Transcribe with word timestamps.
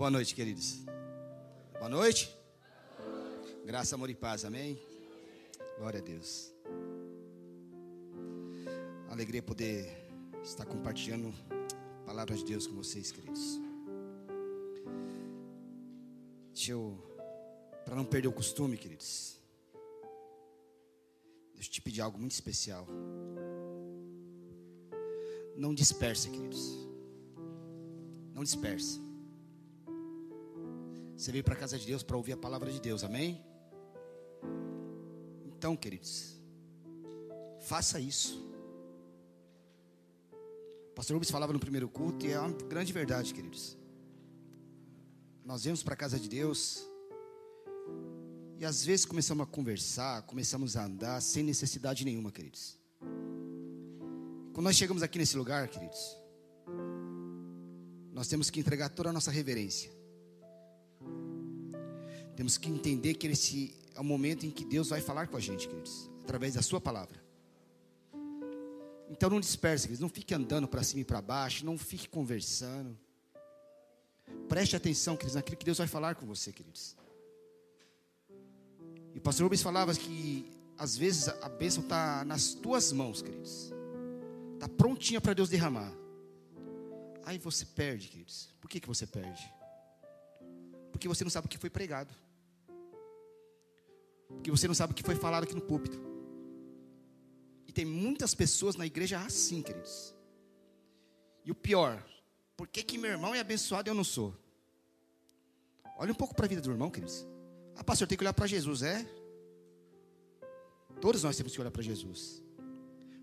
Boa 0.00 0.10
noite, 0.10 0.34
queridos. 0.34 0.82
Boa 1.74 1.90
noite. 1.90 2.34
Graça, 3.66 3.96
amor 3.96 4.08
e 4.08 4.14
paz, 4.14 4.46
amém? 4.46 4.80
Glória 5.76 6.00
a 6.00 6.02
Deus. 6.02 6.50
Alegria 9.10 9.42
poder 9.42 9.94
estar 10.42 10.64
compartilhando 10.64 11.34
a 12.00 12.06
palavra 12.06 12.34
de 12.34 12.42
Deus 12.46 12.66
com 12.66 12.76
vocês, 12.76 13.12
queridos. 13.12 13.60
Deixa 16.54 16.72
eu, 16.72 16.96
para 17.84 17.94
não 17.94 18.06
perder 18.06 18.28
o 18.28 18.32
costume, 18.32 18.78
queridos, 18.78 19.38
deixa 21.52 21.68
eu 21.68 21.72
te 21.74 21.82
pedir 21.82 22.00
algo 22.00 22.18
muito 22.18 22.32
especial. 22.32 22.86
Não 25.58 25.74
dispersa, 25.74 26.30
queridos. 26.30 26.88
Não 28.32 28.42
dispersa. 28.42 29.09
Você 31.20 31.30
veio 31.30 31.44
para 31.44 31.52
a 31.52 31.56
casa 31.58 31.78
de 31.78 31.86
Deus 31.86 32.02
para 32.02 32.16
ouvir 32.16 32.32
a 32.32 32.36
palavra 32.36 32.72
de 32.72 32.80
Deus, 32.80 33.04
amém? 33.04 33.44
Então, 35.44 35.76
queridos, 35.76 36.40
faça 37.60 38.00
isso. 38.00 38.42
O 40.32 40.94
pastor 40.94 41.12
Rubens 41.16 41.30
falava 41.30 41.52
no 41.52 41.60
primeiro 41.60 41.90
culto 41.90 42.24
e 42.24 42.32
é 42.32 42.40
uma 42.40 42.50
grande 42.66 42.90
verdade, 42.90 43.34
queridos. 43.34 43.76
Nós 45.44 45.64
vemos 45.64 45.82
para 45.82 45.92
a 45.92 45.96
casa 45.96 46.18
de 46.18 46.26
Deus 46.26 46.88
e 48.58 48.64
às 48.64 48.82
vezes 48.82 49.04
começamos 49.04 49.46
a 49.46 49.46
conversar, 49.46 50.22
começamos 50.22 50.74
a 50.74 50.86
andar 50.86 51.20
sem 51.20 51.42
necessidade 51.42 52.02
nenhuma, 52.02 52.32
queridos. 52.32 52.78
Quando 54.54 54.64
nós 54.64 54.74
chegamos 54.74 55.02
aqui 55.02 55.18
nesse 55.18 55.36
lugar, 55.36 55.68
queridos, 55.68 56.16
nós 58.10 58.26
temos 58.26 58.48
que 58.48 58.58
entregar 58.58 58.88
toda 58.88 59.10
a 59.10 59.12
nossa 59.12 59.30
reverência. 59.30 59.99
Temos 62.40 62.56
que 62.56 62.70
entender 62.70 63.12
que 63.16 63.26
esse 63.26 63.74
é 63.94 64.00
o 64.00 64.02
momento 64.02 64.46
em 64.46 64.50
que 64.50 64.64
Deus 64.64 64.88
vai 64.88 65.02
falar 65.02 65.28
com 65.28 65.36
a 65.36 65.40
gente, 65.40 65.68
queridos, 65.68 66.08
através 66.22 66.54
da 66.54 66.62
Sua 66.62 66.80
palavra. 66.80 67.22
Então 69.10 69.28
não 69.28 69.38
disperse, 69.38 69.82
queridos, 69.82 70.00
não 70.00 70.08
fique 70.08 70.32
andando 70.32 70.66
para 70.66 70.82
cima 70.82 71.02
e 71.02 71.04
para 71.04 71.20
baixo, 71.20 71.66
não 71.66 71.76
fique 71.76 72.08
conversando. 72.08 72.98
Preste 74.48 74.74
atenção, 74.74 75.18
queridos, 75.18 75.34
naquilo 75.34 75.58
que 75.58 75.66
Deus 75.66 75.76
vai 75.76 75.86
falar 75.86 76.14
com 76.14 76.24
você, 76.24 76.50
queridos. 76.50 76.96
E 79.14 79.18
o 79.18 79.20
pastor 79.20 79.44
Rubens 79.44 79.60
falava 79.60 79.94
que 79.94 80.50
às 80.78 80.96
vezes 80.96 81.28
a 81.28 81.48
bênção 81.50 81.82
está 81.82 82.24
nas 82.24 82.54
tuas 82.54 82.90
mãos, 82.90 83.20
queridos. 83.20 83.70
Está 84.54 84.66
prontinha 84.66 85.20
para 85.20 85.34
Deus 85.34 85.50
derramar. 85.50 85.92
Aí 87.22 87.36
você 87.36 87.66
perde, 87.66 88.08
queridos. 88.08 88.48
Por 88.62 88.70
que, 88.70 88.80
que 88.80 88.88
você 88.88 89.06
perde? 89.06 89.46
Porque 90.90 91.06
você 91.06 91.22
não 91.22 91.30
sabe 91.30 91.46
o 91.46 91.50
que 91.50 91.58
foi 91.58 91.68
pregado. 91.68 92.14
Porque 94.34 94.50
você 94.50 94.66
não 94.66 94.74
sabe 94.74 94.92
o 94.92 94.96
que 94.96 95.02
foi 95.02 95.14
falado 95.14 95.44
aqui 95.44 95.54
no 95.54 95.60
púlpito. 95.60 95.98
E 97.66 97.72
tem 97.72 97.84
muitas 97.84 98.34
pessoas 98.34 98.76
na 98.76 98.86
igreja 98.86 99.20
assim, 99.20 99.62
queridos. 99.62 100.14
E 101.44 101.50
o 101.50 101.54
pior, 101.54 102.04
por 102.56 102.66
que, 102.68 102.82
que 102.82 102.98
meu 102.98 103.10
irmão 103.10 103.34
é 103.34 103.40
abençoado 103.40 103.88
e 103.88 103.90
eu 103.90 103.94
não 103.94 104.04
sou? 104.04 104.36
Olha 105.96 106.12
um 106.12 106.14
pouco 106.14 106.34
para 106.34 106.46
a 106.46 106.48
vida 106.48 106.60
do 106.60 106.70
irmão, 106.70 106.90
queridos. 106.90 107.26
Ah, 107.76 107.84
pastor, 107.84 108.08
tem 108.08 108.16
que 108.16 108.24
olhar 108.24 108.32
para 108.32 108.46
Jesus, 108.46 108.82
é? 108.82 109.06
Todos 111.00 111.22
nós 111.22 111.36
temos 111.36 111.54
que 111.54 111.60
olhar 111.60 111.70
para 111.70 111.82
Jesus. 111.82 112.42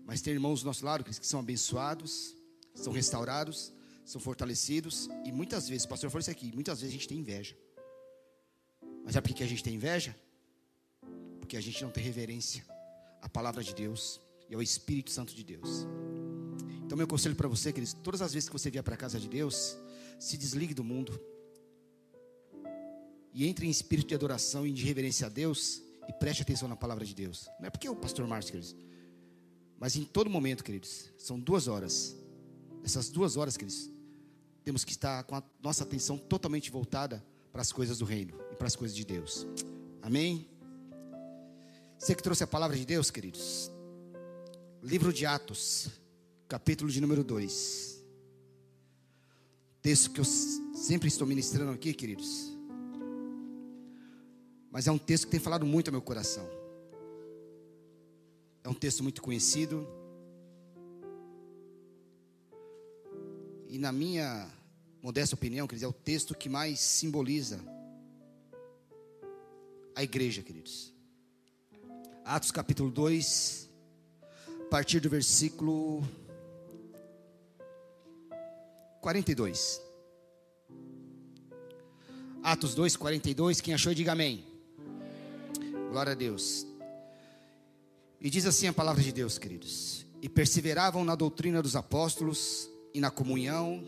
Mas 0.04 0.22
tem 0.22 0.32
irmãos 0.32 0.62
do 0.62 0.66
nosso 0.66 0.84
lado 0.84 1.04
que 1.04 1.12
são 1.14 1.40
abençoados, 1.40 2.36
são 2.74 2.92
restaurados, 2.92 3.72
são 4.04 4.20
fortalecidos. 4.20 5.08
E 5.24 5.30
muitas 5.30 5.68
vezes, 5.68 5.84
o 5.84 5.88
pastor 5.88 6.10
falou 6.10 6.20
isso 6.20 6.30
aqui, 6.30 6.50
muitas 6.54 6.80
vezes 6.80 6.94
a 6.94 6.98
gente 6.98 7.08
tem 7.08 7.18
inveja. 7.18 7.56
Mas 9.04 9.14
é 9.16 9.20
porque 9.20 9.42
a 9.42 9.46
gente 9.46 9.62
tem 9.62 9.74
inveja? 9.74 10.16
Porque 11.48 11.56
a 11.56 11.62
gente 11.62 11.82
não 11.82 11.90
tem 11.90 12.04
reverência 12.04 12.62
à 13.22 13.28
palavra 13.28 13.64
de 13.64 13.74
Deus 13.74 14.20
e 14.50 14.54
ao 14.54 14.60
Espírito 14.60 15.10
Santo 15.10 15.34
de 15.34 15.42
Deus. 15.42 15.86
Então, 16.84 16.94
meu 16.94 17.08
conselho 17.08 17.34
para 17.34 17.48
você, 17.48 17.72
queridos, 17.72 17.94
todas 17.94 18.20
as 18.20 18.34
vezes 18.34 18.50
que 18.50 18.52
você 18.52 18.70
vier 18.70 18.84
para 18.84 18.92
a 18.92 18.98
casa 18.98 19.18
de 19.18 19.30
Deus, 19.30 19.74
se 20.18 20.36
desligue 20.36 20.74
do 20.74 20.84
mundo 20.84 21.18
e 23.32 23.46
entre 23.46 23.66
em 23.66 23.70
espírito 23.70 24.08
de 24.08 24.14
adoração 24.14 24.66
e 24.66 24.72
de 24.72 24.84
reverência 24.84 25.26
a 25.26 25.30
Deus 25.30 25.80
e 26.06 26.12
preste 26.12 26.42
atenção 26.42 26.68
na 26.68 26.76
palavra 26.76 27.02
de 27.02 27.14
Deus. 27.14 27.48
Não 27.58 27.68
é 27.68 27.70
porque 27.70 27.86
é 27.86 27.90
o 27.90 27.96
pastor 27.96 28.26
Márcio, 28.26 28.52
queridos, 28.52 28.76
mas 29.80 29.96
em 29.96 30.04
todo 30.04 30.28
momento, 30.28 30.62
queridos, 30.62 31.10
são 31.16 31.40
duas 31.40 31.66
horas. 31.66 32.14
Essas 32.84 33.08
duas 33.08 33.38
horas, 33.38 33.56
queridos, 33.56 33.90
temos 34.62 34.84
que 34.84 34.92
estar 34.92 35.24
com 35.24 35.34
a 35.34 35.42
nossa 35.62 35.82
atenção 35.82 36.18
totalmente 36.18 36.70
voltada 36.70 37.24
para 37.50 37.62
as 37.62 37.72
coisas 37.72 38.00
do 38.00 38.04
reino 38.04 38.38
e 38.52 38.54
para 38.54 38.66
as 38.66 38.76
coisas 38.76 38.94
de 38.94 39.06
Deus. 39.06 39.46
Amém? 40.02 40.57
Você 41.98 42.14
que 42.14 42.22
trouxe 42.22 42.44
a 42.44 42.46
palavra 42.46 42.76
de 42.76 42.86
Deus, 42.86 43.10
queridos. 43.10 43.72
Livro 44.80 45.12
de 45.12 45.26
Atos, 45.26 45.88
capítulo 46.46 46.88
de 46.88 47.00
número 47.00 47.24
2. 47.24 48.04
Texto 49.82 50.12
que 50.12 50.20
eu 50.20 50.24
sempre 50.24 51.08
estou 51.08 51.26
ministrando 51.26 51.72
aqui, 51.72 51.92
queridos. 51.92 52.56
Mas 54.70 54.86
é 54.86 54.92
um 54.92 54.98
texto 54.98 55.24
que 55.24 55.32
tem 55.32 55.40
falado 55.40 55.66
muito 55.66 55.88
ao 55.88 55.92
meu 55.92 56.00
coração. 56.00 56.48
É 58.62 58.68
um 58.68 58.74
texto 58.74 59.02
muito 59.02 59.20
conhecido. 59.20 59.84
E 63.66 63.76
na 63.76 63.90
minha 63.90 64.48
modesta 65.02 65.34
opinião, 65.34 65.66
queridos, 65.66 65.82
é 65.82 65.88
o 65.88 65.92
texto 65.92 66.32
que 66.32 66.48
mais 66.48 66.78
simboliza 66.78 67.58
a 69.96 70.02
igreja, 70.04 70.42
queridos. 70.42 70.96
Atos 72.28 72.50
capítulo 72.50 72.90
2, 72.90 73.70
a 74.60 74.64
partir 74.68 75.00
do 75.00 75.08
versículo 75.08 76.06
42. 79.00 79.80
Atos 82.42 82.74
2, 82.74 82.96
42. 82.96 83.62
Quem 83.62 83.72
achou, 83.72 83.94
diga 83.94 84.12
amém. 84.12 84.44
Glória 85.90 86.12
a 86.12 86.14
Deus. 86.14 86.66
E 88.20 88.28
diz 88.28 88.44
assim 88.44 88.66
a 88.66 88.74
palavra 88.74 89.02
de 89.02 89.10
Deus, 89.10 89.38
queridos: 89.38 90.04
E 90.20 90.28
perseveravam 90.28 91.06
na 91.06 91.14
doutrina 91.14 91.62
dos 91.62 91.74
apóstolos, 91.74 92.68
e 92.92 93.00
na 93.00 93.10
comunhão, 93.10 93.82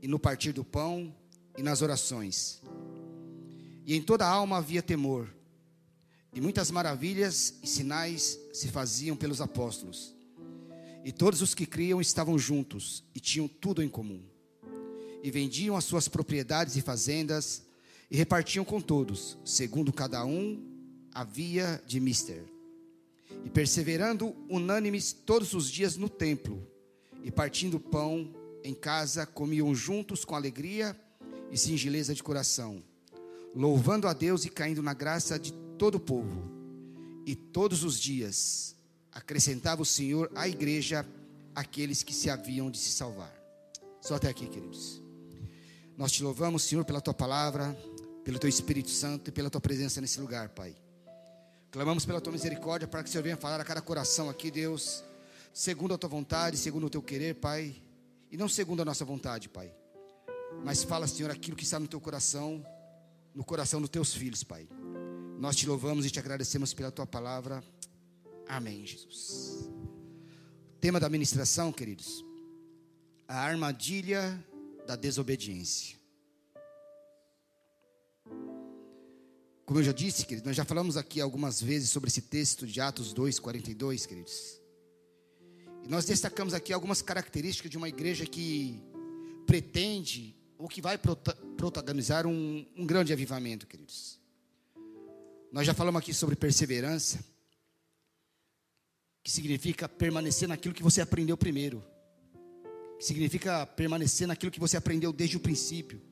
e 0.00 0.06
no 0.06 0.20
partir 0.20 0.52
do 0.52 0.62
pão, 0.62 1.12
e 1.58 1.62
nas 1.64 1.82
orações. 1.82 2.62
E 3.84 3.96
em 3.96 4.00
toda 4.00 4.24
a 4.24 4.30
alma 4.30 4.58
havia 4.58 4.80
temor. 4.80 5.28
E 6.34 6.40
muitas 6.40 6.70
maravilhas 6.70 7.54
e 7.62 7.66
sinais 7.66 8.38
se 8.52 8.68
faziam 8.68 9.16
pelos 9.16 9.40
apóstolos. 9.40 10.14
E 11.04 11.12
todos 11.12 11.40
os 11.40 11.54
que 11.54 11.64
criam 11.64 12.00
estavam 12.00 12.36
juntos 12.38 13.04
e 13.14 13.20
tinham 13.20 13.46
tudo 13.46 13.82
em 13.82 13.88
comum. 13.88 14.20
E 15.22 15.30
vendiam 15.30 15.76
as 15.76 15.84
suas 15.84 16.08
propriedades 16.08 16.76
e 16.76 16.82
fazendas 16.82 17.62
e 18.10 18.16
repartiam 18.16 18.64
com 18.64 18.80
todos, 18.80 19.38
segundo 19.44 19.92
cada 19.92 20.24
um 20.24 20.62
havia 21.12 21.82
de 21.86 22.00
mister. 22.00 22.44
E 23.44 23.50
perseverando 23.50 24.34
unânimes 24.48 25.12
todos 25.12 25.54
os 25.54 25.70
dias 25.70 25.96
no 25.96 26.08
templo, 26.08 26.66
e 27.22 27.30
partindo 27.30 27.78
pão 27.78 28.34
em 28.62 28.74
casa, 28.74 29.24
comiam 29.24 29.74
juntos 29.74 30.24
com 30.24 30.34
alegria 30.34 30.98
e 31.50 31.56
singeleza 31.56 32.14
de 32.14 32.22
coração, 32.22 32.82
louvando 33.54 34.08
a 34.08 34.12
Deus 34.12 34.44
e 34.44 34.48
caindo 34.48 34.82
na 34.82 34.94
graça 34.94 35.38
de 35.38 35.52
todo 35.78 35.96
o 35.96 36.00
povo. 36.00 36.50
E 37.26 37.34
todos 37.34 37.84
os 37.84 37.98
dias 37.98 38.74
acrescentava 39.12 39.82
o 39.82 39.86
Senhor 39.86 40.30
à 40.34 40.48
igreja 40.48 41.06
aqueles 41.54 42.02
que 42.02 42.12
se 42.12 42.28
haviam 42.28 42.70
de 42.70 42.78
se 42.78 42.90
salvar. 42.90 43.32
Só 44.00 44.16
até 44.16 44.28
aqui, 44.28 44.46
queridos. 44.46 45.00
Nós 45.96 46.12
te 46.12 46.22
louvamos, 46.22 46.64
Senhor, 46.64 46.84
pela 46.84 47.00
tua 47.00 47.14
palavra, 47.14 47.72
pelo 48.24 48.38
teu 48.38 48.48
Espírito 48.48 48.90
Santo 48.90 49.28
e 49.28 49.32
pela 49.32 49.48
tua 49.48 49.60
presença 49.60 50.00
nesse 50.00 50.20
lugar, 50.20 50.48
Pai. 50.48 50.74
Clamamos 51.70 52.04
pela 52.04 52.20
tua 52.20 52.32
misericórdia 52.32 52.86
para 52.88 53.02
que 53.02 53.08
o 53.08 53.12
Senhor 53.12 53.22
venha 53.22 53.36
falar 53.36 53.60
a 53.60 53.64
cada 53.64 53.80
coração 53.80 54.28
aqui, 54.28 54.50
Deus, 54.50 55.02
segundo 55.52 55.94
a 55.94 55.98
tua 55.98 56.08
vontade, 56.08 56.56
segundo 56.56 56.86
o 56.86 56.90
teu 56.90 57.02
querer, 57.02 57.34
Pai, 57.34 57.74
e 58.30 58.36
não 58.36 58.48
segundo 58.48 58.82
a 58.82 58.84
nossa 58.84 59.04
vontade, 59.04 59.48
Pai. 59.48 59.72
Mas 60.64 60.82
fala, 60.82 61.06
Senhor, 61.06 61.30
aquilo 61.30 61.56
que 61.56 61.64
está 61.64 61.78
no 61.78 61.88
teu 61.88 62.00
coração, 62.00 62.64
no 63.34 63.44
coração 63.44 63.80
dos 63.80 63.90
teus 63.90 64.12
filhos, 64.14 64.42
Pai. 64.42 64.68
Nós 65.38 65.56
te 65.56 65.66
louvamos 65.66 66.06
e 66.06 66.10
te 66.10 66.18
agradecemos 66.18 66.72
pela 66.72 66.90
tua 66.90 67.06
palavra. 67.06 67.62
Amém, 68.46 68.86
Jesus. 68.86 69.68
Tema 70.80 71.00
da 71.00 71.08
ministração, 71.08 71.72
queridos: 71.72 72.24
a 73.26 73.40
armadilha 73.40 74.42
da 74.86 74.96
desobediência. 74.96 75.98
Como 79.66 79.80
eu 79.80 79.84
já 79.84 79.92
disse, 79.92 80.26
queridos, 80.26 80.46
nós 80.46 80.56
já 80.56 80.64
falamos 80.64 80.96
aqui 80.96 81.20
algumas 81.20 81.60
vezes 81.60 81.88
sobre 81.90 82.08
esse 82.08 82.20
texto 82.20 82.66
de 82.66 82.80
Atos 82.80 83.14
2, 83.14 83.38
42, 83.38 84.04
queridos. 84.04 84.60
E 85.82 85.88
nós 85.88 86.04
destacamos 86.04 86.52
aqui 86.52 86.72
algumas 86.72 87.00
características 87.00 87.70
de 87.70 87.78
uma 87.78 87.88
igreja 87.88 88.26
que 88.26 88.80
pretende 89.46 90.36
ou 90.58 90.68
que 90.68 90.80
vai 90.80 90.98
protagonizar 91.56 92.26
um, 92.26 92.66
um 92.76 92.86
grande 92.86 93.12
avivamento, 93.12 93.66
queridos. 93.66 94.22
Nós 95.54 95.68
já 95.68 95.72
falamos 95.72 96.00
aqui 96.00 96.12
sobre 96.12 96.34
perseverança, 96.34 97.24
que 99.22 99.30
significa 99.30 99.88
permanecer 99.88 100.48
naquilo 100.48 100.74
que 100.74 100.82
você 100.82 101.00
aprendeu 101.00 101.36
primeiro, 101.36 101.80
que 102.98 103.04
significa 103.04 103.64
permanecer 103.64 104.26
naquilo 104.26 104.50
que 104.50 104.58
você 104.58 104.76
aprendeu 104.76 105.12
desde 105.12 105.36
o 105.36 105.40
princípio, 105.40 106.02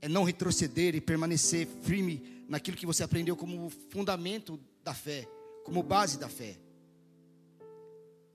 é 0.00 0.08
não 0.08 0.22
retroceder 0.22 0.94
e 0.94 1.00
permanecer 1.00 1.66
firme 1.82 2.44
naquilo 2.48 2.76
que 2.76 2.86
você 2.86 3.02
aprendeu 3.02 3.36
como 3.36 3.68
fundamento 3.68 4.60
da 4.84 4.94
fé, 4.94 5.26
como 5.64 5.82
base 5.82 6.16
da 6.16 6.28
fé. 6.28 6.56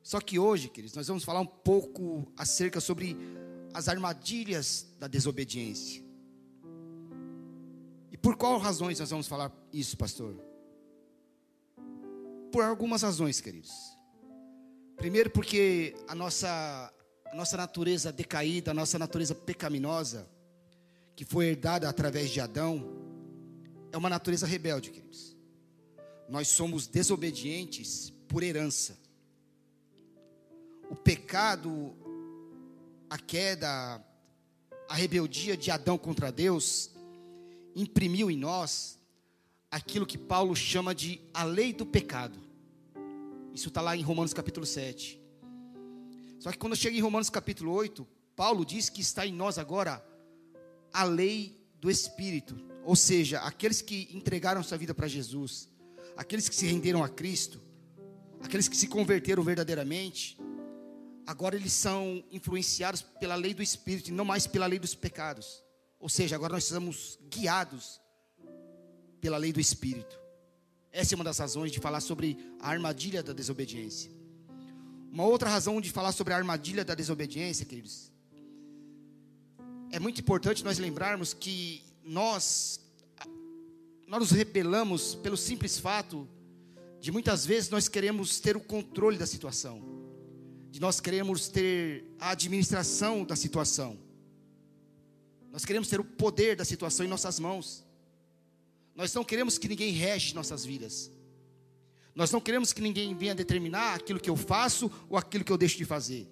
Só 0.03 0.19
que 0.19 0.37
hoje, 0.37 0.67
queridos, 0.67 0.97
nós 0.97 1.07
vamos 1.07 1.23
falar 1.23 1.39
um 1.39 1.45
pouco 1.45 2.29
acerca 2.35 2.81
sobre 2.81 3.15
as 3.73 3.87
armadilhas 3.87 4.93
da 4.99 5.07
desobediência. 5.07 6.04
Por 8.25 8.35
qual 8.35 8.57
razões 8.57 8.99
nós 8.99 9.11
vamos 9.11 9.27
falar 9.27 9.51
isso, 9.71 9.95
pastor? 9.95 10.35
Por 12.51 12.63
algumas 12.63 13.03
razões, 13.03 13.39
queridos. 13.39 13.71
Primeiro, 14.95 15.29
porque 15.29 15.93
a 16.07 16.15
nossa, 16.15 16.91
a 17.27 17.35
nossa 17.35 17.55
natureza 17.55 18.11
decaída, 18.11 18.71
a 18.71 18.73
nossa 18.73 18.97
natureza 18.97 19.35
pecaminosa, 19.35 20.27
que 21.15 21.23
foi 21.23 21.49
herdada 21.49 21.87
através 21.87 22.31
de 22.31 22.41
Adão, 22.41 22.83
é 23.91 23.97
uma 23.97 24.09
natureza 24.09 24.47
rebelde, 24.47 24.89
queridos. 24.89 25.37
Nós 26.27 26.47
somos 26.47 26.87
desobedientes 26.87 28.11
por 28.27 28.41
herança 28.41 28.97
o 30.89 30.95
pecado, 30.95 31.95
a 33.07 33.19
queda, 33.19 34.03
a 34.89 34.95
rebeldia 34.95 35.55
de 35.55 35.69
Adão 35.69 35.95
contra 35.95 36.31
Deus, 36.31 36.94
imprimiu 37.75 38.31
em 38.31 38.37
nós 38.37 38.97
aquilo 39.69 40.05
que 40.05 40.17
Paulo 40.17 40.55
chama 40.55 40.95
de 40.95 41.19
a 41.33 41.43
lei 41.43 41.73
do 41.73 41.85
pecado. 41.85 42.39
Isso 43.53 43.67
está 43.67 43.81
lá 43.81 43.95
em 43.95 44.01
Romanos 44.01 44.33
capítulo 44.33 44.65
7. 44.65 45.21
Só 46.39 46.51
que 46.51 46.57
quando 46.57 46.75
chega 46.75 46.95
em 46.97 47.01
Romanos 47.01 47.29
capítulo 47.29 47.71
8, 47.73 48.07
Paulo 48.35 48.65
diz 48.65 48.89
que 48.89 49.01
está 49.01 49.25
em 49.25 49.33
nós 49.33 49.57
agora 49.57 50.05
a 50.93 51.03
lei 51.03 51.59
do 51.79 51.89
Espírito. 51.89 52.55
Ou 52.83 52.95
seja, 52.95 53.39
aqueles 53.39 53.81
que 53.81 54.09
entregaram 54.13 54.63
sua 54.63 54.77
vida 54.77 54.93
para 54.93 55.07
Jesus, 55.07 55.67
aqueles 56.15 56.47
que 56.47 56.55
se 56.55 56.67
renderam 56.67 57.03
a 57.03 57.09
Cristo, 57.09 57.61
aqueles 58.41 58.67
que 58.67 58.77
se 58.77 58.87
converteram 58.87 59.43
verdadeiramente, 59.43 60.37
agora 61.25 61.55
eles 61.55 61.73
são 61.73 62.23
influenciados 62.31 63.01
pela 63.01 63.35
lei 63.35 63.53
do 63.53 63.63
Espírito 63.63 64.09
e 64.09 64.13
não 64.13 64.23
mais 64.23 64.45
pela 64.47 64.67
lei 64.67 64.79
dos 64.79 64.95
pecados. 64.95 65.64
Ou 66.05 66.09
seja, 66.09 66.35
agora 66.35 66.53
nós 66.53 66.65
somos 66.65 67.17
guiados 67.31 67.99
pela 69.19 69.37
lei 69.37 69.51
do 69.51 69.59
Espírito. 69.59 70.19
Essa 70.91 71.15
é 71.15 71.17
uma 71.17 71.23
das 71.23 71.39
razões 71.39 71.71
de 71.71 71.79
falar 71.79 71.99
sobre 71.99 72.37
a 72.59 72.69
armadilha 72.69 73.23
da 73.23 73.33
desobediência. 73.33 74.11
Uma 75.11 75.25
outra 75.25 75.49
razão 75.49 75.81
de 75.81 75.89
falar 75.89 76.11
sobre 76.11 76.31
a 76.31 76.37
armadilha 76.37 76.85
da 76.85 76.93
desobediência, 76.93 77.65
queridos, 77.65 78.11
é 79.91 79.97
muito 79.97 80.21
importante 80.21 80.63
nós 80.63 80.77
lembrarmos 80.77 81.33
que 81.33 81.83
nós, 82.03 82.79
nós 84.05 84.19
nos 84.19 84.29
rebelamos 84.29 85.15
pelo 85.15 85.35
simples 85.35 85.79
fato 85.79 86.29
de 86.99 87.11
muitas 87.11 87.47
vezes 87.47 87.71
nós 87.71 87.87
queremos 87.87 88.39
ter 88.39 88.55
o 88.55 88.61
controle 88.61 89.17
da 89.17 89.25
situação 89.25 89.81
de 90.69 90.79
nós 90.79 90.99
queremos 90.99 91.47
ter 91.47 92.03
a 92.19 92.31
administração 92.31 93.23
da 93.23 93.35
situação. 93.35 94.04
Nós 95.55 95.63
queremos 95.63 95.87
ter 95.87 96.01
o 96.01 96.03
poder 96.03 96.57
da 96.57 96.65
situação 96.65 97.05
em 97.05 97.07
nossas 97.07 97.39
mãos. 97.39 97.81
Nós 98.93 99.13
não 99.13 99.23
queremos 99.23 99.57
que 99.57 99.69
ninguém 99.69 99.93
rege 99.93 100.35
nossas 100.35 100.65
vidas. 100.65 101.09
Nós 102.13 102.29
não 102.29 102.41
queremos 102.41 102.73
que 102.73 102.81
ninguém 102.81 103.15
venha 103.15 103.33
determinar 103.33 103.95
aquilo 103.95 104.19
que 104.19 104.29
eu 104.29 104.35
faço 104.35 104.91
ou 105.09 105.17
aquilo 105.17 105.45
que 105.45 105.51
eu 105.53 105.57
deixo 105.57 105.77
de 105.77 105.85
fazer. 105.85 106.27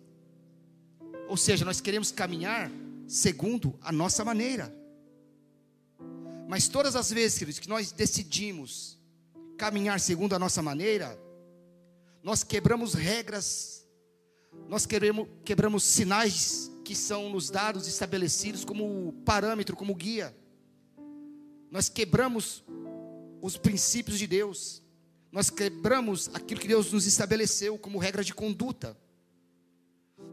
Ou 1.30 1.38
seja, 1.38 1.64
nós 1.64 1.80
queremos 1.80 2.12
caminhar 2.12 2.70
segundo 3.08 3.80
a 3.82 3.94
nossa 3.94 4.26
maneira. 4.26 4.76
Mas 6.50 6.68
todas 6.68 6.94
as 6.94 7.10
vezes, 7.10 7.40
queridos, 7.40 7.60
que 7.60 7.70
nós 7.70 7.94
decidimos 7.94 9.00
caminhar 9.58 10.02
segundo 10.02 10.34
a 10.34 10.40
nossa 10.40 10.62
maneira, 10.62 11.18
nós 12.22 12.44
quebramos 12.44 12.94
regras 12.94 13.84
nós 14.68 14.86
queremos, 14.86 15.28
quebramos 15.44 15.84
sinais 15.84 16.72
que 16.84 16.96
são 16.96 17.30
nos 17.30 17.50
dados 17.50 17.88
estabelecidos 17.88 18.66
como 18.66 19.14
parâmetro, 19.26 19.76
como 19.76 19.96
guia. 19.96 20.36
Nós 21.72 21.90
quebramos 21.90 22.64
os 23.42 23.58
princípios 23.58 24.20
de 24.20 24.28
Deus. 24.28 24.84
Nós 25.32 25.50
quebramos 25.50 26.30
aquilo 26.34 26.60
que 26.60 26.68
Deus 26.68 26.92
nos 26.92 27.06
estabeleceu 27.08 27.78
como 27.78 27.98
regra 27.98 28.24
de 28.24 28.34
conduta. 28.34 28.98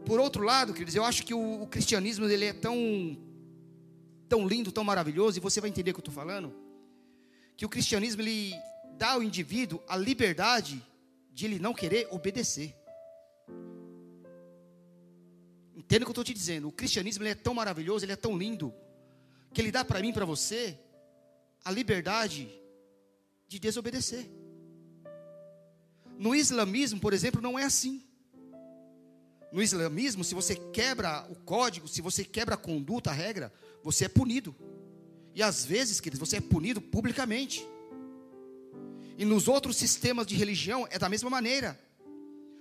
Por 0.05 0.19
outro 0.19 0.43
lado, 0.43 0.73
queridos, 0.73 0.95
eu 0.95 1.03
acho 1.03 1.25
que 1.25 1.33
o, 1.33 1.63
o 1.63 1.67
cristianismo 1.67 2.25
ele 2.25 2.45
é 2.45 2.53
tão, 2.53 2.75
tão 4.27 4.47
lindo, 4.47 4.71
tão 4.71 4.83
maravilhoso, 4.83 5.37
e 5.37 5.41
você 5.41 5.59
vai 5.59 5.69
entender 5.69 5.91
o 5.91 5.93
que 5.93 5.99
eu 5.99 6.01
estou 6.01 6.13
falando, 6.13 6.53
que 7.57 7.65
o 7.65 7.69
cristianismo 7.69 8.21
ele 8.21 8.53
dá 8.97 9.11
ao 9.11 9.23
indivíduo 9.23 9.81
a 9.87 9.97
liberdade 9.97 10.81
de 11.33 11.45
ele 11.45 11.59
não 11.59 11.73
querer 11.73 12.07
obedecer. 12.11 12.75
Entenda 15.91 16.05
o 16.05 16.07
que 16.07 16.11
eu 16.11 16.21
estou 16.21 16.23
te 16.23 16.33
dizendo. 16.33 16.69
O 16.69 16.71
cristianismo 16.71 17.25
é 17.25 17.35
tão 17.35 17.53
maravilhoso, 17.53 18.05
ele 18.05 18.13
é 18.13 18.15
tão 18.15 18.37
lindo, 18.37 18.73
que 19.53 19.59
ele 19.59 19.73
dá 19.73 19.83
para 19.83 19.99
mim, 19.99 20.13
para 20.13 20.23
você, 20.23 20.79
a 21.65 21.69
liberdade 21.69 22.49
de 23.45 23.59
desobedecer. 23.59 24.25
No 26.17 26.33
islamismo, 26.33 26.97
por 26.97 27.11
exemplo, 27.11 27.41
não 27.41 27.59
é 27.59 27.65
assim. 27.65 28.01
No 29.51 29.61
islamismo, 29.61 30.23
se 30.23 30.33
você 30.33 30.55
quebra 30.55 31.27
o 31.29 31.35
código, 31.35 31.89
se 31.89 32.01
você 32.01 32.23
quebra 32.23 32.55
a 32.55 32.57
conduta, 32.57 33.09
a 33.09 33.13
regra, 33.13 33.51
você 33.83 34.05
é 34.05 34.07
punido. 34.07 34.55
E 35.35 35.43
às 35.43 35.65
vezes, 35.65 35.99
queridos, 35.99 36.25
você 36.25 36.37
é 36.37 36.41
punido 36.41 36.79
publicamente. 36.79 37.67
E 39.17 39.25
nos 39.25 39.49
outros 39.49 39.75
sistemas 39.75 40.25
de 40.25 40.37
religião 40.37 40.87
é 40.89 40.97
da 40.97 41.09
mesma 41.09 41.29
maneira. 41.29 41.77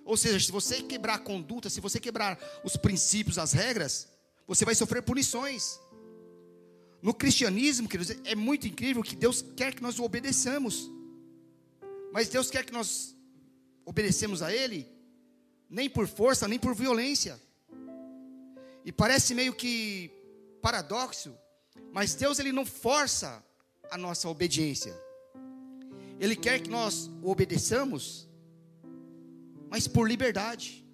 Ou 0.05 0.17
seja, 0.17 0.45
se 0.45 0.51
você 0.51 0.83
quebrar 0.83 1.15
a 1.15 1.19
conduta, 1.19 1.71
se 1.71 1.81
você 1.81 2.01
quebrar 2.01 2.39
os 2.65 2.77
princípios, 2.77 3.39
as 3.39 3.53
regras, 3.53 4.09
você 4.47 4.65
vai 4.65 4.75
sofrer 4.75 5.03
punições. 5.03 5.79
No 7.03 7.15
cristianismo, 7.15 7.89
queridos, 7.89 8.17
é 8.25 8.35
muito 8.35 8.67
incrível 8.67 9.03
que 9.03 9.17
Deus 9.17 9.45
quer 9.57 9.75
que 9.75 9.83
nós 9.83 9.99
o 9.99 10.05
obedeçamos. 10.05 10.91
Mas 12.13 12.29
Deus 12.29 12.51
quer 12.51 12.65
que 12.65 12.73
nós 12.73 13.15
obedecemos 13.85 14.43
a 14.43 14.53
Ele, 14.53 14.87
nem 15.69 15.89
por 15.89 16.07
força, 16.07 16.49
nem 16.49 16.59
por 16.59 16.75
violência. 16.75 17.41
E 18.85 18.91
parece 18.91 19.35
meio 19.35 19.55
que 19.55 20.11
paradoxo, 20.61 21.35
mas 21.93 22.15
Deus 22.15 22.39
ele 22.39 22.53
não 22.53 22.65
força 22.65 23.45
a 23.91 23.97
nossa 23.97 24.29
obediência. 24.29 24.95
Ele 26.19 26.37
quer 26.37 26.61
que 26.61 26.71
nós 26.71 27.11
o 27.23 27.31
obedeçamos 27.31 28.29
mas 29.71 29.87
por 29.87 30.09
liberdade. 30.09 30.85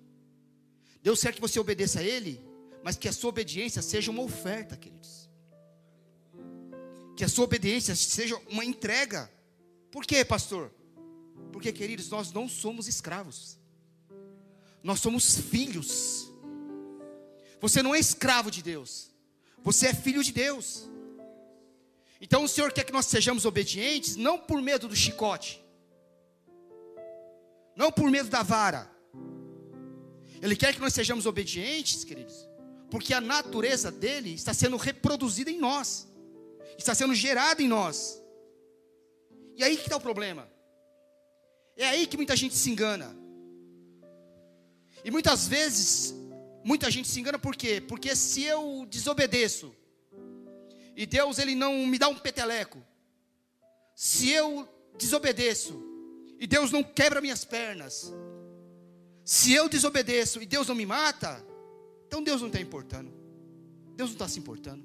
Deus 1.02 1.20
quer 1.22 1.32
que 1.32 1.40
você 1.40 1.58
obedeça 1.58 2.00
a 2.00 2.02
Ele, 2.02 2.44
mas 2.84 2.96
que 2.96 3.08
a 3.08 3.12
sua 3.12 3.30
obediência 3.30 3.80
seja 3.80 4.10
uma 4.10 4.22
oferta, 4.22 4.76
queridos. 4.76 5.30
Que 7.16 7.24
a 7.24 7.28
sua 7.28 7.44
obediência 7.44 7.96
seja 7.96 8.36
uma 8.48 8.64
entrega. 8.64 9.30
Por 9.90 10.04
quê, 10.04 10.24
pastor? 10.24 10.70
Porque, 11.52 11.72
queridos, 11.72 12.10
nós 12.10 12.32
não 12.32 12.48
somos 12.48 12.86
escravos, 12.86 13.58
nós 14.82 15.00
somos 15.00 15.38
filhos. 15.38 16.30
Você 17.60 17.82
não 17.82 17.94
é 17.94 17.98
escravo 17.98 18.50
de 18.50 18.62
Deus, 18.62 19.10
você 19.64 19.88
é 19.88 19.94
filho 19.94 20.22
de 20.22 20.32
Deus. 20.32 20.88
Então 22.20 22.44
o 22.44 22.48
Senhor 22.48 22.72
quer 22.72 22.84
que 22.84 22.92
nós 22.92 23.06
sejamos 23.06 23.44
obedientes, 23.44 24.16
não 24.16 24.38
por 24.38 24.60
medo 24.60 24.88
do 24.88 24.96
chicote, 24.96 25.62
não 27.76 27.92
por 27.92 28.10
medo 28.10 28.28
da 28.30 28.42
vara. 28.42 28.90
Ele 30.40 30.56
quer 30.56 30.74
que 30.74 30.80
nós 30.80 30.94
sejamos 30.94 31.26
obedientes, 31.26 32.02
queridos, 32.02 32.48
porque 32.90 33.12
a 33.12 33.20
natureza 33.20 33.92
dele 33.92 34.32
está 34.34 34.54
sendo 34.54 34.76
reproduzida 34.76 35.50
em 35.50 35.58
nós, 35.58 36.08
está 36.78 36.94
sendo 36.94 37.14
gerada 37.14 37.62
em 37.62 37.68
nós. 37.68 38.22
E 39.54 39.62
aí 39.62 39.76
que 39.76 39.84
está 39.84 39.96
o 39.96 40.00
problema. 40.00 40.48
É 41.76 41.86
aí 41.88 42.06
que 42.06 42.16
muita 42.16 42.34
gente 42.34 42.54
se 42.54 42.70
engana. 42.70 43.14
E 45.04 45.10
muitas 45.10 45.46
vezes, 45.46 46.14
muita 46.64 46.90
gente 46.90 47.08
se 47.08 47.20
engana 47.20 47.38
por 47.38 47.54
quê? 47.54 47.80
Porque 47.80 48.16
se 48.16 48.42
eu 48.42 48.86
desobedeço, 48.88 49.74
e 50.96 51.04
Deus 51.04 51.38
ele 51.38 51.54
não 51.54 51.86
me 51.86 51.98
dá 51.98 52.08
um 52.08 52.16
peteleco, 52.16 52.82
se 53.94 54.30
eu 54.30 54.68
desobedeço, 54.98 55.95
e 56.38 56.46
Deus 56.46 56.70
não 56.70 56.82
quebra 56.82 57.20
minhas 57.20 57.44
pernas, 57.44 58.12
se 59.24 59.52
eu 59.52 59.68
desobedeço 59.68 60.40
e 60.40 60.46
Deus 60.46 60.68
não 60.68 60.74
me 60.74 60.86
mata, 60.86 61.44
então 62.06 62.22
Deus 62.22 62.40
não 62.40 62.46
está 62.46 62.60
importando. 62.60 63.12
Deus 63.96 64.10
não 64.10 64.14
está 64.14 64.28
se 64.28 64.38
importando. 64.38 64.84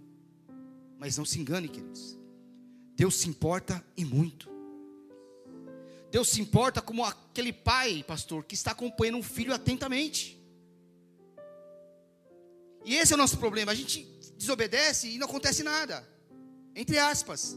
Mas 0.97 1.17
não 1.17 1.25
se 1.25 1.39
engane, 1.39 1.67
queridos. 1.67 2.17
Deus 2.95 3.15
se 3.15 3.29
importa 3.29 3.85
e 3.95 4.03
muito. 4.03 4.49
Deus 6.09 6.29
se 6.29 6.41
importa 6.41 6.81
como 6.81 7.05
aquele 7.05 7.53
pai, 7.53 8.03
pastor, 8.03 8.43
que 8.43 8.55
está 8.55 8.71
acompanhando 8.71 9.17
um 9.19 9.23
filho 9.23 9.53
atentamente. 9.53 10.41
E 12.83 12.95
esse 12.95 13.13
é 13.13 13.15
o 13.15 13.19
nosso 13.19 13.37
problema. 13.37 13.71
A 13.71 13.75
gente 13.75 14.03
desobedece 14.37 15.07
e 15.07 15.17
não 15.17 15.27
acontece 15.27 15.61
nada. 15.61 16.07
Entre 16.75 16.97
aspas. 16.97 17.55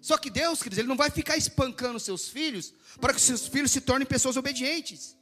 Só 0.00 0.16
que 0.16 0.30
Deus, 0.30 0.62
queridos, 0.62 0.78
Ele 0.78 0.88
não 0.88 0.96
vai 0.96 1.10
ficar 1.10 1.36
espancando 1.36 2.00
seus 2.00 2.28
filhos 2.28 2.72
para 3.00 3.12
que 3.12 3.20
seus 3.20 3.46
filhos 3.46 3.70
se 3.70 3.80
tornem 3.80 4.06
pessoas 4.06 4.36
obedientes. 4.36 5.16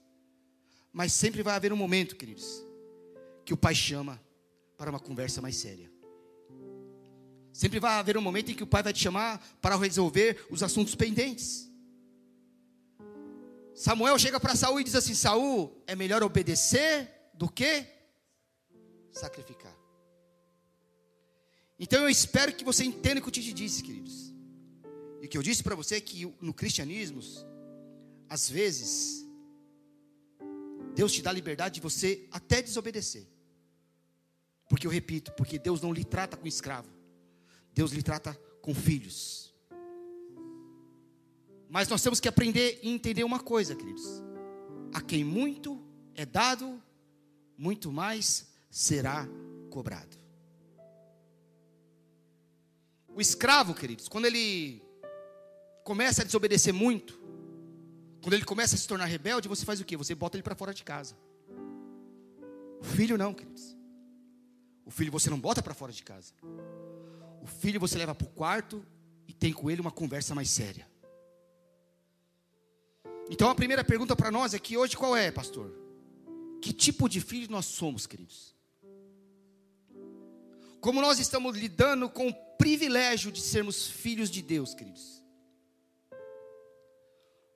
Mas 0.92 1.12
sempre 1.12 1.42
vai 1.42 1.54
haver 1.54 1.72
um 1.72 1.76
momento, 1.76 2.16
queridos, 2.16 2.64
que 3.44 3.52
o 3.52 3.56
pai 3.56 3.74
chama 3.74 4.20
para 4.76 4.90
uma 4.90 5.00
conversa 5.00 5.42
mais 5.42 5.56
séria. 5.56 5.90
Sempre 7.52 7.80
vai 7.80 7.94
haver 7.94 8.16
um 8.16 8.22
momento 8.22 8.52
em 8.52 8.54
que 8.54 8.62
o 8.62 8.66
pai 8.66 8.82
vai 8.82 8.92
te 8.92 9.00
chamar 9.00 9.44
para 9.60 9.76
resolver 9.76 10.46
os 10.48 10.62
assuntos 10.62 10.94
pendentes. 10.94 11.68
Samuel 13.74 14.18
chega 14.18 14.38
para 14.38 14.54
Saul 14.54 14.80
e 14.80 14.84
diz 14.84 14.94
assim: 14.94 15.14
Saul, 15.14 15.82
é 15.86 15.96
melhor 15.96 16.22
obedecer 16.22 17.30
do 17.34 17.48
que 17.48 17.84
sacrificar. 19.10 19.76
Então 21.78 22.02
eu 22.02 22.08
espero 22.08 22.52
que 22.52 22.64
você 22.64 22.84
entenda 22.84 23.20
o 23.20 23.22
que 23.22 23.28
eu 23.28 23.32
te 23.32 23.52
disse, 23.52 23.82
queridos. 23.82 24.27
E 25.20 25.28
que 25.28 25.36
eu 25.36 25.42
disse 25.42 25.62
para 25.62 25.74
você 25.74 25.96
é 25.96 26.00
que 26.00 26.32
no 26.40 26.54
cristianismo, 26.54 27.20
às 28.28 28.48
vezes, 28.48 29.26
Deus 30.94 31.12
te 31.12 31.22
dá 31.22 31.32
liberdade 31.32 31.76
de 31.76 31.80
você 31.80 32.26
até 32.30 32.62
desobedecer. 32.62 33.26
Porque 34.68 34.86
eu 34.86 34.90
repito, 34.90 35.32
porque 35.32 35.58
Deus 35.58 35.80
não 35.80 35.92
lhe 35.92 36.04
trata 36.04 36.36
com 36.36 36.46
escravo. 36.46 36.90
Deus 37.72 37.92
lhe 37.92 38.02
trata 38.02 38.34
com 38.60 38.74
filhos. 38.74 39.54
Mas 41.68 41.88
nós 41.88 42.02
temos 42.02 42.20
que 42.20 42.28
aprender 42.28 42.80
e 42.82 42.90
entender 42.90 43.24
uma 43.24 43.40
coisa, 43.40 43.74
queridos. 43.74 44.22
A 44.92 45.00
quem 45.00 45.22
muito 45.24 45.82
é 46.14 46.24
dado, 46.24 46.82
muito 47.56 47.92
mais 47.92 48.48
será 48.70 49.28
cobrado. 49.70 50.16
O 53.08 53.20
escravo, 53.20 53.74
queridos, 53.74 54.08
quando 54.08 54.26
ele 54.26 54.82
começa 55.88 56.20
a 56.20 56.24
desobedecer 56.24 56.74
muito, 56.74 57.18
quando 58.20 58.34
ele 58.34 58.44
começa 58.44 58.74
a 58.74 58.78
se 58.78 58.86
tornar 58.86 59.06
rebelde, 59.06 59.48
você 59.48 59.64
faz 59.64 59.80
o 59.80 59.86
quê? 59.86 59.96
Você 59.96 60.14
bota 60.14 60.36
ele 60.36 60.42
para 60.42 60.54
fora 60.54 60.74
de 60.74 60.84
casa. 60.84 61.16
O 62.78 62.84
filho 62.84 63.16
não, 63.16 63.32
queridos. 63.32 63.74
O 64.84 64.90
filho 64.90 65.10
você 65.10 65.30
não 65.30 65.40
bota 65.40 65.62
para 65.62 65.72
fora 65.72 65.90
de 65.90 66.02
casa. 66.02 66.34
O 67.40 67.46
filho 67.46 67.80
você 67.80 67.96
leva 67.96 68.14
para 68.14 68.26
o 68.26 68.30
quarto 68.30 68.84
e 69.26 69.32
tem 69.32 69.50
com 69.50 69.70
ele 69.70 69.80
uma 69.80 69.90
conversa 69.90 70.34
mais 70.34 70.50
séria. 70.50 70.86
Então 73.30 73.48
a 73.48 73.54
primeira 73.54 73.82
pergunta 73.82 74.14
para 74.14 74.30
nós 74.30 74.52
é 74.52 74.58
que 74.58 74.76
hoje 74.76 74.94
qual 74.94 75.16
é, 75.16 75.30
pastor? 75.30 75.72
Que 76.60 76.70
tipo 76.70 77.08
de 77.08 77.22
filho 77.22 77.50
nós 77.50 77.64
somos, 77.64 78.06
queridos? 78.06 78.54
Como 80.82 81.00
nós 81.00 81.18
estamos 81.18 81.56
lidando 81.56 82.10
com 82.10 82.28
o 82.28 82.34
privilégio 82.58 83.32
de 83.32 83.40
sermos 83.40 83.86
filhos 83.86 84.30
de 84.30 84.42
Deus, 84.42 84.74
queridos? 84.74 85.17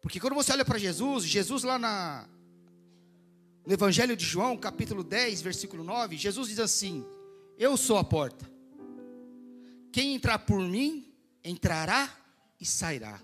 Porque 0.03 0.19
quando 0.19 0.35
você 0.35 0.53
olha 0.53 0.65
para 0.65 0.79
Jesus, 0.79 1.25
Jesus 1.25 1.63
lá 1.63 1.79
na, 1.79 2.29
no 3.65 3.73
Evangelho 3.73 4.17
de 4.17 4.25
João, 4.25 4.57
capítulo 4.57 5.05
10, 5.05 5.41
versículo 5.41 5.85
9, 5.85 6.17
Jesus 6.17 6.49
diz 6.49 6.59
assim: 6.59 7.07
Eu 7.57 7.77
sou 7.77 7.97
a 7.97 8.05
porta. 8.05 8.51
Quem 9.93 10.15
entrar 10.15 10.41
por 10.41 10.61
mim, 10.61 11.07
entrará 11.45 12.13
e 12.61 12.67
sairá. 12.67 13.21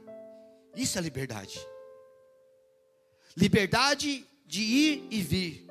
Isso 0.76 0.96
é 0.96 1.00
liberdade. 1.00 1.58
Liberdade 3.36 4.24
de 4.46 4.62
ir 4.62 5.08
e 5.10 5.20
vir. 5.20 5.66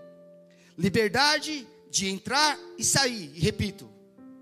Liberdade 0.78 1.66
de 1.90 2.10
entrar 2.10 2.60
e 2.78 2.84
sair. 2.84 3.32
E 3.34 3.40
repito, 3.40 3.90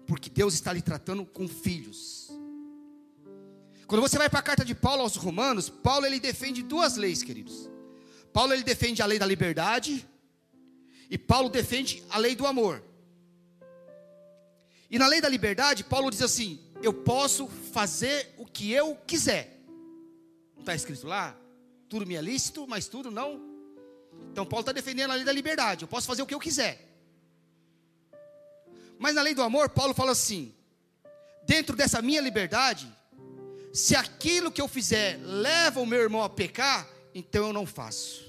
porque 0.08 0.32
Deus 0.32 0.56
está 0.56 0.74
lhe 0.74 0.82
tratando 0.82 1.26
com 1.26 1.48
filhos. 1.48 2.30
Quando 3.88 4.02
você 4.02 4.18
vai 4.18 4.30
para 4.30 4.40
a 4.40 4.44
carta 4.44 4.66
de 4.66 4.74
Paulo 4.74 5.02
aos 5.02 5.16
Romanos, 5.16 5.70
Paulo 5.70 6.06
ele 6.06 6.20
defende 6.20 6.64
duas 6.64 6.96
leis, 6.96 7.22
queridos. 7.22 7.70
Paulo 8.34 8.54
ele 8.54 8.64
defende 8.64 9.02
a 9.02 9.06
lei 9.06 9.20
da 9.20 9.26
liberdade 9.26 10.08
e 11.10 11.18
Paulo 11.18 11.50
defende 11.50 12.04
a 12.10 12.18
lei 12.18 12.36
do 12.36 12.48
amor. 12.48 12.84
E 14.90 14.98
na 14.98 15.08
lei 15.08 15.22
da 15.22 15.30
liberdade, 15.30 15.84
Paulo 15.84 16.10
diz 16.10 16.22
assim: 16.22 16.60
eu 16.82 16.94
posso 16.94 17.48
fazer 17.48 18.34
o 18.38 18.46
que 18.46 18.72
eu 18.72 18.96
quiser. 19.08 19.60
Não 20.54 20.62
está 20.62 20.76
escrito 20.76 21.08
lá? 21.08 21.36
Tudo 21.88 22.06
me 22.06 22.16
é 22.16 22.22
lícito, 22.22 22.68
mas 22.68 22.88
tudo 22.88 23.12
não. 23.12 23.42
Então 24.32 24.46
Paulo 24.46 24.62
está 24.62 24.72
defendendo 24.72 25.12
a 25.12 25.16
lei 25.16 25.24
da 25.24 25.32
liberdade. 25.32 25.84
Eu 25.84 25.88
posso 25.88 26.08
fazer 26.08 26.22
o 26.22 26.26
que 26.26 26.34
eu 26.34 26.40
quiser. 26.40 26.82
Mas 28.98 29.16
na 29.16 29.22
lei 29.22 29.36
do 29.36 29.44
amor, 29.44 29.70
Paulo 29.70 29.94
fala 29.94 30.12
assim: 30.12 30.54
dentro 31.46 31.76
dessa 31.76 32.02
minha 32.02 32.22
liberdade, 32.22 32.92
se 33.76 33.94
aquilo 33.94 34.50
que 34.50 34.62
eu 34.62 34.70
fizer 34.70 35.20
leva 35.22 35.82
o 35.82 35.86
meu 35.86 36.00
irmão 36.00 36.24
a 36.24 36.30
pecar, 36.30 36.88
então 37.14 37.48
eu 37.48 37.52
não 37.52 37.66
faço, 37.66 38.24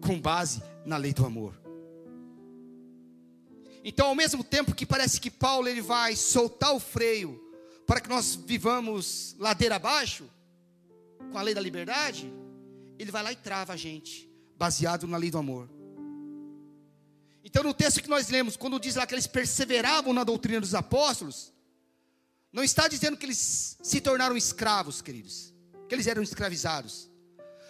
com 0.00 0.18
base 0.18 0.62
na 0.86 0.96
lei 0.96 1.12
do 1.12 1.26
amor. 1.26 1.54
Então, 3.84 4.06
ao 4.06 4.14
mesmo 4.14 4.42
tempo 4.42 4.74
que 4.74 4.86
parece 4.86 5.20
que 5.20 5.30
Paulo 5.30 5.68
ele 5.68 5.82
vai 5.82 6.16
soltar 6.16 6.74
o 6.74 6.80
freio 6.80 7.38
para 7.86 8.00
que 8.00 8.08
nós 8.08 8.34
vivamos 8.34 9.36
ladeira 9.38 9.76
abaixo, 9.76 10.24
com 11.30 11.36
a 11.36 11.42
lei 11.42 11.54
da 11.54 11.60
liberdade, 11.60 12.32
ele 12.98 13.10
vai 13.10 13.22
lá 13.22 13.32
e 13.32 13.36
trava 13.36 13.74
a 13.74 13.76
gente, 13.76 14.26
baseado 14.56 15.06
na 15.06 15.18
lei 15.18 15.30
do 15.30 15.36
amor. 15.36 15.68
Então, 17.44 17.62
no 17.62 17.74
texto 17.74 18.02
que 18.02 18.08
nós 18.08 18.30
lemos, 18.30 18.56
quando 18.56 18.80
diz 18.80 18.96
lá 18.96 19.06
que 19.06 19.14
eles 19.14 19.26
perseveravam 19.26 20.14
na 20.14 20.24
doutrina 20.24 20.60
dos 20.62 20.74
apóstolos, 20.74 21.52
não 22.56 22.64
está 22.64 22.88
dizendo 22.88 23.18
que 23.18 23.26
eles 23.26 23.76
se 23.82 24.00
tornaram 24.00 24.34
escravos, 24.34 25.02
queridos, 25.02 25.52
que 25.86 25.94
eles 25.94 26.06
eram 26.06 26.22
escravizados. 26.22 27.10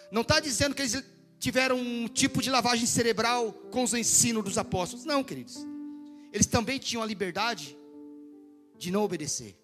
Não 0.09 0.21
está 0.21 0.39
dizendo 0.39 0.73
que 0.73 0.81
eles 0.81 1.03
tiveram 1.37 1.77
um 1.77 2.07
tipo 2.07 2.41
de 2.41 2.49
lavagem 2.49 2.85
cerebral 2.85 3.51
com 3.69 3.83
os 3.83 3.93
ensinos 3.93 4.45
dos 4.45 4.57
apóstolos. 4.57 5.03
Não, 5.03 5.25
queridos. 5.25 5.57
Eles 6.31 6.47
também 6.47 6.79
tinham 6.79 7.03
a 7.03 7.05
liberdade 7.05 7.77
de 8.77 8.89
não 8.89 9.03
obedecer. 9.03 9.59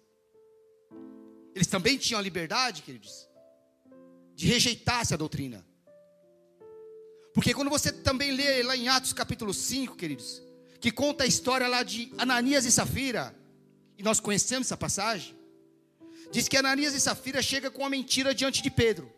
Eles 1.54 1.68
também 1.68 1.96
tinham 1.96 2.18
a 2.18 2.22
liberdade, 2.22 2.82
queridos, 2.82 3.26
de 4.34 4.46
rejeitar 4.46 5.00
essa 5.00 5.16
doutrina. 5.16 5.64
Porque 7.32 7.54
quando 7.54 7.70
você 7.70 7.90
também 7.90 8.30
lê 8.30 8.62
lá 8.62 8.76
em 8.76 8.88
Atos 8.88 9.14
capítulo 9.14 9.54
5, 9.54 9.96
queridos, 9.96 10.42
que 10.78 10.90
conta 10.90 11.24
a 11.24 11.26
história 11.26 11.66
lá 11.66 11.82
de 11.82 12.12
Ananias 12.18 12.66
e 12.66 12.70
Safira, 12.70 13.34
e 13.96 14.02
nós 14.02 14.20
conhecemos 14.20 14.66
essa 14.66 14.76
passagem, 14.76 15.36
diz 16.30 16.48
que 16.48 16.56
Ananias 16.56 16.94
e 16.94 17.00
Safira 17.00 17.40
chegam 17.42 17.70
com 17.70 17.82
uma 17.82 17.90
mentira 17.90 18.34
diante 18.34 18.62
de 18.62 18.70
Pedro. 18.70 19.12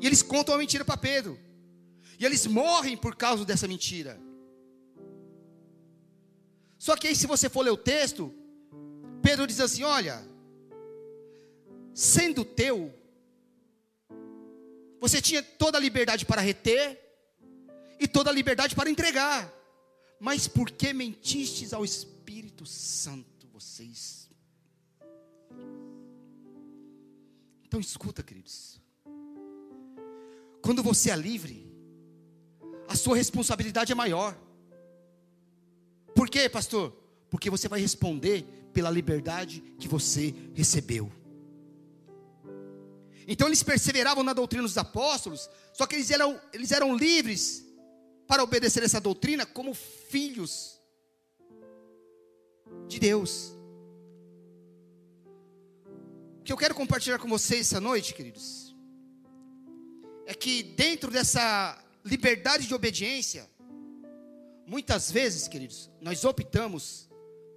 E 0.00 0.06
eles 0.06 0.22
contam 0.22 0.54
a 0.54 0.58
mentira 0.58 0.84
para 0.84 0.96
Pedro. 0.96 1.38
E 2.18 2.24
eles 2.24 2.46
morrem 2.46 2.96
por 2.96 3.16
causa 3.16 3.44
dessa 3.44 3.66
mentira. 3.66 4.20
Só 6.78 6.96
que 6.96 7.08
aí, 7.08 7.16
se 7.16 7.26
você 7.26 7.48
for 7.48 7.62
ler 7.62 7.70
o 7.70 7.76
texto, 7.76 8.34
Pedro 9.22 9.46
diz 9.46 9.60
assim: 9.60 9.84
Olha, 9.84 10.20
sendo 11.94 12.44
teu, 12.44 12.92
você 15.00 15.20
tinha 15.20 15.42
toda 15.42 15.78
a 15.78 15.80
liberdade 15.80 16.26
para 16.26 16.40
reter 16.40 16.98
e 18.00 18.08
toda 18.08 18.30
a 18.30 18.32
liberdade 18.32 18.74
para 18.74 18.90
entregar, 18.90 19.52
mas 20.18 20.48
por 20.48 20.70
que 20.70 20.92
mentistes 20.92 21.72
ao 21.72 21.84
Espírito? 21.84 22.51
Espírito 22.62 22.66
Santo, 22.66 23.48
vocês. 23.52 24.28
Então 27.64 27.80
escuta, 27.80 28.22
queridos. 28.22 28.80
Quando 30.62 30.82
você 30.82 31.10
é 31.10 31.16
livre, 31.16 31.70
a 32.88 32.94
sua 32.94 33.16
responsabilidade 33.16 33.92
é 33.92 33.94
maior. 33.94 34.36
Por 36.14 36.28
quê, 36.28 36.48
pastor? 36.48 36.92
Porque 37.30 37.50
você 37.50 37.68
vai 37.68 37.80
responder 37.80 38.44
pela 38.72 38.90
liberdade 38.90 39.60
que 39.78 39.88
você 39.88 40.34
recebeu. 40.54 41.10
Então 43.26 43.46
eles 43.46 43.62
perseveravam 43.62 44.22
na 44.22 44.32
doutrina 44.32 44.64
dos 44.64 44.78
apóstolos, 44.78 45.48
só 45.72 45.86
que 45.86 45.94
eles 45.96 46.10
eram, 46.10 46.40
eles 46.52 46.72
eram 46.72 46.96
livres 46.96 47.64
para 48.26 48.42
obedecer 48.42 48.82
essa 48.82 49.00
doutrina 49.00 49.46
como 49.46 49.74
filhos 49.74 50.81
de 52.88 52.98
Deus. 52.98 53.56
O 56.40 56.42
que 56.44 56.52
eu 56.52 56.56
quero 56.56 56.74
compartilhar 56.74 57.18
com 57.18 57.28
vocês 57.28 57.68
essa 57.68 57.80
noite, 57.80 58.14
queridos, 58.14 58.76
é 60.26 60.34
que 60.34 60.62
dentro 60.62 61.10
dessa 61.10 61.82
liberdade 62.04 62.66
de 62.66 62.74
obediência, 62.74 63.48
Muitas 64.66 65.10
vezes, 65.10 65.48
queridos, 65.48 65.90
nós 66.00 66.24
optamos 66.24 67.06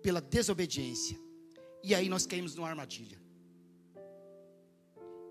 pela 0.02 0.20
desobediência. 0.20 1.18
E 1.84 1.94
aí 1.94 2.10
nós 2.10 2.26
caímos 2.26 2.56
numa 2.56 2.68
armadilha. 2.68 3.18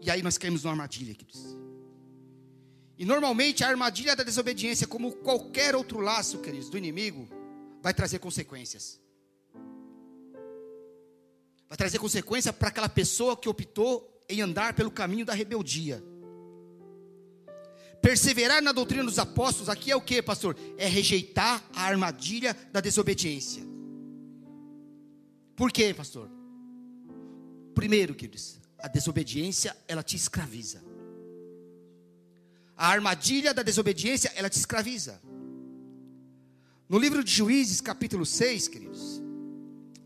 E 0.00 0.10
aí 0.10 0.22
nós 0.22 0.38
caímos 0.38 0.62
numa 0.62 0.72
armadilha, 0.72 1.14
queridos. 1.14 1.58
E 2.96 3.04
normalmente 3.04 3.64
a 3.64 3.68
armadilha 3.68 4.14
da 4.14 4.22
desobediência, 4.22 4.86
como 4.86 5.12
qualquer 5.16 5.74
outro 5.74 6.00
laço, 6.00 6.38
queridos, 6.38 6.70
do 6.70 6.78
inimigo, 6.78 7.28
vai 7.82 7.92
trazer 7.92 8.18
consequências. 8.18 9.00
Vai 11.75 11.76
trazer 11.76 11.99
consequência 11.99 12.52
para 12.52 12.69
aquela 12.69 12.88
pessoa 12.88 13.37
que 13.37 13.49
optou 13.49 14.09
em 14.28 14.40
andar 14.40 14.75
pelo 14.75 14.93
caminho 14.93 15.26
da 15.26 15.35
rebeldia. 15.35 16.00
Perseverar 18.00 18.62
na 18.62 18.71
doutrina 18.71 19.02
dos 19.02 19.19
apóstolos, 19.19 19.69
aqui 19.69 19.90
é 19.90 19.97
o 19.97 20.00
que, 20.00 20.23
pastor? 20.23 20.57
É 20.78 20.87
rejeitar 20.87 21.69
a 21.75 21.83
armadilha 21.83 22.57
da 22.71 22.81
desobediência. 22.81 23.64
Por 25.57 25.73
quê, 25.73 25.93
pastor? 25.93 26.31
Primeiro, 27.75 28.14
queridos, 28.14 28.61
a 28.78 28.87
desobediência, 28.87 29.76
ela 29.88 30.04
te 30.04 30.14
escraviza. 30.14 30.81
A 32.76 32.87
armadilha 32.87 33.52
da 33.52 33.64
desobediência, 33.64 34.33
ela 34.37 34.49
te 34.49 34.59
escraviza. 34.61 35.21
No 36.88 37.00
livro 37.00 37.25
de 37.25 37.33
Juízes, 37.33 37.81
capítulo 37.81 38.25
6, 38.25 38.69
queridos. 38.69 39.24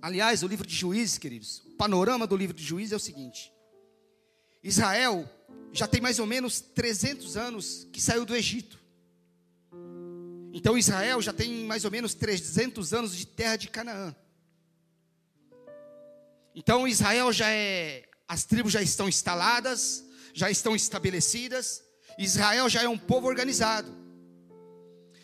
Aliás, 0.01 0.43
o 0.43 0.47
livro 0.47 0.67
de 0.67 0.75
Juízes, 0.75 1.19
queridos, 1.19 1.63
o 1.67 1.71
panorama 1.77 2.27
do 2.27 2.37
livro 2.37 2.57
de 2.57 2.63
Juízes 2.63 2.93
é 2.93 2.97
o 2.97 3.01
seguinte: 3.01 3.53
Israel 4.63 5.29
já 5.73 5.87
tem 5.87 6.01
mais 6.01 6.19
ou 6.19 6.27
menos 6.27 6.61
300 6.61 7.37
anos 7.37 7.89
que 7.93 8.01
saiu 8.01 8.25
do 8.25 8.37
Egito. 8.37 8.79
Então 10.53 10.79
Israel 10.79 11.21
já 11.21 11.33
tem 11.33 11.65
mais 11.65 11.85
ou 11.85 11.91
menos 11.91 12.15
300 12.15 12.93
anos 12.93 13.17
de 13.17 13.27
terra 13.27 13.57
de 13.57 13.69
Canaã. 13.69 14.15
Então 16.55 16.89
Israel 16.89 17.33
já 17.33 17.51
é, 17.51 18.09
as 18.27 18.45
tribos 18.45 18.73
já 18.73 18.83
estão 18.83 19.09
instaladas, 19.09 20.05
já 20.33 20.51
estão 20.51 20.75
estabelecidas. 20.75 21.83
Israel 22.19 22.69
já 22.69 22.83
é 22.83 22.89
um 22.89 22.99
povo 22.99 23.29
organizado. 23.29 23.95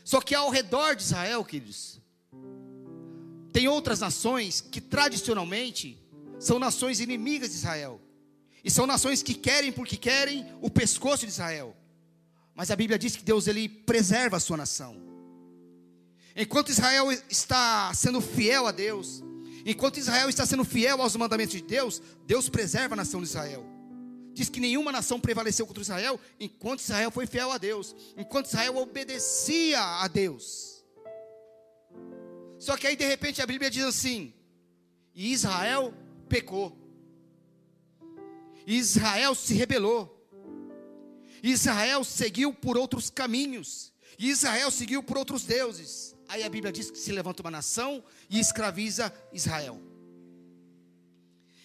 Só 0.04 0.20
que 0.20 0.34
ao 0.34 0.50
redor 0.50 0.94
de 0.94 1.02
Israel, 1.02 1.44
queridos, 1.44 2.00
tem 3.54 3.68
outras 3.68 4.00
nações 4.00 4.60
que 4.60 4.80
tradicionalmente 4.80 5.96
são 6.40 6.58
nações 6.58 6.98
inimigas 6.98 7.50
de 7.50 7.54
Israel. 7.54 8.00
E 8.64 8.68
são 8.68 8.84
nações 8.84 9.22
que 9.22 9.32
querem 9.32 9.70
porque 9.70 9.96
querem 9.96 10.44
o 10.60 10.68
pescoço 10.68 11.24
de 11.24 11.30
Israel. 11.30 11.72
Mas 12.52 12.72
a 12.72 12.76
Bíblia 12.76 12.98
diz 12.98 13.14
que 13.14 13.22
Deus 13.22 13.46
ele 13.46 13.68
preserva 13.68 14.38
a 14.38 14.40
sua 14.40 14.56
nação. 14.56 15.00
Enquanto 16.34 16.70
Israel 16.70 17.12
está 17.30 17.94
sendo 17.94 18.20
fiel 18.20 18.66
a 18.66 18.72
Deus, 18.72 19.22
enquanto 19.64 19.98
Israel 19.98 20.28
está 20.28 20.44
sendo 20.44 20.64
fiel 20.64 21.00
aos 21.00 21.14
mandamentos 21.14 21.54
de 21.54 21.62
Deus, 21.62 22.02
Deus 22.26 22.48
preserva 22.48 22.94
a 22.94 22.96
nação 22.96 23.20
de 23.20 23.28
Israel. 23.28 23.64
Diz 24.32 24.48
que 24.48 24.58
nenhuma 24.58 24.90
nação 24.90 25.20
prevaleceu 25.20 25.64
contra 25.64 25.80
Israel 25.80 26.18
enquanto 26.40 26.80
Israel 26.80 27.12
foi 27.12 27.24
fiel 27.24 27.52
a 27.52 27.58
Deus, 27.58 27.94
enquanto 28.16 28.46
Israel 28.46 28.78
obedecia 28.78 29.80
a 29.80 30.08
Deus. 30.08 30.73
Só 32.58 32.76
que 32.76 32.86
aí 32.86 32.96
de 32.96 33.06
repente 33.06 33.42
a 33.42 33.46
Bíblia 33.46 33.70
diz 33.70 33.84
assim: 33.84 34.32
e 35.14 35.32
Israel 35.32 35.94
pecou. 36.28 36.76
Israel 38.66 39.34
se 39.34 39.54
rebelou. 39.54 40.10
Israel 41.42 42.02
seguiu 42.02 42.52
por 42.52 42.76
outros 42.76 43.10
caminhos. 43.10 43.92
Israel 44.18 44.70
seguiu 44.70 45.02
por 45.02 45.18
outros 45.18 45.44
deuses. 45.44 46.16
Aí 46.26 46.42
a 46.42 46.48
Bíblia 46.48 46.72
diz 46.72 46.90
que 46.90 46.98
se 46.98 47.12
levanta 47.12 47.42
uma 47.42 47.50
nação 47.50 48.02
e 48.30 48.40
escraviza 48.40 49.12
Israel. 49.32 49.80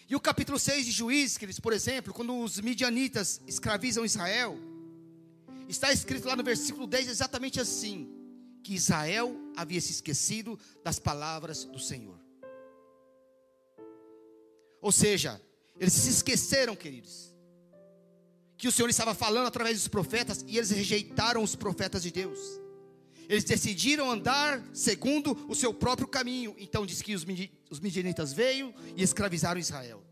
E 0.08 0.16
o 0.16 0.20
capítulo 0.20 0.60
6 0.60 0.86
de 0.86 0.92
Juízes, 0.92 1.60
por 1.60 1.72
exemplo, 1.72 2.14
quando 2.14 2.38
os 2.38 2.60
midianitas 2.60 3.42
escravizam 3.48 4.04
Israel, 4.04 4.60
está 5.68 5.94
escrito 5.94 6.28
lá 6.28 6.36
no 6.36 6.44
versículo 6.44 6.86
10 6.86 7.08
exatamente 7.08 7.62
assim: 7.62 8.19
que 8.70 8.76
Israel 8.76 9.36
havia 9.56 9.82
se 9.82 9.92
esquecido 9.92 10.60
das 10.84 11.00
palavras 11.00 11.66
do 11.66 11.80
Senhor. 11.80 12.20
Ou 14.80 14.92
seja, 14.92 15.42
eles 15.80 15.94
se 15.94 16.12
esqueceram, 16.12 16.76
queridos, 16.76 17.34
que 18.56 18.68
o 18.68 18.72
Senhor 18.72 18.88
estava 18.88 19.16
falando 19.16 19.48
através 19.48 19.76
dos 19.80 19.88
profetas 19.88 20.46
e 20.48 20.56
eles 20.56 20.70
rejeitaram 20.70 21.42
os 21.42 21.56
profetas 21.56 22.04
de 22.04 22.12
Deus. 22.12 22.38
Eles 23.28 23.44
decidiram 23.44 24.12
andar 24.12 24.64
segundo 24.72 25.32
o 25.50 25.56
seu 25.56 25.74
próprio 25.74 26.08
caminho. 26.08 26.54
Então 26.60 26.86
diz 26.86 27.02
que 27.02 27.16
os, 27.16 27.26
midianitas 27.80 28.34
veio 28.34 28.72
e 28.96 29.02
escravizaram 29.02 29.60
Israel. 29.60 30.06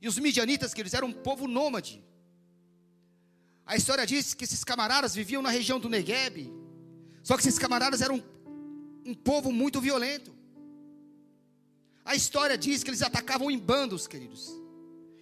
E 0.00 0.08
os 0.08 0.18
midianitas, 0.18 0.72
que 0.72 0.80
eles 0.80 0.94
eram 0.94 1.08
um 1.08 1.12
povo 1.12 1.46
nômade. 1.46 2.02
A 3.66 3.76
história 3.76 4.06
diz 4.06 4.32
que 4.32 4.44
esses 4.44 4.64
camaradas 4.64 5.14
viviam 5.14 5.42
na 5.42 5.50
região 5.50 5.78
do 5.78 5.86
Negueb. 5.86 6.59
Só 7.30 7.36
que 7.36 7.46
esses 7.46 7.60
camaradas 7.60 8.00
eram 8.02 8.20
um, 9.06 9.14
povo 9.14 9.52
muito 9.52 9.80
violento. 9.80 10.34
A 12.04 12.16
história 12.16 12.58
diz 12.58 12.82
que 12.82 12.90
eles 12.90 13.02
atacavam 13.02 13.48
em 13.52 13.56
bandos, 13.56 14.08
queridos. 14.08 14.50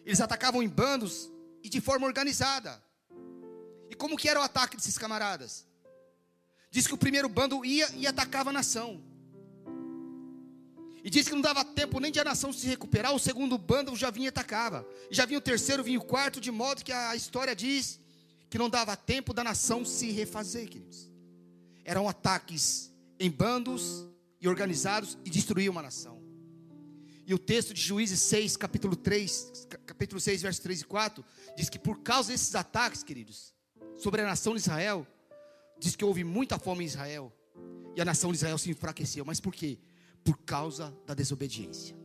Eles 0.07 0.19
atacavam 0.19 0.63
em 0.63 0.69
bandos 0.71 1.31
e 1.63 1.69
de 1.69 1.83
forma 1.83 2.07
organizada. 2.07 2.83
E 3.91 3.95
como 3.95 4.17
que 4.17 4.27
era 4.27 4.41
o 4.41 4.43
ataque 4.43 4.75
desses 4.75 4.97
camaradas? 4.97 5.67
Diz 6.71 6.87
que 6.87 6.95
o 6.95 6.97
primeiro 6.97 7.29
bando 7.29 7.63
ia 7.63 7.91
e 7.95 8.07
atacava 8.07 8.49
a 8.49 8.55
nação. 8.55 9.05
E 11.05 11.11
diz 11.11 11.29
que 11.29 11.35
não 11.35 11.43
dava 11.43 11.63
tempo 11.63 12.01
nem 12.01 12.11
de 12.11 12.21
a 12.21 12.25
nação 12.25 12.55
se 12.55 12.67
recuperar, 12.67 13.15
o 13.15 13.19
segundo 13.19 13.59
bando 13.59 13.95
já 13.95 14.11
vinha 14.11 14.29
e 14.29 14.31
atacava. 14.31 14.89
E 15.11 15.15
já 15.15 15.27
vinha 15.27 15.41
o 15.41 15.43
terceiro, 15.43 15.85
vinha 15.85 15.99
o 15.99 16.05
quarto, 16.07 16.41
de 16.41 16.51
modo 16.51 16.83
que 16.83 16.91
a 16.91 17.15
história 17.15 17.55
diz 17.55 18.01
que 18.49 18.57
não 18.57 18.71
dava 18.71 18.97
tempo 18.97 19.35
da 19.35 19.45
nação 19.45 19.85
se 19.85 20.11
refazer, 20.11 20.71
queridos. 20.71 21.18
Eram 21.89 22.07
ataques 22.07 22.93
em 23.19 23.31
bandos 23.31 24.07
e 24.39 24.47
organizados 24.47 25.17
e 25.25 25.31
destruíam 25.31 25.73
uma 25.73 25.81
nação. 25.81 26.23
E 27.27 27.33
o 27.33 27.39
texto 27.39 27.73
de 27.73 27.81
Juízes 27.81 28.21
6, 28.21 28.59
capítulo 28.59 28.95
3, 28.95 29.67
capítulo 29.87 30.21
6, 30.21 30.43
versos 30.43 30.63
3 30.63 30.83
e 30.83 30.85
4, 30.85 31.25
diz 31.57 31.71
que 31.71 31.79
por 31.79 32.01
causa 32.01 32.31
desses 32.31 32.55
ataques, 32.55 33.03
queridos, 33.03 33.55
sobre 33.97 34.21
a 34.21 34.27
nação 34.27 34.53
de 34.53 34.61
Israel, 34.61 35.07
diz 35.81 35.97
que 35.97 36.05
houve 36.05 36.25
muita 36.25 36.59
fome 36.59 36.85
em 36.85 36.87
Israel. 36.87 37.33
E 37.97 38.03
a 38.03 38.05
nação 38.05 38.33
de 38.33 38.37
Israel 38.37 38.59
se 38.59 38.69
enfraqueceu. 38.69 39.25
Mas 39.25 39.41
por 39.41 39.55
quê? 39.55 39.79
Por 40.23 40.37
causa 40.43 40.95
da 41.07 41.15
desobediência. 41.15 41.97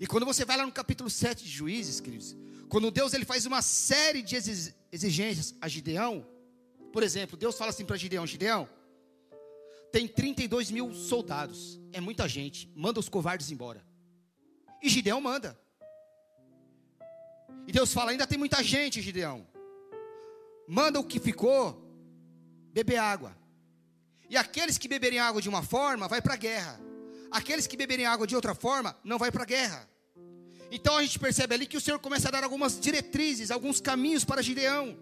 E 0.00 0.08
quando 0.08 0.26
você 0.26 0.44
vai 0.44 0.56
lá 0.56 0.66
no 0.66 0.72
capítulo 0.72 1.08
7 1.08 1.44
de 1.44 1.50
Juízes, 1.50 2.00
queridos, 2.00 2.36
quando 2.68 2.90
Deus 2.90 3.14
ele 3.14 3.24
faz 3.24 3.46
uma 3.46 3.62
série 3.62 4.22
de 4.22 4.34
exigências 4.90 5.54
a 5.60 5.68
Gideão, 5.68 6.26
por 6.92 7.02
exemplo, 7.02 7.36
Deus 7.36 7.56
fala 7.56 7.70
assim 7.70 7.84
para 7.84 7.96
Gideão: 7.96 8.26
Gideão, 8.26 8.68
tem 9.90 10.06
32 10.06 10.70
mil 10.70 10.94
soldados, 10.94 11.80
é 11.92 12.00
muita 12.00 12.28
gente, 12.28 12.70
manda 12.74 13.00
os 13.00 13.08
covardes 13.08 13.50
embora. 13.50 13.84
E 14.82 14.88
Gideão 14.88 15.20
manda. 15.20 15.58
E 17.66 17.72
Deus 17.72 17.92
fala: 17.92 18.10
ainda 18.10 18.26
tem 18.26 18.38
muita 18.38 18.62
gente, 18.62 19.00
Gideão. 19.00 19.46
Manda 20.68 21.00
o 21.00 21.04
que 21.04 21.18
ficou 21.18 21.82
beber 22.72 22.96
água. 22.96 23.36
E 24.28 24.36
aqueles 24.36 24.78
que 24.78 24.88
beberem 24.88 25.18
água 25.18 25.42
de 25.42 25.48
uma 25.48 25.62
forma, 25.62 26.08
vai 26.08 26.22
para 26.22 26.34
a 26.34 26.36
guerra. 26.36 26.80
Aqueles 27.30 27.66
que 27.66 27.76
beberem 27.76 28.06
água 28.06 28.26
de 28.26 28.34
outra 28.34 28.54
forma, 28.54 28.96
não 29.04 29.18
vai 29.18 29.30
para 29.30 29.42
a 29.42 29.46
guerra. 29.46 29.88
Então 30.70 30.96
a 30.96 31.02
gente 31.02 31.18
percebe 31.18 31.54
ali 31.54 31.66
que 31.66 31.76
o 31.76 31.80
Senhor 31.80 31.98
começa 31.98 32.28
a 32.28 32.30
dar 32.30 32.42
algumas 32.42 32.80
diretrizes, 32.80 33.50
alguns 33.50 33.80
caminhos 33.80 34.24
para 34.24 34.40
Gideão. 34.40 34.96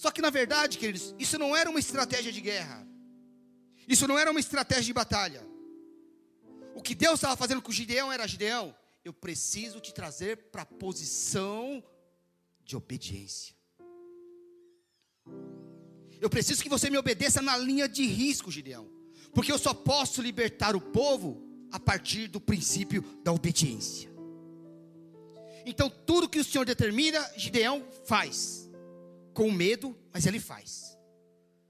Só 0.00 0.10
que 0.10 0.22
na 0.22 0.30
verdade, 0.30 0.78
queridos, 0.78 1.14
isso 1.18 1.38
não 1.38 1.54
era 1.54 1.68
uma 1.68 1.78
estratégia 1.78 2.32
de 2.32 2.40
guerra. 2.40 2.88
Isso 3.86 4.08
não 4.08 4.18
era 4.18 4.30
uma 4.30 4.40
estratégia 4.40 4.84
de 4.84 4.94
batalha. 4.94 5.46
O 6.74 6.80
que 6.80 6.94
Deus 6.94 7.16
estava 7.16 7.36
fazendo 7.36 7.60
com 7.60 7.70
Gideão 7.70 8.10
era: 8.10 8.26
Gideão, 8.26 8.74
eu 9.04 9.12
preciso 9.12 9.78
te 9.78 9.92
trazer 9.92 10.38
para 10.50 10.62
a 10.62 10.64
posição 10.64 11.84
de 12.64 12.78
obediência. 12.78 13.54
Eu 16.18 16.30
preciso 16.30 16.62
que 16.62 16.70
você 16.70 16.88
me 16.88 16.96
obedeça 16.96 17.42
na 17.42 17.58
linha 17.58 17.86
de 17.86 18.06
risco, 18.06 18.50
Gideão. 18.50 18.88
Porque 19.34 19.52
eu 19.52 19.58
só 19.58 19.74
posso 19.74 20.22
libertar 20.22 20.74
o 20.74 20.80
povo 20.80 21.46
a 21.70 21.78
partir 21.78 22.26
do 22.26 22.40
princípio 22.40 23.02
da 23.22 23.32
obediência. 23.32 24.08
Então, 25.66 25.90
tudo 25.90 26.26
que 26.26 26.40
o 26.40 26.44
Senhor 26.44 26.64
determina, 26.64 27.20
Gideão 27.36 27.86
faz. 28.06 28.69
Com 29.32 29.50
medo, 29.50 29.96
mas 30.12 30.26
ele 30.26 30.40
faz. 30.40 30.98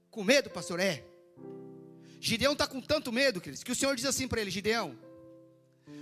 Com 0.09 0.23
medo, 0.23 0.49
pastor? 0.49 0.79
É. 0.79 1.05
Gideão 2.19 2.53
está 2.53 2.67
com 2.67 2.81
tanto 2.81 3.11
medo, 3.11 3.41
queridos, 3.41 3.63
que 3.63 3.71
o 3.71 3.75
Senhor 3.75 3.95
diz 3.95 4.05
assim 4.05 4.27
para 4.27 4.41
ele: 4.41 4.51
Gideão, 4.51 4.97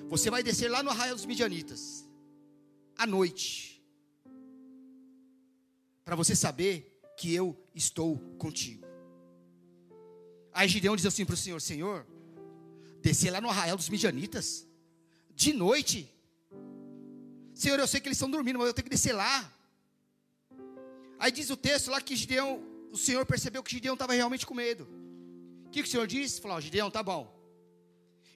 você 0.07 0.29
vai 0.29 0.43
descer 0.43 0.69
lá 0.69 0.83
no 0.83 0.89
arraial 0.89 1.15
dos 1.15 1.25
Midianitas, 1.25 2.05
à 2.97 3.05
noite, 3.05 3.81
para 6.03 6.15
você 6.15 6.35
saber 6.35 6.99
que 7.15 7.33
eu 7.33 7.55
estou 7.75 8.17
contigo. 8.37 8.87
Aí 10.53 10.67
Gideão 10.67 10.95
diz 10.95 11.05
assim 11.05 11.25
para 11.25 11.35
o 11.35 11.37
Senhor: 11.37 11.61
Senhor, 11.61 12.07
descer 13.01 13.31
lá 13.31 13.39
no 13.39 13.49
arraial 13.49 13.77
dos 13.77 13.89
midianitas, 13.89 14.67
de 15.35 15.53
noite. 15.53 16.13
Senhor, 17.53 17.79
eu 17.79 17.87
sei 17.87 17.99
que 17.99 18.07
eles 18.07 18.17
estão 18.17 18.31
dormindo, 18.31 18.57
mas 18.57 18.67
eu 18.67 18.73
tenho 18.73 18.83
que 18.85 18.89
descer 18.89 19.13
lá. 19.13 19.53
Aí 21.19 21.31
diz 21.31 21.49
o 21.49 21.57
texto 21.57 21.91
lá 21.91 21.99
que 21.99 22.15
Gideão, 22.15 22.63
o 22.91 22.97
Senhor 22.97 23.25
percebeu 23.25 23.61
que 23.61 23.71
Gideão 23.71 23.93
estava 23.93 24.13
realmente 24.13 24.45
com 24.45 24.53
medo. 24.53 24.87
O 25.65 25.69
que, 25.69 25.83
que 25.83 25.87
o 25.87 25.91
Senhor 25.91 26.07
disse? 26.07 26.41
Falou: 26.41 26.59
Gideão, 26.61 26.89
tá 26.89 27.03
bom. 27.03 27.37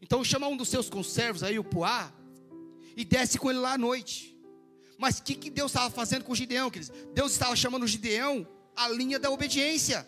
Então 0.01 0.23
chama 0.23 0.47
um 0.47 0.57
dos 0.57 0.67
seus 0.67 0.89
conservos 0.89 1.43
aí, 1.43 1.57
o 1.57 1.63
Puá, 1.63 2.13
e 2.95 3.05
desce 3.05 3.39
com 3.39 3.49
ele 3.49 3.59
lá 3.59 3.73
à 3.73 3.77
noite. 3.77 4.37
Mas 4.97 5.19
o 5.19 5.23
que, 5.23 5.33
que 5.33 5.49
Deus 5.49 5.71
estava 5.71 5.89
fazendo 5.89 6.25
com 6.25 6.35
Gideão, 6.35 6.69
queridos? 6.69 6.93
Deus 7.13 7.31
estava 7.31 7.55
chamando 7.55 7.87
Gideão 7.87 8.47
à 8.75 8.89
linha 8.89 9.17
da 9.17 9.31
obediência. 9.31 10.05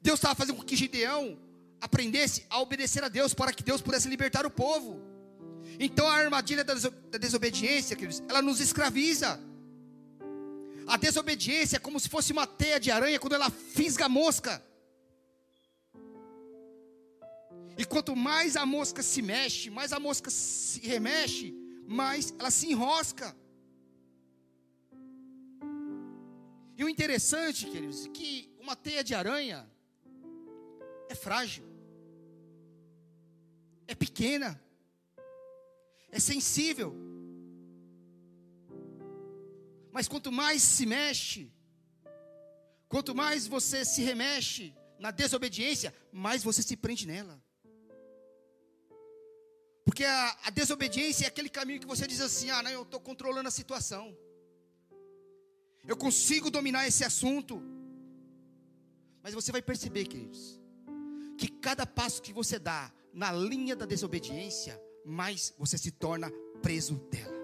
Deus 0.00 0.18
estava 0.18 0.34
fazendo 0.36 0.56
com 0.56 0.62
que 0.62 0.76
Gideão 0.76 1.38
aprendesse 1.80 2.46
a 2.48 2.60
obedecer 2.60 3.02
a 3.02 3.08
Deus 3.08 3.34
para 3.34 3.52
que 3.52 3.62
Deus 3.62 3.82
pudesse 3.82 4.08
libertar 4.08 4.46
o 4.46 4.50
povo. 4.50 5.00
Então 5.78 6.06
a 6.08 6.14
armadilha 6.14 6.64
da 6.64 6.74
desobediência, 7.18 7.96
queridos, 7.96 8.22
ela 8.28 8.40
nos 8.40 8.60
escraviza. 8.60 9.40
A 10.86 10.96
desobediência 10.96 11.76
é 11.76 11.80
como 11.80 11.98
se 11.98 12.08
fosse 12.08 12.32
uma 12.32 12.46
teia 12.46 12.78
de 12.78 12.90
aranha 12.90 13.18
quando 13.18 13.34
ela 13.34 13.50
fisga 13.50 14.06
a 14.06 14.08
mosca. 14.08 14.62
E 17.76 17.84
quanto 17.84 18.16
mais 18.16 18.56
a 18.56 18.64
mosca 18.64 19.02
se 19.02 19.20
mexe, 19.20 19.68
mais 19.68 19.92
a 19.92 20.00
mosca 20.00 20.30
se 20.30 20.80
remexe, 20.80 21.54
mais 21.86 22.34
ela 22.38 22.50
se 22.50 22.70
enrosca. 22.70 23.36
E 26.76 26.84
o 26.84 26.88
interessante, 26.88 27.66
queridos, 27.66 28.06
é 28.06 28.08
que 28.10 28.54
uma 28.60 28.76
teia 28.76 29.02
de 29.02 29.14
aranha 29.14 29.68
é 31.08 31.14
frágil, 31.14 31.64
é 33.86 33.94
pequena, 33.94 34.60
é 36.10 36.20
sensível. 36.20 37.05
Mas 39.96 40.08
quanto 40.08 40.30
mais 40.30 40.60
se 40.60 40.84
mexe, 40.84 41.50
quanto 42.86 43.14
mais 43.14 43.46
você 43.46 43.82
se 43.82 44.02
remexe 44.02 44.74
na 44.98 45.10
desobediência, 45.10 45.94
mais 46.12 46.44
você 46.44 46.62
se 46.62 46.76
prende 46.76 47.06
nela. 47.06 47.42
Porque 49.86 50.04
a, 50.04 50.38
a 50.44 50.50
desobediência 50.50 51.24
é 51.24 51.28
aquele 51.28 51.48
caminho 51.48 51.80
que 51.80 51.86
você 51.86 52.06
diz 52.06 52.20
assim: 52.20 52.50
ah, 52.50 52.62
não, 52.62 52.70
eu 52.70 52.82
estou 52.82 53.00
controlando 53.00 53.48
a 53.48 53.50
situação. 53.50 54.14
Eu 55.86 55.96
consigo 55.96 56.50
dominar 56.50 56.86
esse 56.86 57.02
assunto. 57.02 57.62
Mas 59.22 59.32
você 59.32 59.50
vai 59.50 59.62
perceber, 59.62 60.04
queridos, 60.04 60.60
que 61.38 61.48
cada 61.48 61.86
passo 61.86 62.20
que 62.20 62.34
você 62.34 62.58
dá 62.58 62.92
na 63.14 63.32
linha 63.32 63.74
da 63.74 63.86
desobediência, 63.86 64.78
mais 65.06 65.54
você 65.56 65.78
se 65.78 65.90
torna 65.90 66.30
preso 66.60 66.96
dela. 67.10 67.35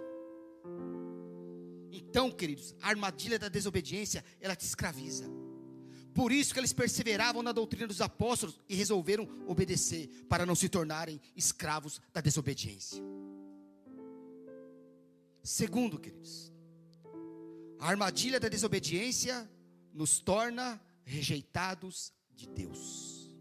Então, 2.12 2.30
queridos, 2.30 2.74
a 2.82 2.90
armadilha 2.90 3.38
da 3.38 3.48
desobediência, 3.48 4.22
ela 4.38 4.54
te 4.54 4.66
escraviza. 4.66 5.24
Por 6.12 6.30
isso 6.30 6.52
que 6.52 6.60
eles 6.60 6.74
perseveravam 6.74 7.42
na 7.42 7.52
doutrina 7.52 7.86
dos 7.86 8.02
apóstolos 8.02 8.60
e 8.68 8.74
resolveram 8.74 9.26
obedecer, 9.48 10.10
para 10.28 10.44
não 10.44 10.54
se 10.54 10.68
tornarem 10.68 11.18
escravos 11.34 12.02
da 12.12 12.20
desobediência. 12.20 13.02
Segundo, 15.42 15.98
queridos, 15.98 16.52
a 17.78 17.88
armadilha 17.88 18.38
da 18.38 18.50
desobediência 18.50 19.50
nos 19.90 20.20
torna 20.20 20.78
rejeitados 21.04 22.12
de 22.36 22.46
Deus. 22.46 23.34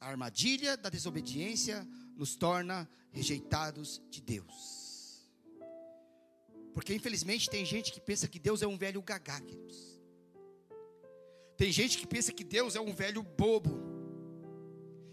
A 0.00 0.08
armadilha 0.08 0.76
da 0.76 0.90
desobediência 0.90 1.86
nos 2.16 2.34
torna 2.34 2.90
rejeitados 3.12 4.02
de 4.10 4.20
Deus. 4.20 4.77
Porque 6.78 6.94
infelizmente 6.94 7.50
tem 7.50 7.64
gente 7.64 7.90
que 7.90 8.00
pensa 8.00 8.28
que 8.28 8.38
Deus 8.38 8.62
é 8.62 8.66
um 8.68 8.78
velho 8.78 9.02
gagá, 9.02 9.40
queridos. 9.40 9.98
Tem 11.56 11.72
gente 11.72 11.98
que 11.98 12.06
pensa 12.06 12.32
que 12.32 12.44
Deus 12.44 12.76
é 12.76 12.80
um 12.80 12.92
velho 12.94 13.20
bobo. 13.20 13.82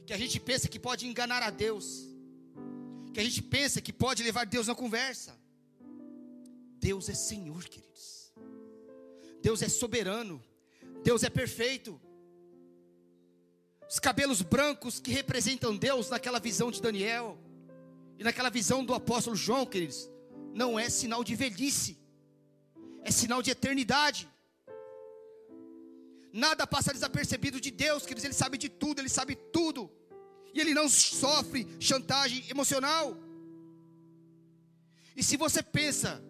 Que 0.06 0.14
a 0.14 0.18
gente 0.24 0.40
pensa 0.40 0.68
que 0.68 0.80
pode 0.80 1.08
enganar 1.08 1.42
a 1.42 1.50
Deus. 1.50 2.08
Que 3.12 3.20
a 3.20 3.24
gente 3.24 3.42
pensa 3.42 3.82
que 3.82 3.92
pode 3.92 4.22
levar 4.22 4.46
Deus 4.46 4.68
na 4.68 4.76
conversa. 4.76 5.36
Deus 6.78 7.10
é 7.10 7.16
Senhor, 7.16 7.64
queridos. 7.64 8.32
Deus 9.42 9.64
é 9.64 9.68
soberano. 9.68 10.40
Deus 11.04 11.24
é 11.24 11.32
perfeito. 11.32 12.00
Os 13.90 13.98
cabelos 13.98 14.44
brancos 14.44 15.00
que 15.00 15.10
representam 15.10 15.76
Deus 15.76 16.12
naquela 16.12 16.40
visão 16.40 16.70
de 16.70 16.80
Daniel 16.80 17.40
e 18.20 18.24
naquela 18.24 18.52
visão 18.52 18.86
do 18.86 18.94
apóstolo 18.94 19.36
João, 19.36 19.66
queridos, 19.66 20.14
não 20.62 20.80
é 20.80 20.90
sinal 20.90 21.22
de 21.30 21.36
velhice, 21.36 21.98
é 23.04 23.12
sinal 23.12 23.42
de 23.46 23.52
eternidade. 23.52 24.24
Nada 26.46 26.66
passa 26.66 26.94
desapercebido 26.94 27.60
de 27.66 27.72
Deus, 27.72 28.06
queridos, 28.06 28.24
Ele 28.24 28.34
sabe 28.44 28.58
de 28.58 28.70
tudo, 28.70 29.00
Ele 29.02 29.14
sabe 29.20 29.36
tudo, 29.58 29.92
e 30.54 30.62
Ele 30.62 30.74
não 30.74 30.88
sofre 30.88 31.68
chantagem 31.90 32.42
emocional. 32.50 33.06
E 35.20 35.22
se 35.30 35.36
você 35.44 35.62
pensa 35.62 36.24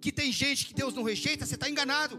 que 0.00 0.10
tem 0.10 0.30
gente 0.32 0.66
que 0.66 0.74
Deus 0.74 0.92
não 0.92 1.04
rejeita, 1.04 1.46
você 1.46 1.54
está 1.54 1.70
enganado, 1.70 2.18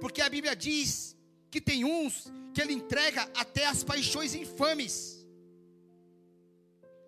porque 0.00 0.22
a 0.22 0.28
Bíblia 0.28 0.54
diz 0.54 1.16
que 1.50 1.60
tem 1.60 1.84
uns 1.84 2.32
que 2.54 2.62
Ele 2.62 2.72
entrega 2.72 3.22
até 3.34 3.66
as 3.66 3.82
paixões 3.82 4.32
infames. 4.34 4.94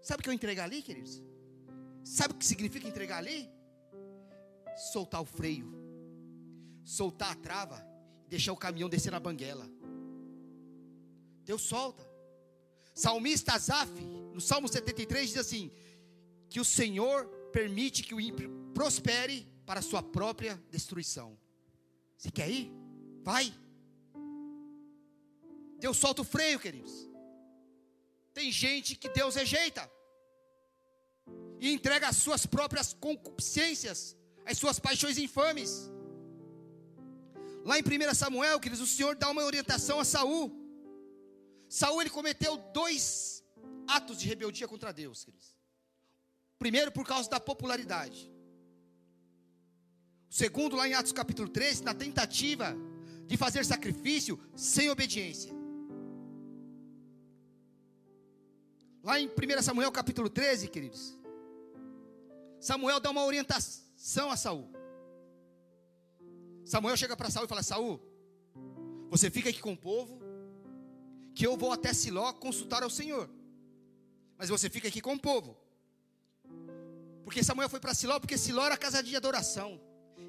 Sabe 0.03 0.21
o 0.21 0.23
que 0.25 0.31
eu 0.31 0.38
entregar 0.40 0.64
ali, 0.64 0.83
queridos? 0.83 1.23
Sabe 2.09 2.33
o 2.33 2.38
que 2.38 2.47
significa 2.47 2.88
entregar 2.88 3.18
ali? 3.18 3.51
Soltar 4.92 5.21
o 5.21 5.27
freio, 5.27 5.71
soltar 6.83 7.33
a 7.33 7.35
trava, 7.35 7.87
deixar 8.27 8.55
o 8.55 8.57
caminhão 8.57 8.88
descer 8.88 9.11
na 9.11 9.21
banguela. 9.21 9.68
Deus 11.44 11.61
solta. 11.61 12.09
Salmista 12.94 13.53
Azaf, 13.53 13.92
no 14.33 14.40
Salmo 14.40 14.68
73, 14.68 15.29
diz 15.29 15.37
assim: 15.37 15.71
que 16.49 16.59
o 16.59 16.64
Senhor 16.64 17.27
permite 17.53 18.03
que 18.03 18.14
o 18.14 18.21
ímpio 18.21 18.51
prospere 18.73 19.47
para 19.66 19.83
sua 19.83 20.03
própria 20.03 20.59
destruição. 20.71 21.38
Você 22.16 22.31
quer 22.31 22.49
ir? 22.51 22.73
Vai. 23.23 23.53
Deus 25.79 25.99
solta 25.99 26.23
o 26.23 26.25
freio, 26.25 26.59
queridos. 26.59 27.07
Tem 28.33 28.51
gente 28.51 28.97
que 28.97 29.11
Deus 29.11 29.35
rejeita 29.35 29.98
e 31.61 31.73
entrega 31.73 32.09
as 32.09 32.17
suas 32.17 32.47
próprias 32.47 32.93
concupiscências, 32.93 34.17
as 34.45 34.59
suas 34.59 34.79
paixões 34.79 35.19
infames. 35.19 35.91
Lá 37.64 37.79
em 37.79 37.83
1 37.83 38.14
Samuel, 38.14 38.61
queridos, 38.61 38.83
o 38.83 38.87
Senhor 38.87 39.14
dá 39.17 39.31
uma 39.31 39.45
orientação 39.45 40.01
a 40.01 40.05
Saul. 40.05 40.53
Saul 41.69 42.01
ele 42.01 42.11
cometeu 42.11 42.57
dois 42.73 43.45
atos 43.87 44.19
de 44.19 44.27
rebeldia 44.27 44.67
contra 44.67 44.93
Deus, 44.93 45.25
queridos. 45.25 45.57
Primeiro, 46.59 46.91
por 46.91 47.07
causa 47.07 47.29
da 47.29 47.38
popularidade. 47.38 48.33
Segundo, 50.31 50.77
lá 50.77 50.88
em 50.88 50.95
Atos 50.95 51.12
capítulo 51.12 51.49
13, 51.49 51.85
na 51.85 51.95
tentativa 51.95 52.77
de 53.27 53.37
fazer 53.37 53.64
sacrifício 53.64 54.38
sem 54.55 54.91
obediência. 54.91 55.53
Lá 59.03 59.19
em 59.19 59.27
1 59.27 59.62
Samuel 59.62 59.91
capítulo 59.93 60.29
13, 60.29 60.69
queridos, 60.69 61.17
Samuel 62.61 63.01
dá 63.01 63.11
uma 63.11 63.25
orientação 63.25 64.31
a 64.31 64.37
Saul. 64.37 64.68
Samuel 66.64 66.97
chega 66.97 67.16
para 67.16 67.31
Saul 67.31 67.47
e 67.47 67.49
fala: 67.49 67.62
Saul, 67.62 68.01
você 69.09 69.31
fica 69.31 69.49
aqui 69.49 69.61
com 69.61 69.73
o 69.73 69.77
povo, 69.77 70.21
que 71.35 71.47
eu 71.47 71.57
vou 71.57 71.73
até 71.73 71.92
Siló 71.94 72.33
consultar 72.33 72.83
ao 72.83 72.90
Senhor. 72.90 73.31
Mas 74.37 74.49
você 74.49 74.68
fica 74.68 74.88
aqui 74.88 75.01
com 75.01 75.14
o 75.14 75.21
povo. 75.21 75.57
Porque 77.25 77.44
Samuel 77.44 77.68
foi 77.68 77.81
para 77.81 77.94
Siló, 77.94 78.18
porque 78.18 78.37
Siló 78.37 78.66
era 78.66 78.77
casa 78.77 79.03
de 79.03 79.14
adoração, 79.14 79.81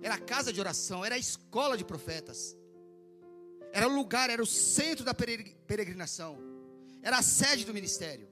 era 0.02 0.18
casa 0.18 0.54
de 0.54 0.60
oração, 0.60 1.04
era 1.04 1.18
escola 1.18 1.78
de 1.78 1.84
profetas, 1.84 2.56
era 3.72 3.88
o 3.88 3.96
lugar, 3.96 4.30
era 4.30 4.42
o 4.42 4.46
centro 4.46 5.04
da 5.04 5.14
peregrinação, 5.14 6.38
era 7.02 7.18
a 7.18 7.22
sede 7.22 7.66
do 7.66 7.74
ministério. 7.74 8.29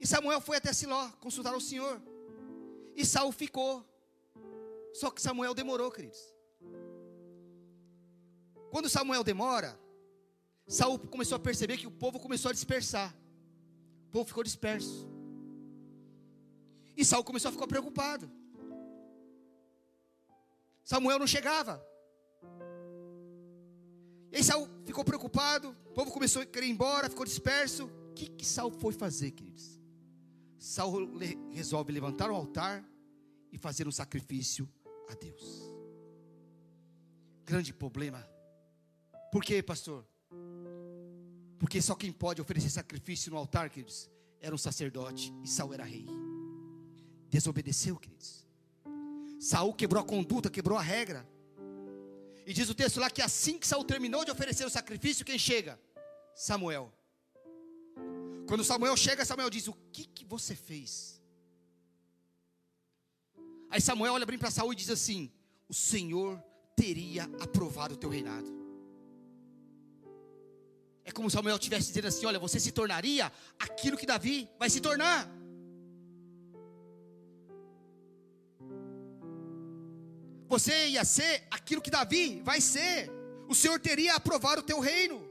E 0.00 0.06
Samuel 0.06 0.40
foi 0.40 0.56
até 0.56 0.72
Siló 0.72 1.10
consultar 1.20 1.54
o 1.54 1.60
Senhor. 1.60 2.00
E 2.96 3.04
Saul 3.04 3.30
ficou. 3.32 3.84
Só 4.94 5.10
que 5.10 5.20
Samuel 5.20 5.54
demorou, 5.54 5.90
queridos. 5.90 6.34
Quando 8.70 8.88
Samuel 8.88 9.22
demora, 9.22 9.78
Saul 10.66 10.98
começou 10.98 11.36
a 11.36 11.38
perceber 11.38 11.76
que 11.76 11.86
o 11.86 11.90
povo 11.90 12.18
começou 12.18 12.48
a 12.48 12.52
dispersar. 12.52 13.14
O 14.08 14.10
povo 14.10 14.24
ficou 14.24 14.42
disperso. 14.42 15.08
E 16.96 17.04
Saul 17.04 17.24
começou 17.24 17.50
a 17.50 17.52
ficar 17.52 17.66
preocupado. 17.66 18.30
Samuel 20.84 21.18
não 21.18 21.26
chegava. 21.26 21.84
E 24.32 24.36
aí 24.36 24.44
Saul 24.44 24.68
ficou 24.84 25.04
preocupado, 25.04 25.76
o 25.86 25.92
povo 25.92 26.12
começou 26.12 26.42
a 26.42 26.46
querer 26.46 26.66
ir 26.66 26.70
embora, 26.70 27.10
ficou 27.10 27.24
disperso. 27.24 27.86
O 27.86 28.14
que, 28.14 28.26
que 28.26 28.44
Saul 28.44 28.70
foi 28.70 28.92
fazer, 28.92 29.32
queridos? 29.32 29.79
Saul 30.60 31.18
resolve 31.50 31.90
levantar 31.90 32.30
o 32.30 32.34
altar 32.34 32.84
e 33.50 33.56
fazer 33.56 33.88
um 33.88 33.90
sacrifício 33.90 34.68
a 35.08 35.14
Deus. 35.14 35.72
Grande 37.46 37.72
problema. 37.72 38.28
Por 39.32 39.42
quê, 39.42 39.62
pastor? 39.62 40.06
Porque 41.58 41.80
só 41.80 41.94
quem 41.94 42.12
pode 42.12 42.42
oferecer 42.42 42.68
sacrifício 42.68 43.30
no 43.30 43.38
altar, 43.38 43.70
queridos, 43.70 44.10
era 44.38 44.54
um 44.54 44.58
sacerdote 44.58 45.32
e 45.42 45.48
Saul 45.48 45.72
era 45.72 45.82
rei. 45.82 46.06
Desobedeceu, 47.30 47.96
queridos. 47.96 48.46
Saul 49.40 49.72
quebrou 49.72 50.02
a 50.02 50.06
conduta, 50.06 50.50
quebrou 50.50 50.76
a 50.76 50.82
regra. 50.82 51.26
E 52.46 52.52
diz 52.52 52.68
o 52.68 52.74
texto 52.74 53.00
lá 53.00 53.08
que 53.08 53.22
assim 53.22 53.58
que 53.58 53.66
Saul 53.66 53.84
terminou 53.84 54.26
de 54.26 54.30
oferecer 54.30 54.66
o 54.66 54.70
sacrifício, 54.70 55.24
quem 55.24 55.38
chega? 55.38 55.80
Samuel. 56.34 56.92
Quando 58.50 58.64
Samuel 58.64 58.96
chega, 58.96 59.24
Samuel 59.24 59.48
diz: 59.48 59.68
O 59.68 59.74
que, 59.92 60.04
que 60.06 60.24
você 60.24 60.56
fez? 60.56 61.22
Aí 63.70 63.80
Samuel 63.80 64.14
olha 64.14 64.26
bem 64.26 64.36
para 64.36 64.50
Saul 64.50 64.72
e 64.72 64.76
diz 64.76 64.90
assim: 64.90 65.30
O 65.68 65.72
Senhor 65.72 66.42
teria 66.74 67.30
aprovado 67.40 67.94
o 67.94 67.96
teu 67.96 68.10
reinado. 68.10 68.50
É 71.04 71.12
como 71.12 71.30
Samuel 71.30 71.54
estivesse 71.58 71.86
dizendo 71.90 72.08
assim: 72.08 72.26
Olha, 72.26 72.40
você 72.40 72.58
se 72.58 72.72
tornaria 72.72 73.30
aquilo 73.56 73.96
que 73.96 74.04
Davi 74.04 74.50
vai 74.58 74.68
se 74.68 74.80
tornar. 74.80 75.30
Você 80.48 80.88
ia 80.88 81.04
ser 81.04 81.46
aquilo 81.52 81.80
que 81.80 81.96
Davi 81.98 82.42
vai 82.42 82.60
ser. 82.60 83.08
O 83.48 83.54
Senhor 83.54 83.78
teria 83.78 84.16
aprovado 84.16 84.60
o 84.60 84.64
teu 84.64 84.80
reino. 84.80 85.29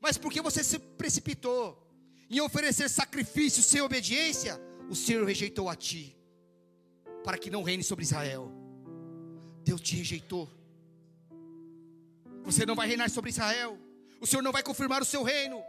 Mas 0.00 0.16
porque 0.16 0.40
você 0.40 0.62
se 0.62 0.78
precipitou 0.78 1.86
em 2.30 2.40
oferecer 2.40 2.88
sacrifício 2.88 3.62
sem 3.62 3.80
obediência, 3.80 4.60
o 4.88 4.94
Senhor 4.94 5.24
rejeitou 5.26 5.68
a 5.68 5.74
ti, 5.74 6.16
para 7.24 7.38
que 7.38 7.50
não 7.50 7.62
reine 7.62 7.82
sobre 7.82 8.04
Israel. 8.04 8.50
Deus 9.64 9.80
te 9.80 9.96
rejeitou. 9.96 10.48
Você 12.44 12.64
não 12.64 12.74
vai 12.74 12.88
reinar 12.88 13.10
sobre 13.10 13.30
Israel. 13.30 13.78
O 14.20 14.26
Senhor 14.26 14.42
não 14.42 14.52
vai 14.52 14.62
confirmar 14.62 15.02
o 15.02 15.04
seu 15.04 15.22
reino. 15.22 15.62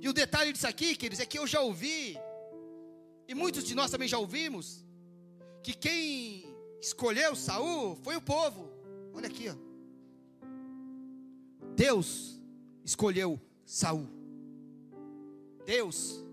E 0.00 0.08
o 0.08 0.12
detalhe 0.12 0.52
disso 0.52 0.66
aqui, 0.66 0.94
queridos, 0.94 1.20
é 1.20 1.26
que 1.26 1.38
eu 1.38 1.46
já 1.46 1.60
ouvi, 1.60 2.18
e 3.26 3.34
muitos 3.34 3.64
de 3.64 3.74
nós 3.74 3.90
também 3.90 4.06
já 4.06 4.18
ouvimos, 4.18 4.84
que 5.62 5.74
quem 5.74 6.44
escolheu 6.80 7.34
Saul 7.34 7.96
foi 8.02 8.16
o 8.16 8.20
povo. 8.20 8.70
Olha 9.14 9.26
aqui, 9.26 9.48
ó. 9.48 9.56
Deus 11.74 12.35
escolheu 12.86 13.38
Saul. 13.66 14.08
Deus. 15.66 16.24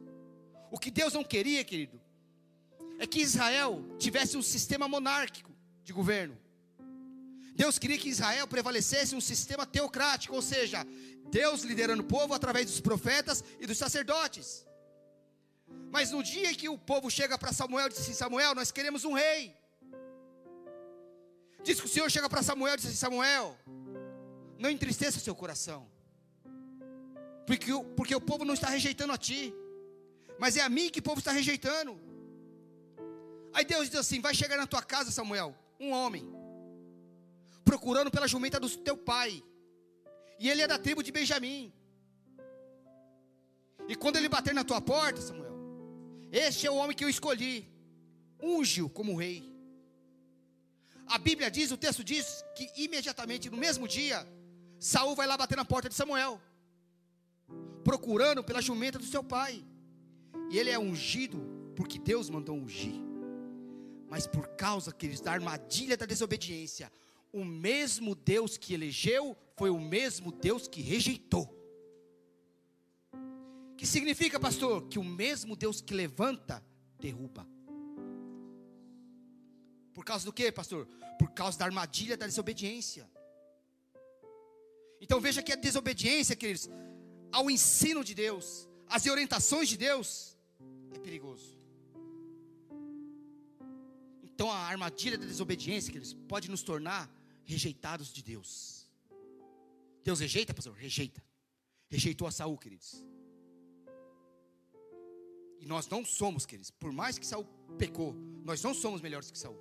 O 0.71 0.79
que 0.79 0.91
Deus 0.91 1.13
não 1.13 1.23
queria, 1.23 1.63
querido, 1.63 1.99
é 2.99 3.05
que 3.07 3.19
Israel 3.19 3.83
tivesse 3.97 4.37
um 4.37 4.41
sistema 4.41 4.87
monárquico 4.87 5.51
de 5.83 5.91
governo. 5.91 6.37
Deus 7.55 7.77
queria 7.77 7.97
que 7.97 8.09
Israel 8.09 8.47
prevalecesse 8.47 9.15
um 9.15 9.21
sistema 9.21 9.65
teocrático, 9.65 10.33
ou 10.33 10.41
seja, 10.41 10.85
Deus 11.29 11.63
liderando 11.63 12.01
o 12.03 12.05
povo 12.05 12.33
através 12.33 12.67
dos 12.67 12.79
profetas 12.79 13.43
e 13.59 13.67
dos 13.67 13.77
sacerdotes. 13.77 14.65
Mas 15.91 16.11
no 16.11 16.23
dia 16.23 16.55
que 16.55 16.69
o 16.69 16.77
povo 16.77 17.09
chega 17.09 17.37
para 17.37 17.51
Samuel 17.51 17.87
e 17.87 17.89
diz 17.89 17.99
assim: 17.99 18.13
Samuel, 18.13 18.55
nós 18.55 18.71
queremos 18.71 19.03
um 19.05 19.13
rei. 19.13 19.55
Diz 21.63 21.79
que 21.79 21.85
o 21.85 21.89
Senhor 21.89 22.09
chega 22.09 22.29
para 22.29 22.41
Samuel 22.43 22.75
e 22.75 22.77
diz 22.77 22.87
assim: 22.87 22.95
Samuel, 22.95 23.57
não 24.57 24.69
entristeça 24.69 25.17
o 25.17 25.21
seu 25.21 25.35
coração, 25.35 25.87
porque, 27.45 27.71
porque 27.97 28.15
o 28.15 28.21
povo 28.21 28.45
não 28.45 28.53
está 28.53 28.69
rejeitando 28.69 29.13
a 29.13 29.17
ti, 29.17 29.53
mas 30.39 30.55
é 30.57 30.61
a 30.61 30.69
mim 30.69 30.89
que 30.89 30.99
o 30.99 31.03
povo 31.03 31.19
está 31.19 31.31
rejeitando. 31.31 31.99
Aí 33.53 33.65
Deus 33.65 33.89
diz 33.89 33.99
assim: 33.99 34.19
Vai 34.19 34.33
chegar 34.33 34.57
na 34.57 34.67
tua 34.67 34.81
casa, 34.81 35.11
Samuel, 35.11 35.55
um 35.79 35.91
homem, 35.91 36.25
procurando 37.63 38.09
pela 38.09 38.27
jumenta 38.27 38.59
do 38.59 38.69
teu 38.69 38.97
pai, 38.97 39.43
e 40.39 40.49
ele 40.49 40.61
é 40.61 40.67
da 40.67 40.79
tribo 40.79 41.03
de 41.03 41.11
Benjamim. 41.11 41.73
E 43.87 43.95
quando 43.95 44.15
ele 44.17 44.29
bater 44.29 44.53
na 44.53 44.63
tua 44.63 44.81
porta, 44.81 45.21
Samuel, 45.21 45.53
este 46.31 46.65
é 46.65 46.71
o 46.71 46.75
homem 46.75 46.95
que 46.95 47.03
eu 47.03 47.09
escolhi. 47.09 47.69
Unge-o 48.41 48.89
como 48.89 49.15
rei. 49.15 49.53
A 51.07 51.17
Bíblia 51.17 51.51
diz, 51.51 51.71
o 51.71 51.77
texto 51.77 52.03
diz 52.03 52.43
que 52.55 52.71
imediatamente 52.75 53.49
no 53.49 53.57
mesmo 53.57 53.87
dia, 53.87 54.25
Saul 54.79 55.15
vai 55.15 55.27
lá 55.27 55.35
bater 55.37 55.55
na 55.55 55.65
porta 55.65 55.89
de 55.89 55.95
Samuel, 55.95 56.41
procurando 57.83 58.43
pela 58.43 58.61
jumenta 58.61 58.97
do 58.97 59.05
seu 59.05 59.23
pai. 59.23 59.63
E 60.49 60.57
ele 60.57 60.69
é 60.69 60.79
ungido 60.79 61.73
porque 61.75 61.99
Deus 61.99 62.29
mandou 62.29 62.55
ungir. 62.55 62.95
Mas 64.09 64.27
por 64.27 64.47
causa 64.49 64.91
que 64.91 65.05
eles 65.05 65.21
da 65.21 65.31
armadilha 65.31 65.97
da 65.97 66.05
desobediência, 66.05 66.91
o 67.31 67.43
mesmo 67.43 68.13
Deus 68.13 68.57
que 68.57 68.73
elegeu 68.73 69.35
foi 69.55 69.69
o 69.69 69.79
mesmo 69.79 70.31
Deus 70.31 70.67
que 70.67 70.81
rejeitou 70.81 71.63
que 73.83 73.87
significa, 73.87 74.39
pastor? 74.39 74.87
Que 74.87 74.97
o 74.97 75.03
mesmo 75.03 75.57
Deus 75.57 75.81
que 75.81 75.93
levanta, 75.93 76.63
derruba. 76.97 77.45
Por 79.93 80.05
causa 80.05 80.23
do 80.23 80.31
que, 80.31 80.49
pastor? 80.53 80.87
Por 81.19 81.31
causa 81.31 81.59
da 81.59 81.65
armadilha 81.65 82.15
da 82.15 82.25
desobediência. 82.25 83.11
Então 85.01 85.19
veja 85.19 85.43
que 85.43 85.51
a 85.51 85.57
desobediência, 85.57 86.33
queridos, 86.33 86.69
ao 87.33 87.49
ensino 87.49 88.03
de 88.03 88.13
Deus, 88.13 88.69
às 88.87 89.05
orientações 89.07 89.67
de 89.67 89.75
Deus, 89.75 90.37
é 90.93 90.99
perigoso. 90.99 91.57
Então 94.21 94.51
a 94.51 94.57
armadilha 94.57 95.17
da 95.17 95.25
desobediência, 95.25 95.91
queridos, 95.91 96.13
pode 96.13 96.49
nos 96.49 96.61
tornar 96.61 97.11
rejeitados 97.43 98.13
de 98.13 98.21
Deus. 98.23 98.87
Deus 100.03 100.19
rejeita, 100.19 100.53
pastor? 100.53 100.75
Rejeita. 100.75 101.23
Rejeitou 101.89 102.27
a 102.27 102.31
Saul, 102.31 102.57
queridos. 102.57 103.03
E 105.59 105.65
nós 105.65 105.87
não 105.87 106.03
somos, 106.05 106.45
queridos, 106.45 106.69
por 106.69 106.91
mais 106.91 107.17
que 107.17 107.25
Saul 107.25 107.45
pecou, 107.77 108.13
nós 108.43 108.61
não 108.61 108.73
somos 108.73 109.01
melhores 109.01 109.31
que 109.31 109.39
Saul. 109.39 109.57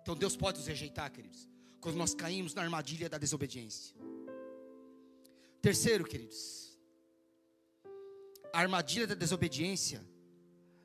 Então 0.00 0.14
Deus 0.16 0.36
pode 0.36 0.58
nos 0.58 0.68
rejeitar, 0.68 1.10
queridos, 1.10 1.48
quando 1.80 1.96
nós 1.96 2.14
caímos 2.14 2.54
na 2.54 2.62
armadilha 2.62 3.08
da 3.08 3.18
desobediência. 3.18 3.97
Terceiro, 5.60 6.04
queridos, 6.04 6.78
a 8.52 8.60
armadilha 8.60 9.06
da 9.06 9.14
desobediência 9.14 10.04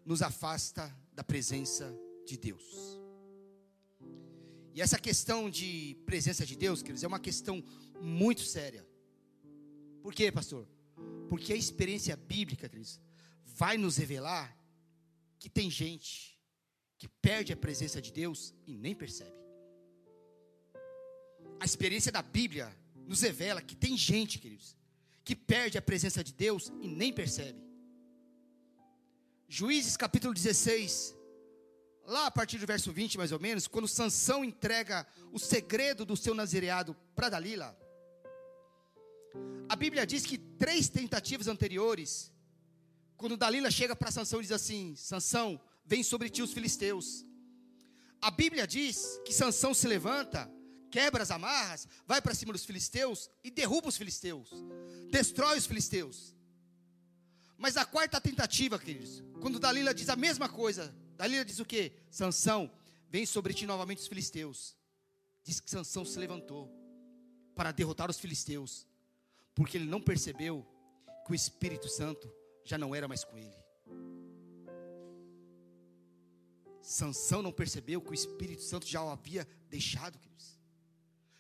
nos 0.04 0.22
afasta 0.22 0.92
da 1.14 1.24
presença 1.24 1.96
de 2.26 2.38
Deus. 2.38 3.00
E 4.74 4.82
essa 4.82 4.98
questão 4.98 5.50
de 5.50 5.96
presença 6.08 6.44
de 6.44 6.56
Deus, 6.56 6.82
queridos, 6.82 7.04
é 7.04 7.08
uma 7.08 7.20
questão 7.20 7.64
muito 8.02 8.42
séria. 8.42 8.84
Por 10.02 10.14
quê, 10.14 10.32
pastor? 10.32 10.68
Porque 11.30 11.54
a 11.54 11.56
experiência 11.56 12.18
bíblica, 12.18 12.68
queridos, 12.68 13.00
vai 13.46 13.78
nos 13.78 13.98
revelar 13.98 14.58
que 15.38 15.50
tem 15.50 15.70
gente 15.70 16.42
que 16.98 17.08
perde 17.08 17.54
a 17.54 17.58
presença 17.58 18.02
de 18.02 18.12
Deus 18.12 18.56
e 18.66 18.76
nem 18.76 18.96
percebe. 18.96 19.38
A 21.60 21.66
experiência 21.66 22.12
da 22.12 22.24
Bíblia 22.24 22.76
nos 23.08 23.22
revela 23.22 23.62
que 23.62 23.76
tem 23.76 23.98
gente, 23.98 24.40
queridos, 24.40 24.76
que 25.24 25.36
perde 25.36 25.78
a 25.78 25.82
presença 25.82 26.24
de 26.24 26.34
Deus 26.34 26.72
e 26.82 26.88
nem 26.88 27.14
percebe. 27.14 27.62
Juízes 29.48 29.96
capítulo 29.96 30.34
16, 30.34 31.16
lá 32.06 32.28
a 32.28 32.32
partir 32.32 32.58
do 32.58 32.66
verso 32.66 32.92
20 32.92 33.18
mais 33.18 33.32
ou 33.32 33.40
menos, 33.40 33.68
quando 33.68 33.88
Sansão 33.88 34.44
entrega 34.44 35.06
o 35.32 35.40
segredo 35.40 36.06
do 36.06 36.18
seu 36.18 36.34
nazireado 36.34 36.96
para 37.16 37.30
Dalila, 37.30 37.78
a 39.70 39.76
Bíblia 39.76 40.06
diz 40.06 40.26
que 40.26 40.38
três 40.38 40.90
tentativas 40.90 41.48
anteriores 41.48 42.34
quando 43.24 43.38
Dalila 43.38 43.72
chega 43.72 43.96
para 43.96 44.12
Sansão 44.12 44.40
e 44.40 44.44
diz 44.44 44.52
assim: 44.52 44.96
Sansão, 44.98 45.58
vem 45.86 46.04
sobre 46.04 46.30
ti 46.30 46.42
os 46.42 46.52
filisteus. 46.52 47.26
A 48.22 48.30
Bíblia 48.30 48.68
diz 48.68 49.20
que 49.26 49.34
Sansão 49.34 49.74
se 49.74 49.88
levanta, 49.88 50.52
quebra 50.94 51.24
as 51.24 51.32
amarras, 51.32 51.88
vai 52.06 52.22
para 52.22 52.36
cima 52.36 52.54
dos 52.54 52.66
filisteus 52.66 53.28
e 53.44 53.50
derruba 53.50 53.90
os 53.90 53.98
filisteus, 53.98 54.52
destrói 55.10 55.58
os 55.58 55.66
filisteus. 55.66 56.36
Mas 57.58 57.78
a 57.78 57.84
quarta 57.84 58.22
tentativa, 58.22 58.78
queridos, 58.78 59.24
quando 59.42 59.60
Dalila 59.60 59.92
diz 59.92 60.08
a 60.08 60.16
mesma 60.16 60.48
coisa, 60.48 60.96
Dalila 61.18 61.44
diz 61.44 61.60
o 61.60 61.66
que? 61.66 61.94
Sansão, 62.12 62.72
vem 63.10 63.26
sobre 63.26 63.56
ti 63.56 63.66
novamente 63.66 64.02
os 64.02 64.08
filisteus. 64.08 64.78
Diz 65.44 65.60
que 65.60 65.68
Sansão 65.68 66.06
se 66.06 66.20
levantou 66.20 66.70
para 67.56 67.72
derrotar 67.72 68.12
os 68.12 68.20
filisteus, 68.20 68.86
porque 69.56 69.78
ele 69.78 69.90
não 69.90 70.00
percebeu 70.00 70.64
que 71.26 71.32
o 71.32 71.36
Espírito 71.36 71.90
Santo 71.90 72.32
já 72.64 72.78
não 72.78 72.94
era 72.94 73.08
mais 73.08 73.24
com 73.24 73.36
ele. 73.36 73.58
Sansão 76.84 77.42
não 77.42 77.52
percebeu 77.52 78.00
que 78.00 78.12
o 78.12 78.14
Espírito 78.14 78.62
Santo 78.62 78.86
já 78.86 79.02
o 79.04 79.10
havia 79.10 79.48
deixado, 79.72 80.20
queridos. 80.20 80.63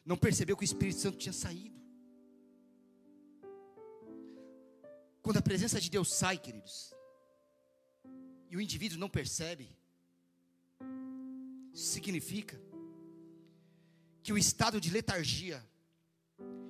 Não 0.06 0.18
percebeu 0.18 0.58
que 0.58 0.64
o 0.64 0.72
Espírito 0.72 1.00
Santo 1.00 1.18
tinha 1.18 1.34
saído. 1.34 1.82
Quando 5.22 5.38
a 5.38 5.42
presença 5.42 5.80
de 5.80 5.90
Deus 5.90 6.12
sai, 6.12 6.38
queridos, 6.38 6.94
e 8.50 8.58
o 8.58 8.62
indivíduo 8.62 9.00
não 9.00 9.10
percebe, 9.10 9.70
significa 11.74 12.62
que 14.22 14.34
o 14.34 14.38
estado 14.38 14.80
de 14.80 14.90
letargia, 14.90 15.66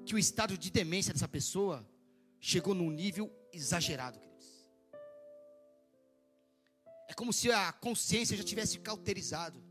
que 0.05 0.13
o 0.13 0.19
estado 0.19 0.57
de 0.57 0.69
demência 0.71 1.13
dessa 1.13 1.27
pessoa 1.27 1.87
chegou 2.39 2.75
num 2.75 2.91
nível 2.91 3.31
exagerado, 3.51 4.19
queridos. 4.19 4.69
É 7.07 7.13
como 7.13 7.33
se 7.33 7.51
a 7.51 7.71
consciência 7.73 8.37
já 8.37 8.43
tivesse 8.43 8.79
cauterizado. 8.79 9.63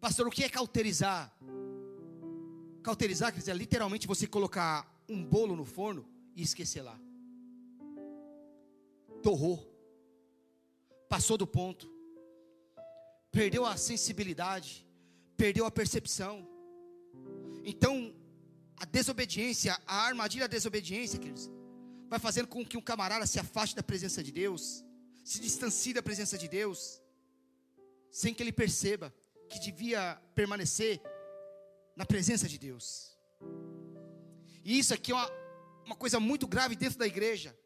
Pastor, 0.00 0.26
o 0.26 0.30
que 0.30 0.44
é 0.44 0.48
cauterizar? 0.48 1.34
Cauterizar 2.86 3.32
quer 3.32 3.40
dizer 3.40 3.56
literalmente 3.56 4.06
você 4.06 4.28
colocar 4.28 4.86
um 5.08 5.20
bolo 5.24 5.56
no 5.56 5.64
forno 5.64 6.08
e 6.36 6.40
esquecer 6.40 6.82
lá. 6.82 6.96
Torrou, 9.24 9.58
passou 11.08 11.36
do 11.36 11.48
ponto, 11.48 11.90
perdeu 13.32 13.66
a 13.66 13.76
sensibilidade, 13.76 14.86
perdeu 15.36 15.66
a 15.66 15.70
percepção. 15.70 16.46
Então, 17.64 18.14
a 18.76 18.84
desobediência, 18.84 19.76
a 19.84 20.02
armadilha 20.02 20.46
da 20.46 20.52
desobediência, 20.52 21.18
queridos, 21.18 21.50
vai 22.08 22.20
fazendo 22.20 22.46
com 22.46 22.64
que 22.64 22.76
um 22.76 22.80
camarada 22.80 23.26
se 23.26 23.40
afaste 23.40 23.74
da 23.74 23.82
presença 23.82 24.22
de 24.22 24.30
Deus, 24.30 24.84
se 25.24 25.40
distancie 25.40 25.92
da 25.92 26.04
presença 26.04 26.38
de 26.38 26.46
Deus, 26.46 27.02
sem 28.12 28.32
que 28.32 28.44
ele 28.44 28.52
perceba 28.52 29.12
que 29.48 29.58
devia 29.58 30.22
permanecer 30.36 31.02
na 31.96 32.04
presença 32.04 32.46
de 32.46 32.58
Deus. 32.58 33.16
E 34.64 34.78
isso 34.78 34.92
aqui 34.92 35.12
é 35.12 35.14
uma, 35.14 35.30
uma 35.86 35.96
coisa 35.96 36.20
muito 36.20 36.46
grave 36.46 36.76
dentro 36.76 36.98
da 36.98 37.06
igreja. 37.06 37.56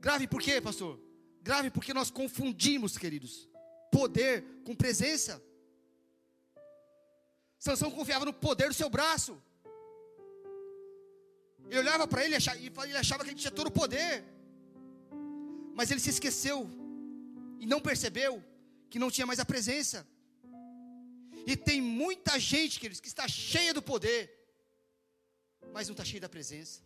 Grave 0.00 0.26
por 0.26 0.40
quê, 0.40 0.60
pastor? 0.60 0.98
Grave 1.42 1.70
porque 1.70 1.92
nós 1.92 2.10
confundimos, 2.10 2.96
queridos, 2.96 3.48
poder 3.92 4.44
com 4.64 4.74
presença. 4.74 5.42
Sansão 7.58 7.90
confiava 7.90 8.24
no 8.24 8.32
poder 8.32 8.68
do 8.68 8.74
seu 8.74 8.88
braço. 8.88 9.40
Ele 11.68 11.80
olhava 11.80 12.06
para 12.06 12.24
ele 12.24 12.36
e 12.36 12.88
ele 12.88 12.96
achava 12.96 13.24
que 13.24 13.30
ele 13.30 13.38
tinha 13.38 13.50
todo 13.50 13.68
o 13.68 13.78
poder. 13.80 14.24
Mas 15.74 15.90
ele 15.90 16.00
se 16.00 16.10
esqueceu 16.10 16.68
e 17.58 17.66
não 17.66 17.80
percebeu 17.80 18.42
que 18.88 18.98
não 18.98 19.10
tinha 19.10 19.26
mais 19.26 19.40
a 19.40 19.44
presença. 19.44 20.06
E 21.46 21.56
tem 21.56 21.80
muita 21.80 22.38
gente, 22.40 22.80
queridos, 22.80 23.00
que 23.00 23.06
está 23.06 23.28
cheia 23.28 23.72
do 23.72 23.80
poder, 23.80 24.20
mas 25.72 25.86
não 25.86 25.92
está 25.92 26.04
cheia 26.04 26.20
da 26.20 26.28
presença. 26.28 26.80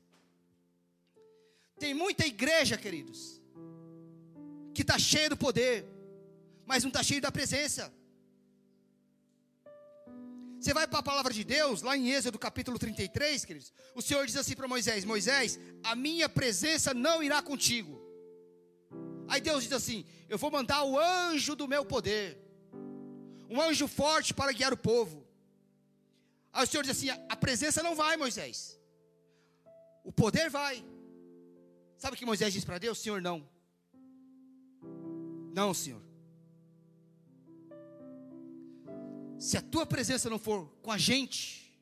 Tem 1.78 1.94
muita 1.94 2.26
igreja, 2.26 2.76
queridos, 2.76 3.40
que 4.74 4.82
está 4.82 4.98
cheia 4.98 5.30
do 5.30 5.36
poder, 5.36 5.86
mas 6.66 6.82
não 6.84 6.90
está 6.90 7.02
cheia 7.02 7.22
da 7.22 7.32
presença. 7.32 7.90
Você 10.60 10.74
vai 10.74 10.86
para 10.86 10.98
a 10.98 11.02
palavra 11.02 11.32
de 11.32 11.42
Deus, 11.42 11.80
lá 11.80 11.96
em 11.96 12.10
Êxodo 12.10 12.38
capítulo 12.38 12.78
33, 12.78 13.46
queridos. 13.46 13.72
O 13.94 14.02
Senhor 14.02 14.26
diz 14.26 14.36
assim 14.36 14.54
para 14.54 14.68
Moisés: 14.68 15.06
Moisés, 15.06 15.58
a 15.82 15.96
minha 15.96 16.28
presença 16.28 16.92
não 16.92 17.22
irá 17.22 17.40
contigo. 17.40 17.98
Aí 19.26 19.40
Deus 19.40 19.62
diz 19.62 19.72
assim: 19.72 20.04
Eu 20.28 20.36
vou 20.36 20.50
mandar 20.50 20.84
o 20.84 20.98
anjo 20.98 21.56
do 21.56 21.66
meu 21.66 21.82
poder, 21.82 22.38
um 23.50 23.60
anjo 23.60 23.88
forte 23.88 24.32
para 24.32 24.52
guiar 24.52 24.72
o 24.72 24.76
povo. 24.76 25.26
Aí 26.52 26.64
o 26.64 26.66
Senhor 26.66 26.82
diz 26.84 26.96
assim: 26.96 27.10
A 27.28 27.36
presença 27.36 27.82
não 27.82 27.94
vai, 27.96 28.16
Moisés, 28.16 28.78
o 30.04 30.12
poder 30.12 30.48
vai. 30.48 30.84
Sabe 31.96 32.14
o 32.14 32.18
que 32.18 32.24
Moisés 32.24 32.52
disse 32.52 32.64
para 32.64 32.78
Deus? 32.78 32.98
Senhor, 32.98 33.20
não. 33.20 33.46
Não, 35.52 35.74
Senhor. 35.74 36.00
Se 39.38 39.56
a 39.56 39.62
tua 39.62 39.84
presença 39.84 40.30
não 40.30 40.38
for 40.38 40.68
com 40.80 40.92
a 40.92 40.98
gente, 40.98 41.76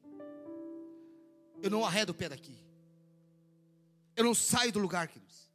eu 1.63 1.71
não 1.71 1.85
arredo 1.85 2.11
o 2.13 2.15
pé 2.15 2.29
daqui. 2.29 2.57
Eu 4.17 4.25
não 4.25 4.35
saio 4.35 4.73
do 4.73 4.79
lugar, 4.79 5.07
queridos. 5.07 5.49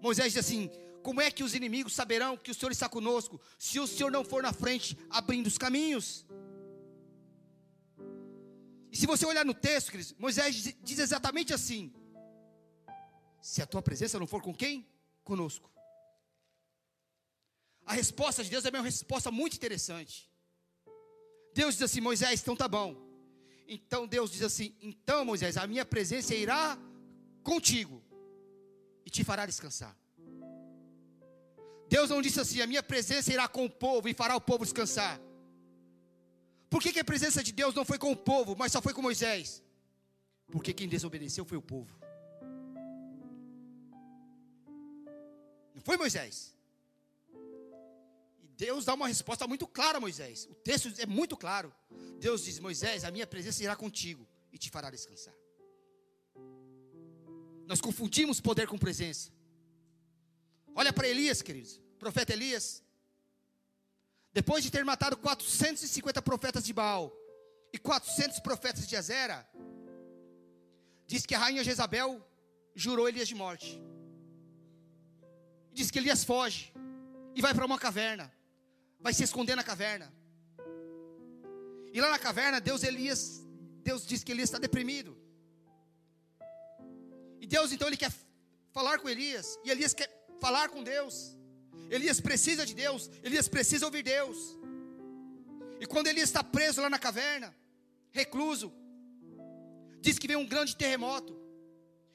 Moisés 0.00 0.32
diz 0.32 0.44
assim: 0.44 0.70
Como 1.08 1.22
é 1.22 1.30
que 1.30 1.42
os 1.42 1.54
inimigos 1.54 1.94
saberão 1.94 2.36
que 2.36 2.50
o 2.50 2.54
Senhor 2.54 2.70
está 2.70 2.86
conosco, 2.86 3.40
se 3.58 3.80
o 3.80 3.86
Senhor 3.86 4.12
não 4.12 4.22
for 4.22 4.42
na 4.42 4.52
frente, 4.52 4.94
abrindo 5.08 5.46
os 5.46 5.56
caminhos? 5.56 6.26
E 8.92 8.96
se 8.98 9.06
você 9.06 9.24
olhar 9.24 9.42
no 9.42 9.54
texto, 9.54 9.90
Moisés 10.18 10.74
diz 10.82 10.98
exatamente 10.98 11.54
assim: 11.54 11.90
se 13.40 13.62
a 13.62 13.66
tua 13.66 13.80
presença 13.80 14.18
não 14.18 14.26
for 14.26 14.42
com 14.42 14.54
quem? 14.54 14.86
Conosco. 15.24 15.72
A 17.86 17.94
resposta 17.94 18.44
de 18.44 18.50
Deus 18.50 18.66
é 18.66 18.68
uma 18.68 18.82
resposta 18.82 19.30
muito 19.30 19.56
interessante. 19.56 20.30
Deus 21.54 21.76
diz 21.76 21.84
assim: 21.84 22.02
Moisés, 22.02 22.42
então 22.42 22.54
tá 22.54 22.68
bom. 22.68 22.94
Então 23.66 24.06
Deus 24.06 24.30
diz 24.30 24.42
assim: 24.42 24.76
Então, 24.82 25.24
Moisés, 25.24 25.56
a 25.56 25.66
minha 25.66 25.86
presença 25.86 26.34
irá 26.34 26.78
contigo 27.42 28.04
e 29.06 29.10
te 29.10 29.24
fará 29.24 29.46
descansar. 29.46 29.96
Deus 31.88 32.10
não 32.10 32.20
disse 32.20 32.40
assim: 32.40 32.60
A 32.60 32.66
minha 32.66 32.82
presença 32.82 33.32
irá 33.32 33.48
com 33.48 33.64
o 33.64 33.70
povo 33.70 34.08
e 34.08 34.14
fará 34.14 34.36
o 34.36 34.40
povo 34.40 34.64
descansar. 34.64 35.20
Por 36.68 36.82
que, 36.82 36.92
que 36.92 37.00
a 37.00 37.04
presença 37.04 37.42
de 37.42 37.50
Deus 37.52 37.74
não 37.74 37.84
foi 37.84 37.98
com 37.98 38.12
o 38.12 38.16
povo, 38.16 38.54
mas 38.56 38.72
só 38.72 38.82
foi 38.82 38.92
com 38.92 39.00
Moisés? 39.00 39.62
Porque 40.50 40.74
quem 40.74 40.88
desobedeceu 40.88 41.44
foi 41.44 41.56
o 41.56 41.62
povo. 41.62 41.98
Não 45.74 45.80
foi 45.82 45.96
Moisés? 45.96 46.54
E 48.42 48.48
Deus 48.48 48.84
dá 48.84 48.92
uma 48.94 49.08
resposta 49.08 49.46
muito 49.46 49.66
clara 49.66 49.96
a 49.98 50.00
Moisés. 50.00 50.46
O 50.50 50.54
texto 50.54 50.92
é 50.98 51.06
muito 51.06 51.36
claro. 51.36 51.72
Deus 52.18 52.44
diz: 52.44 52.58
Moisés, 52.58 53.04
a 53.04 53.10
minha 53.10 53.26
presença 53.26 53.62
irá 53.62 53.74
contigo 53.74 54.28
e 54.52 54.58
te 54.58 54.70
fará 54.70 54.90
descansar. 54.90 55.34
Nós 57.66 57.80
confundimos 57.80 58.40
poder 58.40 58.66
com 58.66 58.78
presença. 58.78 59.30
Olha 60.80 60.92
para 60.92 61.08
Elias, 61.14 61.42
queridos. 61.42 61.72
Profeta 62.04 62.32
Elias. 62.32 62.66
Depois 64.38 64.62
de 64.64 64.70
ter 64.70 64.84
matado 64.92 65.16
450 65.16 66.22
profetas 66.22 66.64
de 66.68 66.72
Baal 66.72 67.04
e 67.72 67.78
400 67.78 68.40
profetas 68.40 68.86
de 68.90 68.94
Azera, 69.00 69.38
diz 71.06 71.26
que 71.26 71.34
a 71.34 71.40
rainha 71.44 71.64
Jezabel 71.68 72.10
jurou 72.84 73.08
Elias 73.08 73.28
de 73.32 73.34
morte 73.34 73.70
diz 75.78 75.90
que 75.92 75.98
Elias 75.98 76.24
foge 76.24 76.72
e 77.34 77.40
vai 77.40 77.54
para 77.54 77.64
uma 77.64 77.78
caverna, 77.78 78.32
vai 78.98 79.14
se 79.14 79.22
esconder 79.22 79.54
na 79.54 79.62
caverna. 79.62 80.12
E 81.92 82.00
lá 82.00 82.10
na 82.10 82.18
caverna, 82.18 82.60
Deus 82.60 82.82
Elias, 82.82 83.46
Deus 83.88 84.04
diz 84.04 84.24
que 84.24 84.32
Elias 84.32 84.48
está 84.48 84.58
deprimido. 84.58 85.16
E 87.40 87.46
Deus 87.46 87.70
então 87.72 87.86
ele 87.86 87.96
quer 87.96 88.12
falar 88.72 88.98
com 88.98 89.08
Elias, 89.08 89.58
e 89.64 89.70
Elias 89.70 89.94
quer 89.94 90.08
falar 90.40 90.68
com 90.68 90.82
Deus. 90.82 91.36
Elias 91.90 92.20
precisa 92.20 92.66
de 92.66 92.74
Deus, 92.74 93.10
Elias 93.22 93.48
precisa 93.48 93.86
ouvir 93.86 94.02
Deus. 94.02 94.58
E 95.80 95.86
quando 95.86 96.08
Elias 96.08 96.28
está 96.28 96.42
preso 96.42 96.80
lá 96.82 96.90
na 96.90 96.98
caverna, 96.98 97.54
recluso, 98.10 98.72
diz 100.00 100.18
que 100.18 100.28
vem 100.28 100.36
um 100.36 100.46
grande 100.46 100.76
terremoto. 100.76 101.38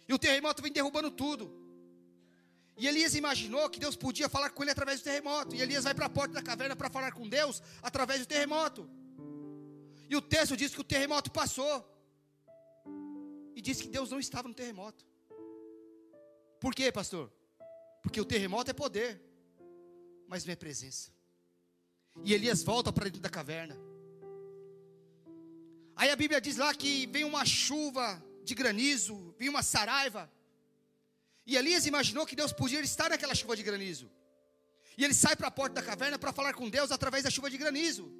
E 0.07 0.13
o 0.13 0.19
terremoto 0.19 0.61
vem 0.61 0.71
derrubando 0.71 1.09
tudo. 1.09 1.63
E 2.77 2.87
Elias 2.87 3.15
imaginou 3.15 3.69
que 3.69 3.79
Deus 3.79 3.95
podia 3.95 4.27
falar 4.27 4.49
com 4.49 4.63
ele 4.63 4.71
através 4.71 4.99
do 4.99 5.03
terremoto. 5.03 5.55
E 5.55 5.61
Elias 5.61 5.83
vai 5.83 5.93
para 5.93 6.07
a 6.07 6.09
porta 6.09 6.33
da 6.33 6.41
caverna 6.41 6.75
para 6.75 6.89
falar 6.89 7.11
com 7.11 7.27
Deus 7.27 7.61
através 7.81 8.19
do 8.21 8.25
terremoto. 8.25 8.89
E 10.09 10.15
o 10.15 10.21
texto 10.21 10.57
diz 10.57 10.73
que 10.73 10.81
o 10.81 10.83
terremoto 10.83 11.31
passou. 11.31 11.87
E 13.55 13.61
diz 13.61 13.81
que 13.81 13.87
Deus 13.87 14.09
não 14.11 14.19
estava 14.19 14.47
no 14.47 14.53
terremoto. 14.53 15.05
Por 16.59 16.73
quê, 16.73 16.91
pastor? 16.91 17.31
Porque 18.03 18.21
o 18.21 18.25
terremoto 18.25 18.69
é 18.69 18.73
poder, 18.73 19.19
mas 20.27 20.45
não 20.45 20.53
é 20.53 20.55
presença. 20.55 21.09
E 22.23 22.33
Elias 22.33 22.61
volta 22.61 22.91
para 22.93 23.05
dentro 23.05 23.21
da 23.21 23.29
caverna. 23.29 23.75
Aí 25.95 26.09
a 26.11 26.15
Bíblia 26.15 26.39
diz 26.39 26.57
lá 26.57 26.73
que 26.75 27.07
vem 27.07 27.23
uma 27.23 27.45
chuva 27.45 28.23
de 28.43 28.53
granizo, 28.53 29.33
vem 29.39 29.49
uma 29.49 29.63
saraiva. 29.63 30.29
E 31.45 31.55
Elias 31.55 31.85
imaginou 31.85 32.25
que 32.25 32.35
Deus 32.35 32.51
podia 32.51 32.81
estar 32.81 33.09
naquela 33.09 33.33
chuva 33.33 33.55
de 33.55 33.63
granizo. 33.63 34.11
E 34.97 35.03
ele 35.03 35.13
sai 35.13 35.35
para 35.35 35.47
a 35.47 35.51
porta 35.51 35.75
da 35.75 35.83
caverna 35.83 36.19
para 36.19 36.31
falar 36.31 36.53
com 36.53 36.69
Deus 36.69 36.91
através 36.91 37.23
da 37.23 37.31
chuva 37.31 37.49
de 37.49 37.57
granizo. 37.57 38.11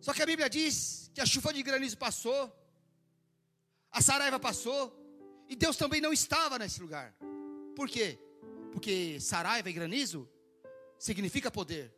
Só 0.00 0.12
que 0.12 0.22
a 0.22 0.26
Bíblia 0.26 0.48
diz 0.48 1.10
que 1.14 1.20
a 1.20 1.26
chuva 1.26 1.52
de 1.52 1.62
granizo 1.62 1.98
passou, 1.98 2.40
a 3.90 4.00
saraiva 4.00 4.38
passou, 4.38 4.82
e 5.48 5.54
Deus 5.54 5.76
também 5.76 6.00
não 6.00 6.12
estava 6.12 6.58
nesse 6.58 6.80
lugar. 6.80 7.14
Por 7.76 7.90
quê? 7.90 8.18
Porque 8.72 9.20
saraiva 9.20 9.68
e 9.68 9.72
granizo 9.72 10.26
significa 10.98 11.50
poder, 11.50 11.94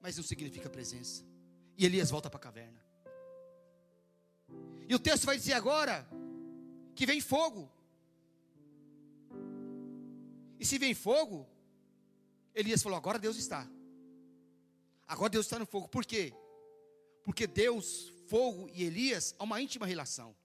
mas 0.00 0.16
não 0.16 0.22
significa 0.22 0.70
presença. 0.70 1.24
E 1.76 1.84
Elias 1.84 2.10
volta 2.10 2.30
para 2.30 2.38
a 2.38 2.40
caverna. 2.40 2.80
E 4.88 4.94
o 4.94 4.98
texto 4.98 5.24
vai 5.26 5.36
dizer 5.36 5.54
agora 5.54 6.08
que 6.94 7.04
vem 7.04 7.20
fogo. 7.20 7.68
E 10.60 10.64
se 10.64 10.78
vem 10.78 10.94
fogo, 10.94 11.48
Elias 12.54 12.80
falou: 12.80 12.96
agora 12.96 13.18
Deus 13.18 13.36
está. 13.36 13.68
Agora 15.08 15.30
Deus 15.30 15.46
está 15.46 15.58
no 15.58 15.66
fogo. 15.66 15.88
Por 15.88 16.04
quê? 16.04 16.32
Porque 17.24 17.48
Deus, 17.48 18.12
fogo 18.28 18.68
e 18.72 18.84
Elias 18.84 19.34
há 19.40 19.42
uma 19.42 19.60
íntima 19.60 19.86
relação. 19.86 20.36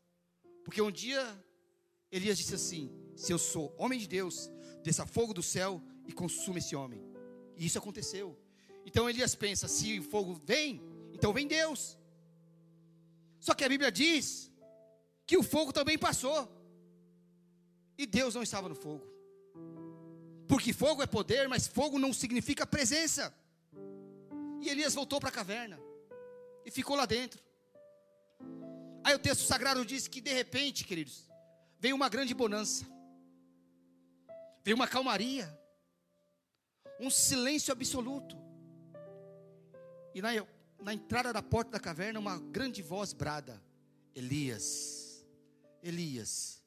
Porque 0.63 0.81
um 0.81 0.91
dia 0.91 1.21
Elias 2.11 2.37
disse 2.39 2.55
assim: 2.55 2.89
Se 3.19 3.33
eu 3.33 3.37
sou 3.37 3.75
homem 3.77 3.99
de 3.99 4.07
Deus, 4.07 4.49
desça 4.81 5.05
fogo 5.05 5.33
do 5.33 5.43
céu 5.43 5.71
e 6.07 6.13
consuma 6.13 6.59
esse 6.59 6.73
homem. 6.73 7.01
E 7.57 7.65
isso 7.65 7.77
aconteceu. 7.77 8.27
Então 8.85 9.09
Elias 9.09 9.35
pensa: 9.35 9.67
se 9.67 9.99
o 9.99 10.03
fogo 10.03 10.39
vem, 10.45 10.81
então 11.13 11.33
vem 11.33 11.45
Deus. 11.45 11.97
Só 13.37 13.53
que 13.53 13.65
a 13.65 13.69
Bíblia 13.73 13.91
diz 13.91 14.49
que 15.27 15.37
o 15.37 15.43
fogo 15.43 15.73
também 15.73 15.97
passou. 15.97 16.39
E 17.97 18.05
Deus 18.05 18.35
não 18.35 18.41
estava 18.41 18.69
no 18.69 18.75
fogo. 18.75 19.05
Porque 20.47 20.71
fogo 20.71 21.03
é 21.03 21.05
poder, 21.05 21.49
mas 21.49 21.67
fogo 21.67 21.99
não 21.99 22.13
significa 22.13 22.65
presença. 22.65 23.35
E 24.61 24.69
Elias 24.69 24.93
voltou 24.93 25.19
para 25.19 25.27
a 25.27 25.37
caverna 25.39 25.77
e 26.65 26.71
ficou 26.71 26.95
lá 26.95 27.05
dentro. 27.05 27.43
Aí 29.03 29.13
o 29.13 29.19
texto 29.19 29.43
sagrado 29.45 29.85
diz 29.85 30.07
que 30.07 30.21
de 30.21 30.31
repente, 30.31 30.85
queridos, 30.85 31.29
veio 31.77 31.97
uma 31.97 32.07
grande 32.07 32.33
bonança, 32.33 32.85
veio 34.63 34.75
uma 34.75 34.87
calmaria, 34.87 35.57
um 36.99 37.09
silêncio 37.09 37.71
absoluto. 37.71 38.37
E 40.13 40.21
na, 40.21 40.29
na 40.81 40.93
entrada 40.93 41.31
da 41.31 41.41
porta 41.41 41.71
da 41.71 41.79
caverna, 41.79 42.19
uma 42.19 42.37
grande 42.37 42.81
voz 42.81 43.13
brada: 43.13 43.61
Elias, 44.15 45.25
Elias, 45.81 46.63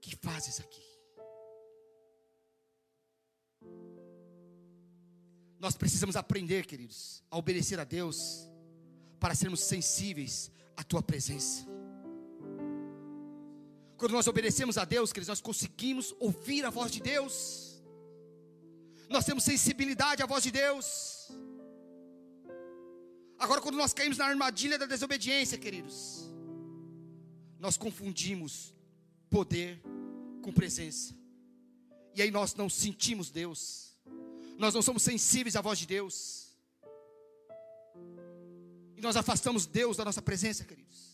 que 0.00 0.16
fazes 0.16 0.60
aqui? 0.60 0.86
Nós 5.58 5.76
precisamos 5.76 6.14
aprender, 6.14 6.66
queridos, 6.66 7.24
a 7.30 7.36
obedecer 7.36 7.80
a 7.80 7.84
Deus, 7.84 8.48
para 9.18 9.34
sermos 9.34 9.60
sensíveis 9.60 10.52
à 10.76 10.84
Tua 10.84 11.02
presença. 11.02 11.77
Quando 13.98 14.12
nós 14.12 14.26
obedecemos 14.26 14.78
a 14.78 14.84
Deus, 14.84 15.12
queridos, 15.12 15.28
nós 15.28 15.40
conseguimos 15.40 16.14
ouvir 16.18 16.64
a 16.64 16.70
voz 16.70 16.90
de 16.90 17.00
Deus, 17.00 17.82
nós 19.10 19.24
temos 19.24 19.44
sensibilidade 19.44 20.22
à 20.22 20.26
voz 20.26 20.42
de 20.42 20.50
Deus. 20.50 21.28
Agora, 23.38 23.60
quando 23.60 23.76
nós 23.76 23.92
caímos 23.92 24.18
na 24.18 24.26
armadilha 24.26 24.78
da 24.78 24.86
desobediência, 24.86 25.58
queridos, 25.58 26.30
nós 27.58 27.76
confundimos 27.76 28.74
poder 29.28 29.82
com 30.42 30.52
presença, 30.52 31.14
e 32.14 32.22
aí 32.22 32.30
nós 32.30 32.54
não 32.54 32.70
sentimos 32.70 33.30
Deus 33.30 33.88
nós 34.58 34.74
não 34.74 34.82
somos 34.82 35.04
sensíveis 35.04 35.54
à 35.54 35.60
voz 35.60 35.78
de 35.78 35.86
Deus. 35.86 36.48
E 38.96 39.00
nós 39.00 39.16
afastamos 39.16 39.66
Deus 39.66 39.96
da 39.96 40.04
nossa 40.04 40.20
presença, 40.20 40.64
queridos. 40.64 41.07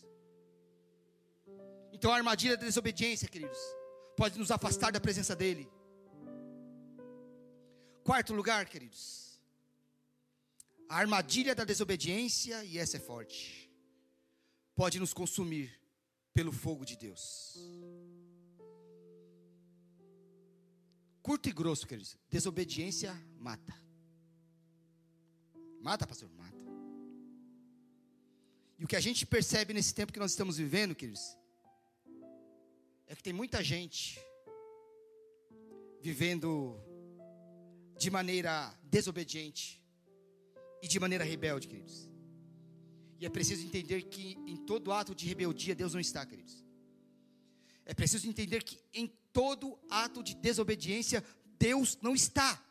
Então 2.05 2.13
a 2.13 2.17
armadilha 2.17 2.55
da 2.55 2.63
desobediência, 2.63 3.27
queridos, 3.27 3.57
pode 4.15 4.37
nos 4.37 4.51
afastar 4.51 4.91
da 4.91 4.99
presença 4.99 5.35
dEle. 5.35 5.67
Quarto 8.03 8.31
lugar, 8.31 8.67
queridos, 8.67 9.41
a 10.87 10.97
armadilha 10.97 11.55
da 11.55 11.63
desobediência, 11.63 12.63
e 12.63 12.77
essa 12.77 12.97
é 12.97 12.99
forte, 12.99 13.71
pode 14.75 14.99
nos 14.99 15.15
consumir 15.15 15.81
pelo 16.31 16.51
fogo 16.51 16.85
de 16.85 16.95
Deus. 16.95 17.57
Curto 21.23 21.49
e 21.49 21.51
grosso, 21.51 21.87
queridos. 21.87 22.15
Desobediência 22.29 23.19
mata. 23.39 23.75
Mata, 25.81 26.05
pastor? 26.05 26.29
Mata. 26.37 26.55
E 28.77 28.85
o 28.85 28.87
que 28.87 28.95
a 28.95 29.01
gente 29.01 29.25
percebe 29.25 29.73
nesse 29.73 29.91
tempo 29.91 30.13
que 30.13 30.19
nós 30.19 30.29
estamos 30.29 30.57
vivendo, 30.57 30.93
queridos, 30.93 31.35
é 33.07 33.15
que 33.15 33.23
tem 33.23 33.33
muita 33.33 33.63
gente 33.63 34.19
vivendo 36.01 36.79
de 37.97 38.09
maneira 38.09 38.73
desobediente 38.83 39.83
e 40.81 40.87
de 40.87 40.99
maneira 40.99 41.23
rebelde, 41.23 41.67
queridos. 41.67 42.09
E 43.19 43.25
é 43.25 43.29
preciso 43.29 43.65
entender 43.65 44.03
que 44.03 44.37
em 44.45 44.57
todo 44.57 44.91
ato 44.91 45.15
de 45.15 45.25
rebeldia 45.25 45.73
Deus 45.73 45.93
não 45.93 45.99
está, 45.99 46.25
queridos. 46.25 46.63
É 47.85 47.93
preciso 47.93 48.27
entender 48.27 48.63
que 48.63 48.79
em 48.93 49.07
todo 49.31 49.79
ato 49.89 50.23
de 50.23 50.35
desobediência, 50.35 51.23
Deus 51.57 51.97
não 52.01 52.13
está. 52.13 52.63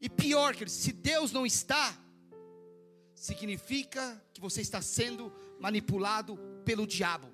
E 0.00 0.08
pior, 0.08 0.52
queridos, 0.52 0.74
se 0.74 0.92
Deus 0.92 1.32
não 1.32 1.46
está, 1.46 1.98
significa 3.14 4.22
que 4.32 4.40
você 4.40 4.60
está 4.60 4.82
sendo 4.82 5.32
manipulado 5.58 6.38
pelo 6.64 6.86
diabo. 6.86 7.31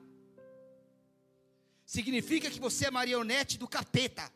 Significa 1.94 2.50
que 2.50 2.60
você 2.60 2.84
é 2.88 2.90
marionete 2.90 3.56
do 3.56 3.66
capeta. 3.66 4.30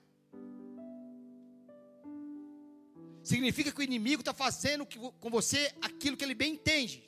Significa 3.23 3.71
que 3.71 3.81
o 3.81 3.83
inimigo 3.83 4.23
está 4.23 4.33
fazendo 4.33 4.87
com 5.21 5.29
você 5.29 5.71
aquilo 5.83 6.17
que 6.17 6.25
ele 6.25 6.35
bem 6.35 6.55
entende. 6.55 7.07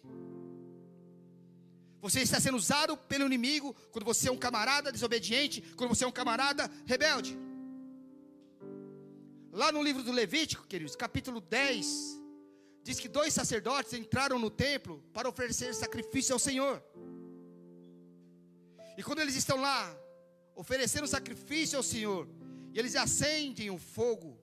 Você 2.03 2.21
está 2.21 2.39
sendo 2.39 2.59
usado 2.59 2.95
pelo 2.95 3.25
inimigo 3.25 3.75
quando 3.91 4.05
você 4.05 4.29
é 4.29 4.33
um 4.33 4.37
camarada 4.37 4.93
desobediente, 4.93 5.63
quando 5.77 5.89
você 5.95 6.05
é 6.05 6.07
um 6.07 6.13
camarada 6.13 6.71
rebelde. 6.85 7.39
Lá 9.51 9.73
no 9.73 9.83
livro 9.83 10.03
do 10.03 10.13
Levítico, 10.13 10.67
queridos, 10.67 10.95
capítulo 10.95 11.41
10, 11.41 11.87
diz 12.83 13.01
que 13.01 13.09
dois 13.09 13.33
sacerdotes 13.33 13.95
entraram 13.95 14.39
no 14.39 14.51
templo 14.51 15.03
para 15.11 15.27
oferecer 15.27 15.75
sacrifício 15.75 16.35
ao 16.35 16.39
Senhor. 16.39 16.85
E 18.99 19.03
quando 19.03 19.21
eles 19.21 19.37
estão 19.37 19.59
lá, 19.59 20.04
oferecendo 20.55 21.07
sacrifício 21.07 21.77
ao 21.77 21.83
Senhor, 21.83 22.29
e 22.73 22.79
eles 22.79 22.97
acendem 22.97 23.71
o 23.71 23.79
fogo 23.79 24.39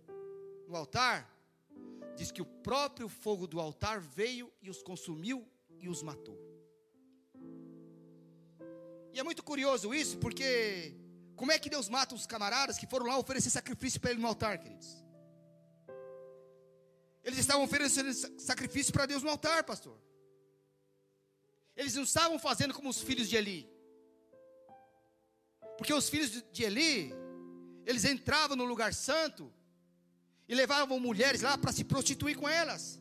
no 0.68 0.76
altar, 0.76 1.30
diz 2.16 2.32
que 2.32 2.42
o 2.42 2.46
próprio 2.46 3.08
fogo 3.10 3.48
do 3.48 3.60
altar 3.60 4.00
veio 4.00 4.52
e 4.62 4.70
os 4.70 4.82
consumiu 4.82 5.48
e 5.80 5.90
os 5.90 6.02
matou. 6.02 6.40
E 9.14 9.20
é 9.20 9.24
muito 9.24 9.44
curioso 9.44 9.94
isso, 9.94 10.18
porque 10.18 10.96
como 11.36 11.52
é 11.52 11.60
que 11.60 11.70
Deus 11.70 11.90
mata 11.90 12.16
os 12.16 12.26
camaradas 12.26 12.78
que 12.78 12.88
foram 12.88 13.08
lá 13.08 13.18
oferecer 13.18 13.50
sacrifício 13.50 14.00
para 14.00 14.12
ele 14.12 14.22
no 14.22 14.28
altar, 14.28 14.58
queridos? 14.58 15.04
Eles 17.24 17.40
estavam 17.40 17.64
oferecendo 17.64 18.12
sacrifício 18.40 18.92
para 18.92 19.06
Deus 19.06 19.22
no 19.22 19.30
altar, 19.30 19.64
pastor. 19.64 19.98
Eles 21.76 21.96
não 21.96 22.04
estavam 22.04 22.38
fazendo 22.40 22.74
como 22.74 22.90
os 22.90 23.02
filhos 23.02 23.30
de 23.30 23.36
Eli. 23.36 23.71
Porque 25.82 25.96
os 25.96 26.08
filhos 26.10 26.44
de 26.54 26.64
Eli, 26.64 27.12
eles 27.88 28.06
entravam 28.06 28.56
no 28.56 28.66
lugar 28.66 28.94
santo 28.94 29.52
e 30.48 30.54
levavam 30.54 31.00
mulheres 31.00 31.42
lá 31.42 31.58
para 31.58 31.72
se 31.72 31.84
prostituir 31.84 32.38
com 32.38 32.48
elas. 32.48 33.00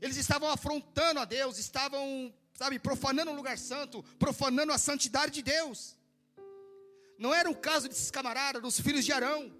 Eles 0.00 0.16
estavam 0.16 0.50
afrontando 0.50 1.20
a 1.20 1.24
Deus, 1.24 1.56
estavam 1.56 2.34
sabe, 2.54 2.80
profanando 2.80 3.30
o 3.30 3.36
lugar 3.36 3.56
santo, 3.56 4.02
profanando 4.18 4.72
a 4.72 4.78
santidade 4.88 5.34
de 5.34 5.42
Deus. 5.42 5.96
Não 7.16 7.32
era 7.32 7.48
o 7.48 7.54
caso 7.54 7.88
desses 7.88 8.10
camaradas, 8.10 8.60
dos 8.60 8.80
filhos 8.80 9.04
de 9.04 9.12
Arão. 9.12 9.54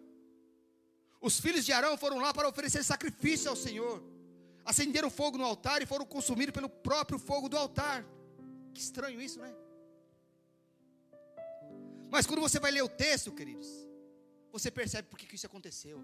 Os 1.20 1.38
filhos 1.38 1.64
de 1.64 1.72
Arão 1.72 1.96
foram 1.96 2.18
lá 2.18 2.34
para 2.34 2.48
oferecer 2.48 2.82
sacrifício 2.82 3.48
ao 3.48 3.54
Senhor. 3.54 4.02
Acenderam 4.64 5.08
fogo 5.08 5.38
no 5.38 5.44
altar 5.44 5.82
e 5.82 5.86
foram 5.86 6.04
consumidos 6.04 6.52
pelo 6.52 6.68
próprio 6.68 7.16
fogo 7.16 7.48
do 7.48 7.56
altar. 7.56 8.04
Que 8.74 8.80
estranho 8.80 9.20
isso, 9.20 9.38
né? 9.38 9.54
Mas 12.14 12.26
quando 12.26 12.40
você 12.40 12.60
vai 12.60 12.70
ler 12.70 12.82
o 12.82 12.88
texto, 12.88 13.32
queridos, 13.32 13.66
você 14.52 14.70
percebe 14.70 15.08
por 15.08 15.18
que 15.18 15.34
isso 15.34 15.46
aconteceu. 15.46 16.00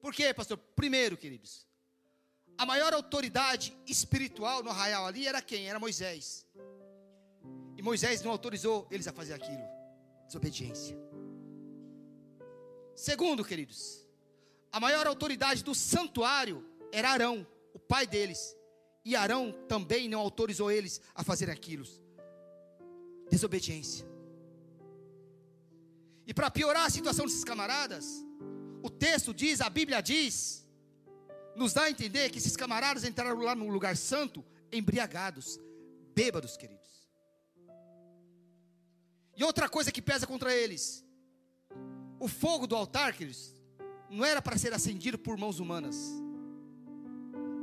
Por 0.00 0.12
quê, 0.12 0.34
pastor? 0.34 0.58
Primeiro, 0.58 1.16
queridos, 1.16 1.68
a 2.58 2.66
maior 2.66 2.92
autoridade 2.92 3.72
espiritual 3.86 4.60
no 4.60 4.70
arraial 4.70 5.06
ali 5.06 5.28
era 5.28 5.40
quem? 5.40 5.68
Era 5.68 5.78
Moisés. 5.78 6.44
E 7.76 7.80
Moisés 7.80 8.22
não 8.22 8.32
autorizou 8.32 8.88
eles 8.90 9.06
a 9.06 9.12
fazer 9.12 9.34
aquilo. 9.34 9.62
Desobediência. 10.26 10.98
Segundo, 12.96 13.44
queridos, 13.44 14.04
a 14.72 14.80
maior 14.80 15.06
autoridade 15.06 15.62
do 15.62 15.76
santuário 15.76 16.68
era 16.90 17.08
Arão, 17.10 17.46
o 17.72 17.78
pai 17.78 18.04
deles. 18.04 18.56
E 19.04 19.14
Arão 19.14 19.52
também 19.68 20.08
não 20.08 20.18
autorizou 20.18 20.72
eles 20.72 21.00
a 21.14 21.22
fazer 21.22 21.50
aquilo. 21.50 21.86
Desobediência. 23.30 24.11
E 26.26 26.32
para 26.32 26.50
piorar 26.50 26.86
a 26.86 26.90
situação 26.90 27.26
desses 27.26 27.44
camaradas, 27.44 28.06
o 28.82 28.90
texto 28.90 29.34
diz, 29.34 29.60
a 29.60 29.68
Bíblia 29.68 30.00
diz, 30.00 30.66
nos 31.54 31.72
dá 31.72 31.82
a 31.82 31.90
entender 31.90 32.30
que 32.30 32.38
esses 32.38 32.56
camaradas 32.56 33.04
entraram 33.04 33.38
lá 33.40 33.54
no 33.54 33.68
lugar 33.68 33.96
santo 33.96 34.44
embriagados, 34.70 35.58
bêbados, 36.14 36.56
queridos. 36.56 36.82
E 39.36 39.44
outra 39.44 39.68
coisa 39.68 39.90
que 39.90 40.02
pesa 40.02 40.26
contra 40.26 40.54
eles, 40.54 41.04
o 42.18 42.28
fogo 42.28 42.66
do 42.66 42.76
altar, 42.76 43.14
queridos, 43.14 43.54
não 44.08 44.24
era 44.24 44.42
para 44.42 44.58
ser 44.58 44.72
acendido 44.72 45.18
por 45.18 45.36
mãos 45.36 45.58
humanas. 45.58 45.96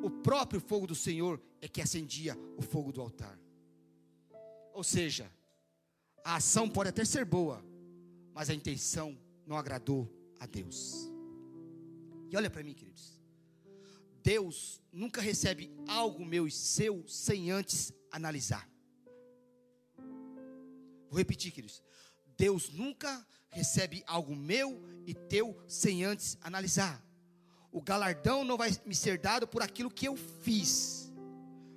O 0.01 0.10
próprio 0.10 0.60
fogo 0.60 0.88
do 0.88 0.95
Senhor 0.95 1.41
é 1.62 1.68
que 1.68 1.82
acendia 1.82 2.38
o 2.57 2.62
fogo 2.62 2.91
do 2.91 3.01
altar. 3.01 3.38
Ou 4.74 4.84
seja, 4.84 5.32
a 6.24 6.36
ação 6.36 6.70
pode 6.70 6.89
até 6.89 7.05
ser 7.05 7.26
boa, 7.26 7.64
mas 8.39 8.49
a 8.49 8.53
intenção 8.53 9.19
não 9.45 9.57
agradou 9.57 10.09
a 10.39 10.45
Deus. 10.45 11.11
E 12.29 12.37
olha 12.37 12.49
para 12.49 12.63
mim, 12.63 12.73
queridos. 12.73 13.19
Deus 14.23 14.81
nunca 14.93 15.19
recebe 15.19 15.69
algo 15.85 16.25
meu 16.25 16.47
e 16.47 16.51
seu 16.51 17.05
sem 17.05 17.51
antes 17.51 17.91
analisar. 18.09 18.65
Vou 21.09 21.17
repetir, 21.17 21.51
queridos. 21.51 21.83
Deus 22.37 22.69
nunca 22.69 23.27
recebe 23.49 24.05
algo 24.07 24.33
meu 24.33 24.81
e 25.05 25.13
teu 25.13 25.61
sem 25.67 26.05
antes 26.05 26.37
analisar. 26.39 27.05
O 27.73 27.81
galardão 27.81 28.45
não 28.45 28.55
vai 28.55 28.71
me 28.85 28.95
ser 28.95 29.17
dado 29.17 29.49
por 29.49 29.61
aquilo 29.61 29.91
que 29.91 30.07
eu 30.07 30.15
fiz, 30.15 31.11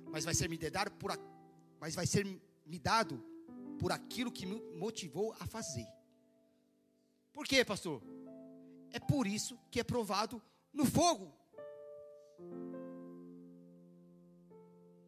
mas 0.09 0.23
vai 0.23 0.33
ser 0.33 0.47
me 0.47 0.57
dado 0.57 0.91
por 0.91 1.11
a, 1.11 1.17
mas 1.77 1.93
vai 1.93 2.07
ser 2.07 2.25
me 2.65 2.79
dado 2.79 3.21
por 3.77 3.91
aquilo 3.91 4.31
que 4.31 4.45
me 4.45 4.61
motivou 4.77 5.35
a 5.41 5.45
fazer. 5.45 6.02
Por 7.33 7.47
quê, 7.47 7.65
pastor? 7.65 8.01
É 8.91 8.99
por 8.99 9.25
isso 9.25 9.59
que 9.71 9.79
é 9.79 9.83
provado 9.83 10.41
no 10.71 10.85
fogo. 10.85 11.33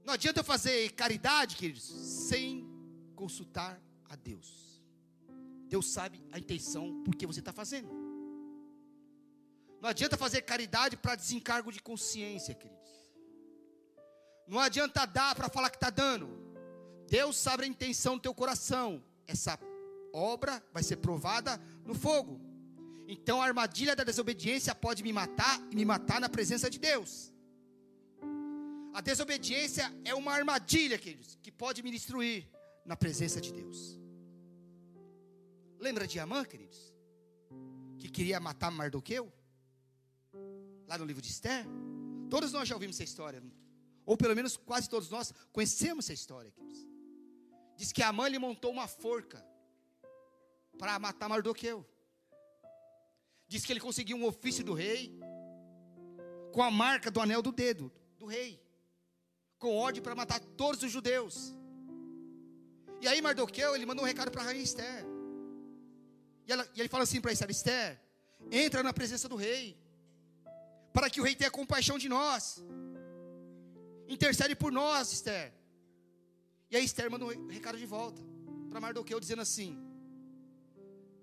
Não 0.04 0.14
adianta 0.14 0.40
eu 0.40 0.44
fazer 0.44 0.92
caridade, 0.94 1.56
queridos, 1.56 1.84
sem 1.84 2.68
consultar 3.16 3.82
a 4.10 4.16
Deus. 4.16 4.82
Deus 5.68 5.92
sabe 5.92 6.24
a 6.32 6.40
intenção 6.40 7.04
por 7.04 7.16
que 7.16 7.26
você 7.26 7.40
está 7.40 7.54
fazendo. 7.54 7.90
Não 9.82 9.90
adianta 9.90 10.18
fazer 10.18 10.42
caridade 10.42 10.98
para 10.98 11.16
desencargo 11.16 11.72
de 11.72 11.82
consciência, 11.82 12.56
queridos. 12.56 12.86
Não 14.48 14.60
adianta 14.60 15.06
dar 15.06 15.36
para 15.36 15.50
falar 15.50 15.70
que 15.70 15.78
está 15.78 15.90
dando. 15.90 16.28
Deus 17.08 17.38
sabe 17.38 17.64
a 17.64 17.68
intenção 17.68 18.16
do 18.16 18.22
teu 18.22 18.34
coração. 18.34 19.04
Essa 19.28 19.60
obra 20.14 20.64
vai 20.72 20.84
ser 20.84 20.98
provada 20.98 21.60
no 21.86 21.94
fogo. 21.94 22.42
Então 23.08 23.42
a 23.42 23.46
armadilha 23.46 23.96
da 23.96 24.04
desobediência 24.04 24.74
pode 24.74 25.04
me 25.04 25.14
matar 25.14 25.62
e 25.72 25.76
me 25.76 25.86
matar 25.86 26.20
na 26.20 26.28
presença 26.28 26.70
de 26.70 26.80
Deus. 26.80 27.32
A 28.94 29.02
desobediência 29.02 29.94
é 30.04 30.16
uma 30.16 30.32
armadilha, 30.34 30.98
queridos, 30.98 31.38
que 31.44 31.52
pode 31.52 31.84
me 31.84 31.92
destruir 31.92 32.50
na 32.86 32.96
presença 32.96 33.40
de 33.40 33.52
Deus. 33.54 34.00
Lembra 35.80 36.08
de 36.08 36.20
Amã, 36.20 36.44
queridos? 36.44 36.94
Que 38.00 38.10
queria 38.10 38.40
matar 38.40 38.72
Mardoqueu? 38.72 39.32
Lá 40.88 40.98
no 40.98 41.06
livro 41.06 41.22
de 41.22 41.30
Esther? 41.30 41.66
Todos 42.30 42.52
nós 42.52 42.68
já 42.68 42.76
ouvimos 42.76 42.96
essa 42.96 43.04
história. 43.04 43.44
Ou 44.06 44.16
pelo 44.16 44.36
menos 44.36 44.56
quase 44.56 44.90
todos 44.90 45.10
nós 45.10 45.34
conhecemos 45.52 46.06
essa 46.06 46.14
história, 46.14 46.52
queridos. 46.52 46.88
Diz 47.76 47.92
que 47.92 48.02
Amã 48.02 48.28
lhe 48.28 48.40
montou 48.40 48.72
uma 48.72 48.88
forca 48.88 49.46
para 50.78 50.98
matar 51.00 51.30
Mardoqueu. 51.30 51.86
Diz 53.48 53.66
que 53.66 53.72
ele 53.74 53.80
conseguiu 53.80 54.18
um 54.18 54.26
ofício 54.26 54.64
do 54.64 54.74
rei 54.74 55.18
com 56.52 56.64
a 56.64 56.72
marca 56.72 57.12
do 57.12 57.20
anel 57.20 57.42
do 57.42 57.52
dedo 57.52 57.92
do 58.18 58.26
rei, 58.26 58.62
com 59.60 59.76
ordem 59.76 60.02
para 60.02 60.16
matar 60.16 60.40
todos 60.40 60.82
os 60.84 60.92
judeus. 60.92 61.54
E 63.02 63.08
aí 63.08 63.22
Mardoqueu, 63.22 63.76
ele 63.76 63.86
mandou 63.86 64.04
um 64.04 64.08
recado 64.08 64.32
para 64.32 64.42
a 64.42 64.46
rainha 64.46 64.64
Esther. 64.64 65.06
E, 66.48 66.52
ela, 66.52 66.68
e 66.74 66.80
ele 66.80 66.90
fala 66.90 67.04
assim 67.04 67.20
para 67.20 67.32
Esther: 67.32 67.50
Esther, 67.50 68.02
entra 68.52 68.82
na 68.82 68.94
presença 68.94 69.28
do 69.28 69.36
rei, 69.36 69.78
para 70.94 71.10
que 71.10 71.20
o 71.20 71.24
rei 71.24 71.36
tenha 71.36 71.52
compaixão 71.52 71.98
de 71.98 72.08
nós. 72.08 72.64
Intercede 74.08 74.56
por 74.56 74.72
nós, 74.72 75.12
Esther. 75.12 75.54
E 76.70 76.78
aí 76.78 76.86
Esther 76.86 77.10
manda 77.10 77.26
um 77.26 77.48
recado 77.48 77.78
de 77.78 77.86
volta 77.86 78.22
para 78.70 78.80
Mardoqueu, 78.80 79.20
dizendo 79.20 79.42
assim: 79.42 79.78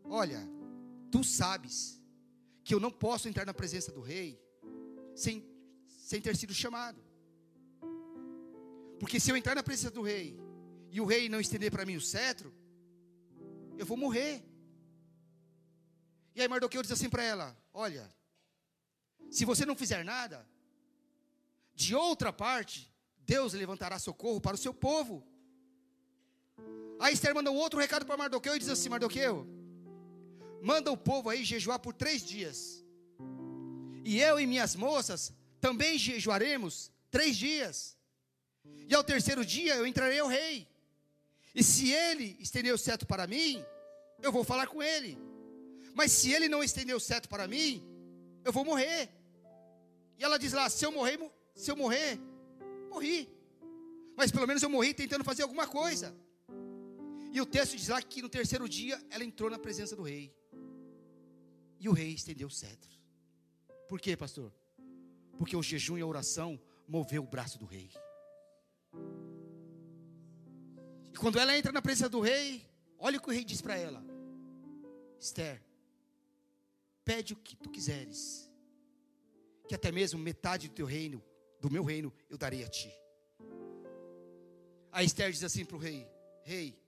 Olha, 0.05 0.41
tu 1.11 1.23
sabes 1.25 2.01
que 2.65 2.75
eu 2.75 2.81
não 2.81 2.91
posso 2.91 3.29
entrar 3.29 3.45
na 3.45 3.55
presença 3.55 3.91
do 3.93 4.01
rei 4.01 4.41
sem, 5.15 5.45
sem 5.87 6.21
ter 6.21 6.37
sido 6.37 6.55
chamado. 6.55 7.03
Porque 8.99 9.19
se 9.19 9.31
eu 9.31 9.37
entrar 9.37 9.55
na 9.55 9.63
presença 9.63 9.91
do 9.91 10.03
rei 10.03 10.39
e 10.91 11.01
o 11.01 11.05
rei 11.05 11.29
não 11.29 11.41
estender 11.41 11.71
para 11.71 11.85
mim 11.85 11.97
o 11.97 12.01
cetro, 12.01 12.55
eu 13.77 13.87
vou 13.87 13.97
morrer. 13.97 14.45
E 16.35 16.41
aí 16.41 16.49
Mardoqueu 16.49 16.83
diz 16.83 16.93
assim 16.93 17.11
para 17.11 17.23
ela: 17.23 17.57
Olha, 17.75 18.09
se 19.31 19.45
você 19.45 19.67
não 19.67 19.75
fizer 19.75 20.05
nada, 20.05 20.47
de 21.75 21.95
outra 21.95 22.33
parte, 22.33 22.93
Deus 23.19 23.55
levantará 23.55 23.99
socorro 23.99 24.41
para 24.41 24.55
o 24.55 24.59
seu 24.59 24.73
povo. 24.75 25.27
Aí 27.01 27.13
Esther 27.15 27.35
manda 27.35 27.51
um 27.51 27.57
outro 27.57 27.81
recado 27.81 28.07
para 28.07 28.17
Mardoqueu 28.17 28.55
e 28.55 28.59
diz 28.59 28.69
assim: 28.69 28.89
Mardoqueu, 28.89 29.47
manda 30.63 30.93
o 30.93 30.97
povo 30.97 31.29
aí 31.29 31.45
jejuar 31.45 31.79
por 31.81 31.93
três 31.93 32.25
dias. 32.25 32.85
E 34.05 34.21
eu 34.21 34.39
e 34.39 34.47
minhas 34.47 34.75
moças 34.77 35.33
também 35.61 35.99
jejuaremos 35.99 36.91
três 37.11 37.37
dias. 37.37 37.97
E 38.89 38.95
ao 38.95 39.03
terceiro 39.03 39.45
dia 39.45 39.75
eu 39.75 39.87
entrarei 39.87 40.21
ao 40.21 40.29
rei. 40.29 40.69
E 41.55 41.63
se 41.63 41.91
ele 41.91 42.37
estender 42.41 42.73
o 42.73 42.79
cetro 42.79 43.07
para 43.07 43.27
mim, 43.27 43.63
eu 44.23 44.31
vou 44.31 44.45
falar 44.45 44.67
com 44.69 44.83
ele. 44.83 45.19
Mas 45.95 46.13
se 46.13 46.33
ele 46.33 46.49
não 46.49 46.63
estender 46.63 46.95
o 46.95 47.01
cetro 47.01 47.29
para 47.29 47.47
mim, 47.47 47.83
eu 48.45 48.53
vou 48.53 48.65
morrer. 48.65 49.11
E 50.17 50.25
ela 50.25 50.39
diz 50.39 50.53
lá: 50.53 50.71
se 50.71 50.85
eu 50.87 50.93
morrer, 50.93 51.19
se 51.55 51.71
eu 51.71 51.77
morrer, 51.77 52.19
morri. 52.89 53.29
Mas 54.17 54.31
pelo 54.31 54.47
menos 54.47 54.63
eu 54.63 54.71
morri 54.71 54.95
tentando 54.95 55.25
fazer 55.25 55.43
alguma 55.43 55.67
coisa. 55.67 56.17
E 57.33 57.41
o 57.41 57.47
texto 57.47 57.77
diz 57.77 57.89
lá 57.89 58.01
que 58.01 58.23
no 58.23 58.29
terceiro 58.29 58.69
dia 58.69 59.03
ela 59.11 59.25
entrou 59.25 59.51
na 59.51 59.59
presença 59.59 59.97
do 59.97 60.03
rei. 60.03 60.33
E 61.83 61.89
o 61.89 61.93
rei 61.93 62.13
estendeu 62.15 62.47
o 62.47 62.51
cetro. 62.51 62.97
Por 63.89 64.01
quê, 64.01 64.17
pastor? 64.17 64.55
Porque 65.37 65.57
o 65.57 65.63
jejum 65.65 65.99
e 65.99 66.01
a 66.01 66.07
oração 66.07 66.59
moveu 66.87 67.25
o 67.25 67.27
braço 67.27 67.59
do 67.59 67.67
rei. 67.67 67.91
E 71.13 71.19
quando 71.19 71.41
ela 71.41 71.59
entra 71.59 71.73
na 71.73 71.83
presença 71.83 72.09
do 72.09 72.21
rei, 72.21 72.65
olha 73.01 73.19
o 73.19 73.21
que 73.21 73.29
o 73.29 73.33
rei 73.33 73.45
diz 73.45 73.61
para 73.61 73.77
ela: 73.77 74.01
Esther, 75.19 75.61
pede 77.05 77.33
o 77.33 77.37
que 77.37 77.57
tu 77.57 77.69
quiseres, 77.69 78.49
que 79.67 79.75
até 79.75 79.91
mesmo 79.91 80.21
metade 80.21 80.69
do 80.69 80.75
teu 80.75 80.87
reino, 80.87 81.21
do 81.61 81.69
meu 81.69 81.83
reino, 81.83 82.13
eu 82.31 82.39
darei 82.39 82.63
a 82.63 82.69
ti. 82.69 82.93
A 84.93 85.03
Esther 85.03 85.33
diz 85.33 85.43
assim 85.43 85.65
para 85.65 85.77
o 85.77 85.81
rei: 85.81 86.07
Rei, 86.45 86.81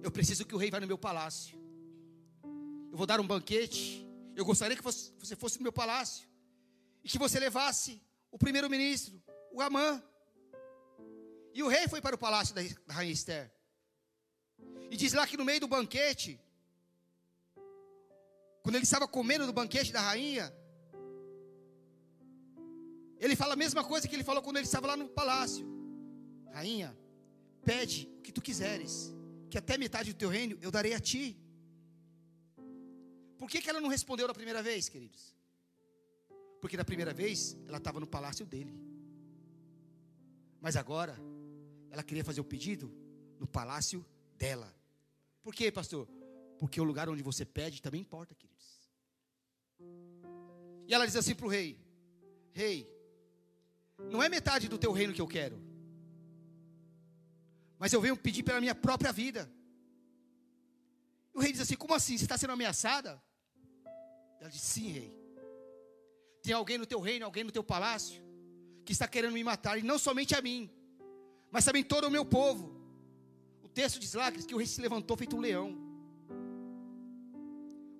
eu 0.00 0.12
preciso 0.12 0.46
que 0.46 0.54
o 0.54 0.58
rei 0.58 0.70
vá 0.70 0.78
no 0.78 0.86
meu 0.86 0.96
palácio. 0.96 1.61
Eu 2.92 2.98
vou 2.98 3.06
dar 3.06 3.18
um 3.18 3.26
banquete. 3.26 4.06
Eu 4.36 4.44
gostaria 4.44 4.76
que 4.76 4.82
você 4.82 5.34
fosse 5.34 5.56
no 5.58 5.62
meu 5.62 5.72
palácio 5.72 6.28
e 7.02 7.08
que 7.08 7.18
você 7.18 7.40
levasse 7.40 8.02
o 8.30 8.38
primeiro-ministro, 8.38 9.20
o 9.50 9.62
Amã. 9.62 10.02
E 11.54 11.62
o 11.62 11.68
rei 11.68 11.88
foi 11.88 12.02
para 12.02 12.14
o 12.14 12.18
palácio 12.18 12.54
da 12.54 12.60
rainha 12.92 13.14
Esther. 13.14 13.50
E 14.90 14.96
diz 14.96 15.14
lá 15.14 15.26
que 15.26 15.38
no 15.38 15.44
meio 15.44 15.58
do 15.58 15.66
banquete, 15.66 16.38
quando 18.62 18.74
ele 18.74 18.84
estava 18.84 19.08
comendo 19.08 19.46
no 19.46 19.54
banquete 19.54 19.90
da 19.90 20.02
rainha, 20.02 20.54
ele 23.18 23.34
fala 23.34 23.54
a 23.54 23.56
mesma 23.56 23.82
coisa 23.82 24.06
que 24.06 24.14
ele 24.14 24.22
falou 24.22 24.42
quando 24.42 24.58
ele 24.58 24.66
estava 24.66 24.86
lá 24.86 24.98
no 24.98 25.08
palácio: 25.08 25.66
Rainha, 26.52 26.94
pede 27.64 28.06
o 28.18 28.20
que 28.20 28.32
tu 28.32 28.42
quiseres, 28.42 29.14
que 29.50 29.56
até 29.56 29.78
metade 29.78 30.12
do 30.12 30.18
teu 30.18 30.28
reino 30.28 30.58
eu 30.60 30.70
darei 30.70 30.92
a 30.92 31.00
ti. 31.00 31.41
Por 33.42 33.50
que, 33.50 33.60
que 33.60 33.68
ela 33.68 33.80
não 33.80 33.88
respondeu 33.88 34.28
da 34.28 34.32
primeira 34.32 34.62
vez, 34.62 34.88
queridos? 34.88 35.34
Porque 36.60 36.76
da 36.76 36.84
primeira 36.84 37.12
vez 37.12 37.56
ela 37.66 37.78
estava 37.78 37.98
no 37.98 38.06
palácio 38.06 38.46
dele. 38.46 38.72
Mas 40.60 40.76
agora 40.76 41.18
ela 41.90 42.04
queria 42.04 42.24
fazer 42.24 42.40
o 42.40 42.44
pedido 42.44 42.88
no 43.40 43.46
palácio 43.48 44.06
dela. 44.38 44.72
Por 45.42 45.52
quê, 45.52 45.72
pastor? 45.72 46.08
Porque 46.56 46.80
o 46.80 46.84
lugar 46.84 47.08
onde 47.08 47.20
você 47.20 47.44
pede 47.44 47.82
também 47.82 48.02
importa, 48.02 48.32
queridos. 48.32 48.88
E 50.86 50.94
ela 50.94 51.04
diz 51.04 51.16
assim 51.16 51.34
para 51.34 51.46
o 51.46 51.48
rei: 51.48 51.76
Rei, 52.52 52.88
não 54.08 54.22
é 54.22 54.28
metade 54.28 54.68
do 54.68 54.78
teu 54.78 54.92
reino 54.92 55.12
que 55.12 55.20
eu 55.20 55.26
quero, 55.26 55.60
mas 57.76 57.92
eu 57.92 58.00
venho 58.00 58.16
pedir 58.16 58.44
pela 58.44 58.60
minha 58.60 58.74
própria 58.76 59.12
vida. 59.12 59.52
E 61.34 61.38
o 61.38 61.40
rei 61.40 61.50
diz 61.50 61.60
assim: 61.60 61.74
Como 61.74 61.92
assim? 61.92 62.16
Você 62.16 62.24
está 62.24 62.38
sendo 62.38 62.52
ameaçada? 62.52 63.20
Ela 64.42 64.50
diz: 64.50 64.60
Sim, 64.60 64.88
rei. 64.88 65.16
Tem 66.42 66.52
alguém 66.52 66.76
no 66.76 66.84
teu 66.84 66.98
reino, 66.98 67.24
alguém 67.24 67.44
no 67.44 67.52
teu 67.52 67.62
palácio, 67.62 68.20
que 68.84 68.92
está 68.92 69.06
querendo 69.06 69.32
me 69.32 69.44
matar, 69.44 69.78
e 69.78 69.82
não 69.82 69.98
somente 70.00 70.34
a 70.34 70.42
mim, 70.42 70.68
mas 71.48 71.64
também 71.64 71.84
todo 71.84 72.08
o 72.08 72.10
meu 72.10 72.24
povo. 72.24 72.74
O 73.62 73.68
texto 73.68 74.00
diz 74.00 74.14
lá 74.14 74.32
que 74.32 74.52
o 74.52 74.58
rei 74.58 74.66
se 74.66 74.80
levantou 74.80 75.16
feito 75.16 75.36
um 75.36 75.40
leão. 75.40 75.78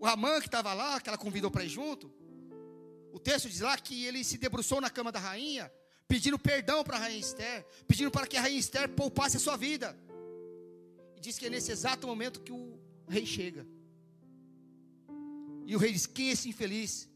O 0.00 0.04
Ramã 0.04 0.40
que 0.40 0.48
estava 0.48 0.74
lá, 0.74 1.00
que 1.00 1.08
ela 1.08 1.16
convidou 1.16 1.48
para 1.48 1.62
ir 1.62 1.68
junto, 1.68 2.12
o 3.12 3.20
texto 3.20 3.48
diz 3.48 3.60
lá 3.60 3.78
que 3.78 4.04
ele 4.04 4.24
se 4.24 4.36
debruçou 4.36 4.80
na 4.80 4.90
cama 4.90 5.12
da 5.12 5.20
rainha, 5.20 5.72
pedindo 6.08 6.36
perdão 6.36 6.82
para 6.82 6.96
a 6.96 7.00
rainha 7.00 7.20
Esther, 7.20 7.64
pedindo 7.86 8.10
para 8.10 8.26
que 8.26 8.36
a 8.36 8.40
rainha 8.40 8.58
Esther 8.58 8.88
poupasse 8.88 9.36
a 9.36 9.40
sua 9.40 9.56
vida. 9.56 9.96
E 11.14 11.20
diz 11.20 11.38
que 11.38 11.46
é 11.46 11.50
nesse 11.50 11.70
exato 11.70 12.04
momento 12.04 12.40
que 12.40 12.50
o 12.50 12.76
rei 13.08 13.24
chega. 13.24 13.64
E 15.66 15.76
o 15.76 15.78
rei 15.78 15.92
diz: 15.92 16.06
Quem 16.06 16.28
é 16.28 16.32
esse 16.32 16.48
infeliz? 16.48 17.08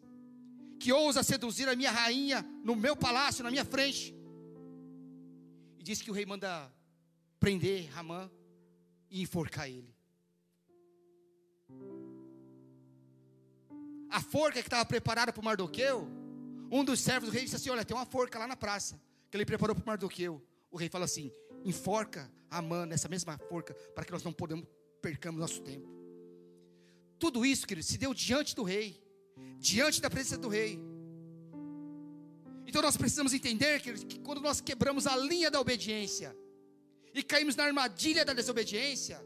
Que 0.79 0.93
ousa 0.93 1.23
seduzir 1.23 1.69
a 1.69 1.75
minha 1.75 1.91
rainha 1.91 2.45
no 2.63 2.77
meu 2.77 2.97
palácio, 2.97 3.43
na 3.43 3.51
minha 3.51 3.65
frente. 3.65 4.15
E 5.79 5.83
diz 5.83 6.03
que 6.03 6.11
o 6.11 6.15
rei 6.15 6.27
manda 6.27 6.73
prender 7.41 7.89
Ramã 7.91 8.31
e 9.11 9.23
enforcar 9.23 9.69
ele. 9.69 9.95
A 14.11 14.21
forca 14.21 14.61
que 14.61 14.67
estava 14.69 14.85
preparada 14.85 15.33
para 15.33 15.41
o 15.41 15.45
Mardoqueu, 15.45 16.09
um 16.71 16.85
dos 16.85 17.01
servos 17.01 17.29
do 17.29 17.33
rei 17.33 17.45
disse 17.45 17.57
assim: 17.57 17.71
Olha, 17.71 17.85
tem 17.85 17.97
uma 17.97 18.07
forca 18.07 18.39
lá 18.39 18.47
na 18.47 18.57
praça, 18.57 19.01
que 19.31 19.37
ele 19.37 19.47
preparou 19.47 19.75
para 19.75 19.83
o 19.83 19.87
Mardoqueu. 19.87 20.43
O 20.71 20.77
rei 20.77 20.89
fala 20.89 21.05
assim: 21.05 21.33
Enforca 21.65 22.31
Amã 22.51 22.87
nessa 22.87 23.09
mesma 23.09 23.37
forca, 23.49 23.75
para 23.95 24.05
que 24.05 24.13
nós 24.13 24.23
não 24.23 24.33
podemos 24.33 24.67
percamos 25.03 25.41
nosso 25.41 25.63
tempo. 25.63 25.96
Tudo 27.19 27.45
isso, 27.45 27.67
querido, 27.67 27.87
se 27.87 27.99
deu 27.99 28.13
diante 28.13 28.55
do 28.55 28.63
rei, 28.63 29.03
diante 29.59 30.01
da 30.01 30.11
presença 30.11 30.39
do 30.39 30.49
rei. 30.49 30.79
Então 32.67 32.83
nós 32.83 32.97
precisamos 32.97 33.33
entender 33.33 33.81
querido, 33.81 34.07
que 34.07 34.19
quando 34.19 34.41
nós 34.41 34.61
quebramos 34.61 35.07
a 35.07 35.17
linha 35.17 35.51
da 35.51 35.61
obediência 35.61 36.37
e 37.15 37.23
caímos 37.23 37.57
na 37.57 37.65
armadilha 37.65 38.25
da 38.25 38.35
desobediência, 38.35 39.25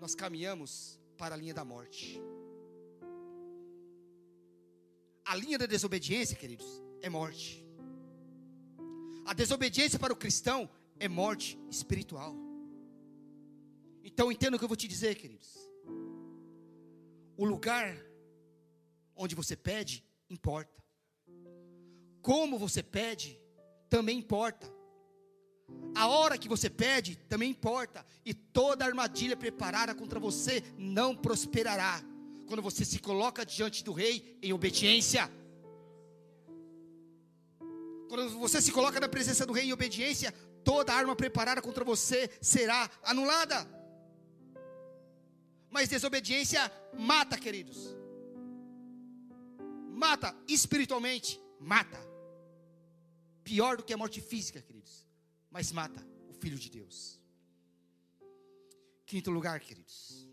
nós 0.00 0.14
caminhamos 0.14 0.98
para 1.16 1.34
a 1.34 1.38
linha 1.38 1.52
da 1.52 1.64
morte. 1.64 2.22
A 5.24 5.34
linha 5.34 5.58
da 5.58 5.66
desobediência, 5.66 6.36
queridos, 6.36 6.66
é 7.02 7.10
morte. 7.10 7.66
A 9.26 9.34
desobediência 9.34 9.98
para 9.98 10.12
o 10.12 10.16
cristão 10.16 10.70
é 10.98 11.06
morte 11.06 11.58
espiritual. 11.70 12.34
Então 14.02 14.32
entenda 14.32 14.56
o 14.56 14.58
que 14.58 14.64
eu 14.64 14.68
vou 14.68 14.76
te 14.76 14.88
dizer, 14.88 15.16
queridos. 15.16 15.67
O 17.38 17.44
lugar 17.44 17.96
onde 19.14 19.34
você 19.34 19.56
pede 19.56 20.04
importa. 20.28 20.82
Como 22.20 22.58
você 22.58 22.82
pede 22.82 23.40
também 23.88 24.18
importa. 24.18 24.70
A 25.94 26.08
hora 26.08 26.36
que 26.36 26.48
você 26.48 26.68
pede 26.68 27.16
também 27.16 27.50
importa. 27.50 28.04
E 28.24 28.34
toda 28.34 28.84
armadilha 28.84 29.36
preparada 29.36 29.94
contra 29.94 30.18
você 30.18 30.64
não 30.76 31.16
prosperará 31.16 32.02
quando 32.48 32.60
você 32.60 32.84
se 32.84 32.98
coloca 32.98 33.46
diante 33.46 33.84
do 33.84 33.92
rei 33.92 34.36
em 34.42 34.52
obediência. 34.52 35.30
Quando 38.08 38.36
você 38.38 38.60
se 38.60 38.72
coloca 38.72 38.98
na 38.98 39.08
presença 39.08 39.46
do 39.46 39.52
rei 39.52 39.66
em 39.66 39.72
obediência, 39.72 40.32
toda 40.64 40.92
arma 40.92 41.14
preparada 41.14 41.62
contra 41.62 41.84
você 41.84 42.28
será 42.40 42.90
anulada. 43.04 43.77
Mas 45.70 45.88
desobediência 45.88 46.60
mata, 46.98 47.36
queridos. 47.38 47.96
Mata 49.90 50.34
espiritualmente, 50.46 51.40
mata. 51.60 51.98
Pior 53.44 53.76
do 53.76 53.82
que 53.82 53.92
a 53.92 53.96
morte 53.96 54.20
física, 54.20 54.60
queridos. 54.60 55.06
Mas 55.50 55.72
mata 55.72 56.06
o 56.28 56.32
filho 56.32 56.58
de 56.58 56.70
Deus. 56.70 57.20
Quinto 59.06 59.30
lugar, 59.30 59.58
queridos. 59.60 60.28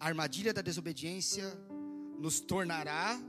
A 0.00 0.06
armadilha 0.06 0.52
da 0.52 0.62
desobediência 0.62 1.44
nos 2.18 2.40
tornará 2.40 3.20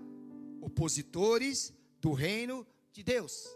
opositores 0.61 1.73
do 1.99 2.13
reino 2.13 2.65
de 2.91 3.03
Deus. 3.03 3.47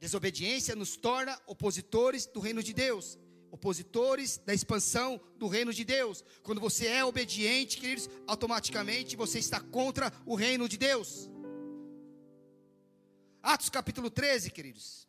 Desobediência 0.00 0.74
nos 0.74 0.96
torna 0.96 1.40
opositores 1.46 2.26
do 2.26 2.40
reino 2.40 2.62
de 2.62 2.72
Deus, 2.72 3.18
opositores 3.52 4.38
da 4.44 4.52
expansão 4.52 5.20
do 5.36 5.46
reino 5.46 5.72
de 5.72 5.84
Deus. 5.84 6.24
Quando 6.42 6.60
você 6.60 6.88
é 6.88 7.04
obediente, 7.04 7.78
queridos, 7.78 8.10
automaticamente 8.26 9.14
você 9.14 9.38
está 9.38 9.60
contra 9.60 10.12
o 10.26 10.34
reino 10.34 10.68
de 10.68 10.76
Deus. 10.76 11.30
Atos 13.40 13.68
capítulo 13.68 14.10
13, 14.10 14.50
queridos 14.50 15.06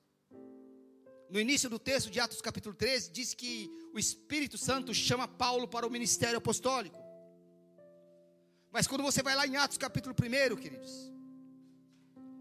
no 1.33 1.39
início 1.39 1.67
do 1.67 1.79
texto 1.79 2.11
de 2.11 2.19
Atos 2.19 2.39
capítulo 2.41 2.75
13, 2.75 3.09
diz 3.09 3.33
que 3.33 3.67
o 3.91 3.97
Espírito 3.97 4.55
Santo 4.55 4.93
chama 4.93 5.27
Paulo 5.27 5.67
para 5.67 5.87
o 5.87 5.89
ministério 5.89 6.37
apostólico. 6.37 6.95
Mas 8.71 8.85
quando 8.85 9.01
você 9.01 9.23
vai 9.23 9.35
lá 9.35 9.47
em 9.47 9.55
Atos 9.55 9.79
capítulo 9.79 10.13
1, 10.13 10.55
queridos, 10.57 11.11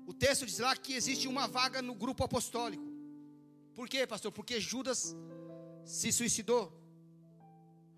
o 0.06 0.12
texto 0.12 0.44
diz 0.44 0.58
lá 0.58 0.76
que 0.76 0.92
existe 0.92 1.26
uma 1.26 1.48
vaga 1.48 1.80
no 1.80 1.94
grupo 1.94 2.22
apostólico. 2.22 2.84
Por 3.74 3.88
quê, 3.88 4.06
pastor? 4.06 4.30
Porque 4.30 4.60
Judas 4.60 5.16
se 5.84 6.12
suicidou. 6.12 6.72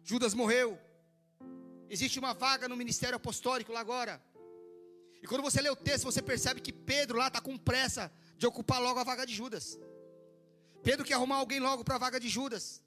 Judas 0.03 0.35
morreu. 0.35 0.79
Existe 1.89 2.19
uma 2.19 2.35
vaga 2.35 2.69
no 2.69 2.77
ministério 2.77 3.17
apostólico 3.17 3.73
lá 3.73 3.81
agora. 3.81 4.23
E 5.23 5.27
quando 5.27 5.43
você 5.43 5.61
lê 5.61 5.71
o 5.71 5.77
texto, 5.77 6.05
você 6.05 6.21
percebe 6.21 6.61
que 6.61 6.73
Pedro 6.73 7.19
lá 7.19 7.29
está 7.29 7.41
com 7.41 7.57
pressa 7.57 8.13
de 8.37 8.47
ocupar 8.47 8.81
logo 8.81 8.99
a 8.99 9.05
vaga 9.05 9.25
de 9.27 9.35
Judas. 9.35 9.79
Pedro 10.83 11.05
quer 11.05 11.15
arrumar 11.15 11.37
alguém 11.37 11.61
logo 11.61 11.83
para 11.83 11.95
a 11.95 11.99
vaga 11.99 12.21
de 12.21 12.29
Judas. 12.29 12.83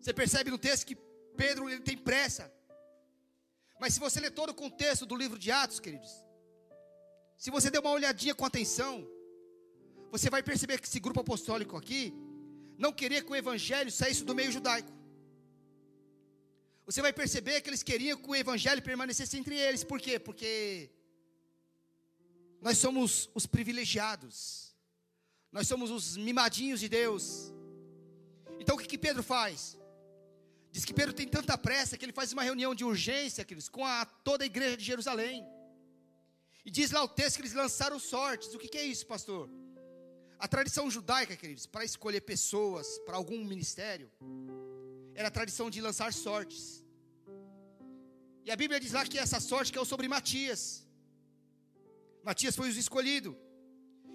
Você 0.00 0.12
percebe 0.12 0.50
no 0.50 0.58
texto 0.58 0.86
que 0.86 0.96
Pedro 1.36 1.68
ele 1.70 1.80
tem 1.80 1.96
pressa. 1.96 2.52
Mas 3.78 3.94
se 3.94 4.00
você 4.00 4.18
ler 4.18 4.32
todo 4.32 4.50
o 4.50 4.54
contexto 4.54 5.06
do 5.06 5.14
livro 5.14 5.38
de 5.38 5.50
Atos, 5.50 5.78
queridos, 5.78 6.10
se 7.36 7.50
você 7.50 7.70
der 7.70 7.80
uma 7.80 7.90
olhadinha 7.90 8.34
com 8.34 8.44
atenção, 8.44 9.06
você 10.10 10.30
vai 10.30 10.42
perceber 10.42 10.80
que 10.80 10.88
esse 10.88 10.98
grupo 10.98 11.20
apostólico 11.20 11.76
aqui 11.76 12.12
não 12.78 12.92
queria 12.92 13.22
que 13.22 13.30
o 13.30 13.36
evangelho 13.36 13.90
saísse 13.90 14.24
do 14.24 14.34
meio 14.34 14.52
judaico. 14.52 14.92
Você 16.86 17.02
vai 17.02 17.12
perceber 17.12 17.60
que 17.60 17.68
eles 17.68 17.82
queriam 17.82 18.16
que 18.16 18.30
o 18.30 18.34
evangelho 18.34 18.82
permanecesse 18.82 19.36
entre 19.36 19.56
eles. 19.56 19.82
Por 19.82 20.00
quê? 20.00 20.18
Porque 20.18 20.90
nós 22.60 22.78
somos 22.78 23.28
os 23.34 23.46
privilegiados. 23.46 24.74
Nós 25.50 25.66
somos 25.66 25.90
os 25.90 26.16
mimadinhos 26.16 26.78
de 26.78 26.88
Deus. 26.88 27.52
Então 28.60 28.76
o 28.76 28.78
que, 28.78 28.86
que 28.86 28.98
Pedro 28.98 29.22
faz? 29.22 29.76
Diz 30.70 30.84
que 30.84 30.94
Pedro 30.94 31.14
tem 31.14 31.26
tanta 31.26 31.56
pressa 31.56 31.96
que 31.96 32.04
ele 32.04 32.12
faz 32.12 32.32
uma 32.32 32.42
reunião 32.42 32.74
de 32.74 32.84
urgência, 32.84 33.44
queridos, 33.44 33.68
com 33.68 33.84
a, 33.84 34.04
toda 34.04 34.44
a 34.44 34.46
igreja 34.46 34.76
de 34.76 34.84
Jerusalém. 34.84 35.44
E 36.64 36.70
diz 36.70 36.90
lá 36.90 37.02
o 37.02 37.08
texto 37.08 37.36
que 37.36 37.42
eles 37.42 37.54
lançaram 37.54 37.98
sortes. 37.98 38.54
O 38.54 38.58
que, 38.58 38.68
que 38.68 38.78
é 38.78 38.84
isso, 38.84 39.06
pastor? 39.06 39.48
A 40.38 40.46
tradição 40.46 40.90
judaica, 40.90 41.34
queridos, 41.34 41.66
para 41.66 41.84
escolher 41.84 42.20
pessoas 42.20 42.98
para 43.06 43.16
algum 43.16 43.42
ministério, 43.44 44.10
era 45.14 45.28
a 45.28 45.30
tradição 45.30 45.70
de 45.70 45.80
lançar 45.80 46.12
sortes. 46.12 46.84
E 48.44 48.50
a 48.50 48.56
Bíblia 48.56 48.78
diz 48.78 48.92
lá 48.92 49.04
que 49.04 49.18
essa 49.18 49.40
sorte 49.40 49.72
caiu 49.72 49.84
sobre 49.84 50.06
Matias. 50.06 50.86
Matias 52.22 52.54
foi 52.54 52.68
o 52.68 52.70
escolhido. 52.70 53.36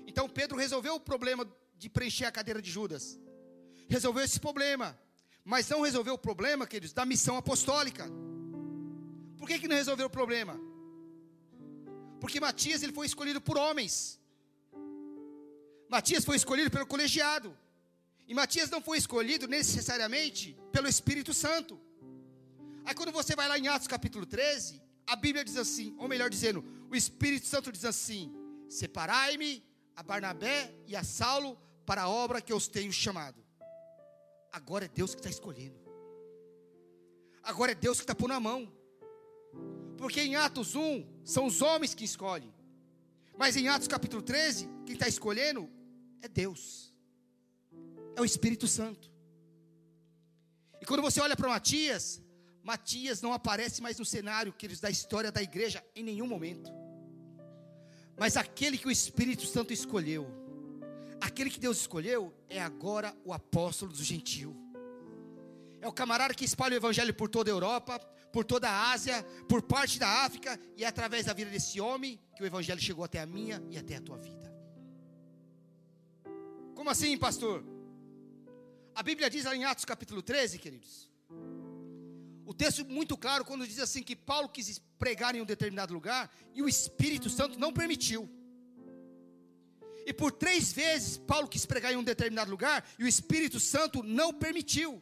Então 0.05 0.29
Pedro 0.29 0.57
resolveu 0.57 0.95
o 0.95 0.99
problema 0.99 1.43
de 1.75 1.89
preencher 1.89 2.25
a 2.25 2.31
cadeira 2.31 2.61
de 2.61 2.69
Judas. 2.69 3.19
Resolveu 3.89 4.23
esse 4.23 4.39
problema. 4.39 4.97
Mas 5.43 5.67
não 5.67 5.81
resolveu 5.81 6.13
o 6.13 6.19
problema, 6.19 6.67
queridos, 6.67 6.93
da 6.93 7.03
missão 7.03 7.35
apostólica. 7.35 8.07
Por 9.37 9.47
que, 9.47 9.57
que 9.57 9.67
não 9.67 9.75
resolveu 9.75 10.05
o 10.05 10.09
problema? 10.09 10.59
Porque 12.19 12.39
Matias 12.39 12.83
ele 12.83 12.93
foi 12.93 13.07
escolhido 13.07 13.41
por 13.41 13.57
homens. 13.57 14.20
Matias 15.91 16.23
foi 16.23 16.37
escolhido 16.37 16.71
pelo 16.71 16.87
colegiado. 16.87 17.49
E 18.25 18.33
Matias 18.33 18.69
não 18.69 18.81
foi 18.81 18.97
escolhido 18.97 19.45
necessariamente 19.45 20.57
pelo 20.71 20.87
Espírito 20.87 21.33
Santo. 21.33 21.77
Aí 22.85 22.95
quando 22.95 23.11
você 23.11 23.35
vai 23.35 23.49
lá 23.49 23.59
em 23.59 23.67
Atos 23.67 23.89
capítulo 23.89 24.25
13, 24.25 24.81
a 25.05 25.17
Bíblia 25.17 25.43
diz 25.43 25.57
assim, 25.57 25.93
ou 25.97 26.07
melhor 26.07 26.29
dizendo, 26.29 26.63
o 26.89 26.95
Espírito 26.95 27.45
Santo 27.45 27.73
diz 27.73 27.83
assim: 27.83 28.33
Separai-me 28.69 29.61
a 29.93 30.01
Barnabé 30.01 30.73
e 30.87 30.95
a 30.95 31.03
Saulo 31.03 31.59
para 31.85 32.03
a 32.03 32.09
obra 32.09 32.39
que 32.39 32.53
eu 32.53 32.57
os 32.57 32.69
tenho 32.69 32.93
chamado. 32.93 33.43
Agora 34.49 34.85
é 34.85 34.87
Deus 34.87 35.13
que 35.13 35.19
está 35.19 35.29
escolhendo. 35.29 35.77
Agora 37.43 37.73
é 37.73 37.75
Deus 37.75 37.97
que 37.97 38.03
está 38.05 38.15
pondo 38.15 38.33
a 38.33 38.39
mão. 38.39 38.71
Porque 39.97 40.21
em 40.21 40.37
Atos 40.37 40.73
1 40.73 41.05
são 41.25 41.47
os 41.47 41.61
homens 41.61 41.93
que 41.93 42.05
escolhem. 42.05 42.53
Mas 43.37 43.57
em 43.57 43.67
Atos 43.67 43.89
capítulo 43.89 44.21
13, 44.21 44.69
quem 44.85 44.93
está 44.93 45.07
escolhendo 45.09 45.69
é 46.21 46.27
Deus. 46.27 46.93
É 48.15 48.21
o 48.21 48.25
Espírito 48.25 48.67
Santo. 48.67 49.11
E 50.81 50.85
quando 50.85 51.01
você 51.01 51.21
olha 51.21 51.35
para 51.35 51.47
Matias, 51.47 52.21
Matias 52.63 53.21
não 53.21 53.33
aparece 53.33 53.81
mais 53.81 53.97
no 53.97 54.05
cenário 54.05 54.53
que 54.53 54.65
eles 54.65 54.79
da 54.79 54.89
história 54.89 55.31
da 55.31 55.41
igreja 55.41 55.83
em 55.95 56.03
nenhum 56.03 56.27
momento. 56.27 56.71
Mas 58.17 58.37
aquele 58.37 58.77
que 58.77 58.87
o 58.87 58.91
Espírito 58.91 59.45
Santo 59.45 59.73
escolheu, 59.73 60.27
aquele 61.19 61.49
que 61.49 61.59
Deus 61.59 61.77
escolheu, 61.79 62.33
é 62.49 62.61
agora 62.61 63.15
o 63.23 63.33
apóstolo 63.33 63.91
do 63.91 64.03
gentio. 64.03 64.55
É 65.79 65.87
o 65.87 65.93
camarada 65.93 66.33
que 66.33 66.45
espalha 66.45 66.73
o 66.73 66.77
evangelho 66.77 67.13
por 67.13 67.29
toda 67.29 67.49
a 67.49 67.53
Europa, 67.53 67.99
por 68.31 68.45
toda 68.45 68.69
a 68.69 68.91
Ásia, 68.91 69.23
por 69.49 69.61
parte 69.61 69.99
da 69.99 70.23
África, 70.23 70.59
e 70.77 70.83
é 70.83 70.87
através 70.87 71.25
da 71.25 71.33
vida 71.33 71.49
desse 71.49 71.81
homem 71.81 72.19
que 72.35 72.43
o 72.43 72.45
evangelho 72.45 72.79
chegou 72.79 73.03
até 73.03 73.19
a 73.19 73.25
minha 73.25 73.61
e 73.69 73.77
até 73.77 73.95
a 73.95 74.01
tua 74.01 74.17
vida. 74.17 74.50
Como 76.81 76.89
assim, 76.89 77.15
pastor? 77.15 77.63
A 78.95 79.03
Bíblia 79.03 79.29
diz 79.29 79.45
lá 79.45 79.55
em 79.55 79.63
Atos 79.63 79.85
capítulo 79.85 80.19
13, 80.19 80.57
queridos. 80.57 81.11
O 82.43 82.55
texto 82.55 82.83
muito 82.83 83.15
claro 83.15 83.45
quando 83.45 83.67
diz 83.67 83.77
assim 83.77 84.01
que 84.01 84.15
Paulo 84.15 84.49
quis 84.49 84.79
pregar 84.97 85.35
em 85.35 85.41
um 85.41 85.45
determinado 85.45 85.93
lugar 85.93 86.35
e 86.55 86.63
o 86.63 86.67
Espírito 86.67 87.29
Santo 87.29 87.59
não 87.59 87.71
permitiu. 87.71 88.27
E 90.07 90.11
por 90.11 90.31
três 90.31 90.73
vezes 90.73 91.19
Paulo 91.19 91.47
quis 91.47 91.67
pregar 91.67 91.93
em 91.93 91.97
um 91.97 92.03
determinado 92.03 92.49
lugar 92.49 92.83
e 92.97 93.03
o 93.03 93.07
Espírito 93.07 93.59
Santo 93.59 94.01
não 94.01 94.33
permitiu. 94.33 94.99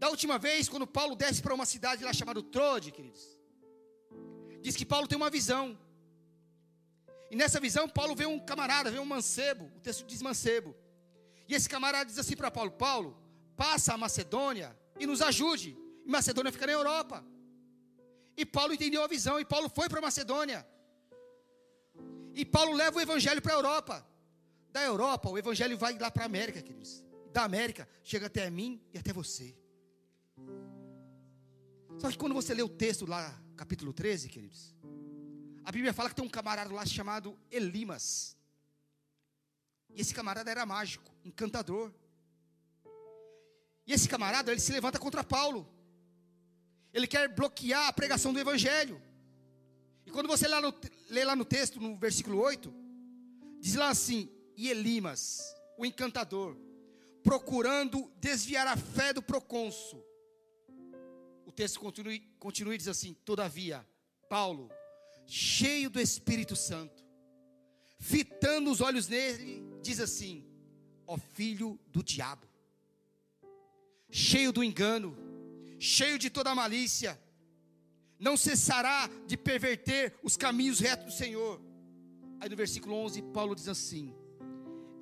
Da 0.00 0.08
última 0.08 0.36
vez, 0.36 0.68
quando 0.68 0.84
Paulo 0.84 1.14
desce 1.14 1.40
para 1.40 1.54
uma 1.54 1.64
cidade 1.64 2.02
lá 2.02 2.12
chamada 2.12 2.42
Trode, 2.42 2.90
queridos, 2.90 3.38
diz 4.60 4.74
que 4.74 4.84
Paulo 4.84 5.06
tem 5.06 5.16
uma 5.16 5.30
visão. 5.30 5.78
E 7.30 7.36
nessa 7.36 7.60
visão, 7.60 7.88
Paulo 7.88 8.14
vê 8.14 8.26
um 8.26 8.38
camarada, 8.38 8.90
vê 8.90 8.98
um 8.98 9.04
mancebo. 9.04 9.70
O 9.76 9.80
texto 9.80 10.04
diz 10.06 10.22
mancebo. 10.22 10.74
E 11.48 11.54
esse 11.54 11.68
camarada 11.68 12.06
diz 12.06 12.18
assim 12.18 12.36
para 12.36 12.50
Paulo: 12.50 12.70
Paulo, 12.70 13.16
passa 13.56 13.94
a 13.94 13.98
Macedônia 13.98 14.76
e 14.98 15.06
nos 15.06 15.20
ajude. 15.20 15.76
E 16.04 16.10
Macedônia 16.10 16.52
fica 16.52 16.66
na 16.66 16.72
Europa. 16.72 17.24
E 18.36 18.46
Paulo 18.46 18.72
entendeu 18.72 19.02
a 19.02 19.08
visão, 19.08 19.40
e 19.40 19.44
Paulo 19.44 19.68
foi 19.68 19.88
para 19.88 20.00
Macedônia. 20.00 20.66
E 22.34 22.44
Paulo 22.44 22.72
leva 22.72 22.96
o 22.96 23.00
evangelho 23.00 23.42
para 23.42 23.52
a 23.52 23.56
Europa. 23.56 24.06
Da 24.70 24.82
Europa, 24.84 25.28
o 25.28 25.36
evangelho 25.36 25.76
vai 25.76 25.98
lá 25.98 26.10
para 26.10 26.22
a 26.22 26.26
América, 26.26 26.62
queridos. 26.62 27.04
Da 27.32 27.42
América, 27.42 27.88
chega 28.04 28.26
até 28.26 28.48
mim 28.48 28.80
e 28.92 28.98
até 28.98 29.12
você. 29.12 29.56
Só 31.98 32.08
que 32.10 32.16
quando 32.16 32.34
você 32.34 32.54
lê 32.54 32.62
o 32.62 32.68
texto 32.68 33.04
lá, 33.06 33.36
capítulo 33.56 33.92
13, 33.92 34.28
queridos, 34.28 34.72
a 35.68 35.70
Bíblia 35.70 35.92
fala 35.92 36.08
que 36.08 36.14
tem 36.14 36.24
um 36.24 36.30
camarada 36.30 36.72
lá 36.72 36.86
chamado 36.86 37.38
Elimas. 37.50 38.34
E 39.90 40.00
esse 40.00 40.14
camarada 40.14 40.50
era 40.50 40.64
mágico, 40.64 41.12
encantador. 41.22 41.92
E 43.86 43.92
esse 43.92 44.08
camarada, 44.08 44.50
ele 44.50 44.62
se 44.62 44.72
levanta 44.72 44.98
contra 44.98 45.22
Paulo. 45.22 45.68
Ele 46.90 47.06
quer 47.06 47.28
bloquear 47.28 47.86
a 47.86 47.92
pregação 47.92 48.32
do 48.32 48.40
evangelho. 48.40 48.98
E 50.06 50.10
quando 50.10 50.26
você 50.26 50.48
lê 50.48 50.54
lá 50.54 50.60
no, 50.62 50.74
lê 51.10 51.22
lá 51.22 51.36
no 51.36 51.44
texto, 51.44 51.78
no 51.78 51.98
versículo 51.98 52.38
8, 52.38 52.72
diz 53.60 53.74
lá 53.74 53.90
assim: 53.90 54.32
E 54.56 54.70
Elimas, 54.70 55.54
o 55.76 55.84
encantador, 55.84 56.56
procurando 57.22 58.10
desviar 58.16 58.66
a 58.66 58.76
fé 58.78 59.12
do 59.12 59.20
procônsul, 59.20 60.02
texto 61.58 61.80
continua, 61.80 62.12
continua 62.38 62.74
e 62.74 62.78
diz 62.78 62.86
assim: 62.86 63.14
Todavia, 63.24 63.84
Paulo, 64.30 64.70
cheio 65.28 65.88
do 65.88 66.00
Espírito 66.00 66.56
Santo, 66.56 67.04
fitando 68.00 68.70
os 68.70 68.80
olhos 68.80 69.06
nele, 69.06 69.62
diz 69.82 70.00
assim: 70.00 70.44
Ó 71.06 71.16
filho 71.16 71.78
do 71.88 72.02
diabo, 72.02 72.46
cheio 74.10 74.50
do 74.52 74.64
engano, 74.64 75.16
cheio 75.78 76.18
de 76.18 76.30
toda 76.30 76.54
malícia, 76.54 77.20
não 78.18 78.36
cessará 78.36 79.08
de 79.26 79.36
perverter 79.36 80.18
os 80.22 80.36
caminhos 80.36 80.80
retos 80.80 81.06
do 81.06 81.12
Senhor. 81.12 81.60
Aí 82.40 82.48
no 82.48 82.56
versículo 82.56 82.96
11, 82.96 83.22
Paulo 83.34 83.54
diz 83.54 83.68
assim: 83.68 84.12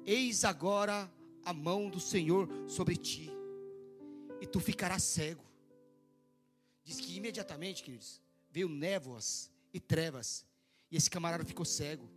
Eis 0.05 0.45
agora 0.45 1.11
a 1.45 1.53
mão 1.55 1.89
do 1.89 2.01
Senhor 2.01 2.49
sobre 2.69 2.97
ti, 2.97 3.31
e 4.41 4.47
tu 4.47 4.61
ficarás 4.61 5.03
cego 5.05 5.47
Diz 6.87 7.01
que 7.01 7.17
imediatamente, 7.17 7.83
queridos, 7.83 8.23
veio 8.53 8.69
névoas 8.69 9.51
e 9.77 9.81
trevas. 9.81 10.45
E 10.91 10.97
esse 10.97 11.11
camarada 11.11 11.45
ficou 11.45 11.65
cego. 11.65 12.11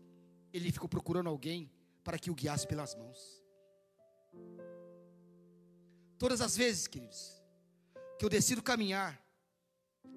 Ele 0.53 0.71
ficou 0.71 0.87
procurando 0.87 1.27
alguém 1.27 1.69
para 2.03 2.17
que 2.17 2.31
o 2.31 2.35
guiasse 2.35 2.65
pelas 2.65 2.95
mãos. 2.95 3.43
Todas 6.17 6.41
as 6.41 6.55
vezes, 6.55 6.87
queridos, 6.87 7.41
que 8.17 8.25
eu 8.25 8.29
decido 8.29 8.63
caminhar 8.63 9.21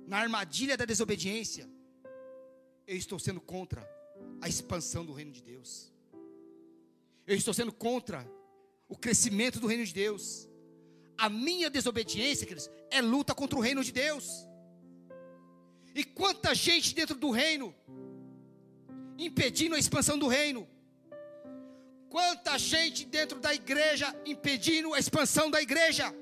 na 0.07 0.19
armadilha 0.19 0.77
da 0.77 0.85
desobediência, 0.85 1.69
eu 2.87 2.97
estou 2.97 3.19
sendo 3.19 3.41
contra 3.41 3.83
a 4.41 4.49
expansão 4.49 5.05
do 5.05 5.13
reino 5.13 5.33
de 5.33 5.43
Deus. 5.43 5.93
Eu 7.27 7.37
estou 7.37 7.55
sendo 7.55 7.73
contra 7.73 8.27
o 8.89 8.97
crescimento 8.97 9.59
do 9.59 9.67
reino 9.67 9.85
de 9.85 9.95
Deus. 9.95 10.49
A 11.17 11.29
minha 11.29 11.69
desobediência, 11.69 12.47
queridos, 12.47 12.71
é 12.91 13.01
luta 13.01 13.35
contra 13.35 13.59
o 13.59 13.63
reino 13.63 13.83
de 13.83 13.93
Deus. 13.93 14.47
E 15.95 16.05
quanta 16.05 16.55
gente 16.55 16.95
dentro 16.95 17.17
do 17.17 17.31
reino, 17.31 17.75
impedindo 19.19 19.75
a 19.75 19.79
expansão 19.79 20.19
do 20.19 20.27
reino. 20.27 20.69
Quanta 22.09 22.59
gente 22.59 23.05
dentro 23.05 23.39
da 23.41 23.55
igreja, 23.55 24.15
impedindo 24.25 24.93
a 24.93 24.99
expansão 24.99 25.51
da 25.51 25.61
igreja. 25.63 26.15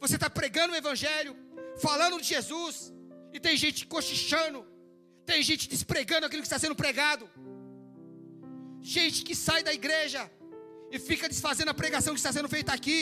Você 0.00 0.16
está 0.16 0.28
pregando 0.28 0.72
o 0.72 0.76
Evangelho, 0.76 1.36
falando 1.78 2.20
de 2.20 2.28
Jesus, 2.28 2.92
e 3.32 3.40
tem 3.40 3.56
gente 3.56 3.86
cochichando, 3.86 4.66
tem 5.24 5.42
gente 5.42 5.68
despregando 5.68 6.26
aquilo 6.26 6.42
que 6.42 6.46
está 6.46 6.58
sendo 6.58 6.76
pregado, 6.76 7.28
gente 8.80 9.22
que 9.24 9.34
sai 9.34 9.62
da 9.62 9.72
igreja 9.72 10.30
e 10.90 10.98
fica 10.98 11.28
desfazendo 11.28 11.70
a 11.70 11.74
pregação 11.74 12.14
que 12.14 12.20
está 12.20 12.32
sendo 12.32 12.48
feita 12.48 12.72
aqui. 12.72 12.98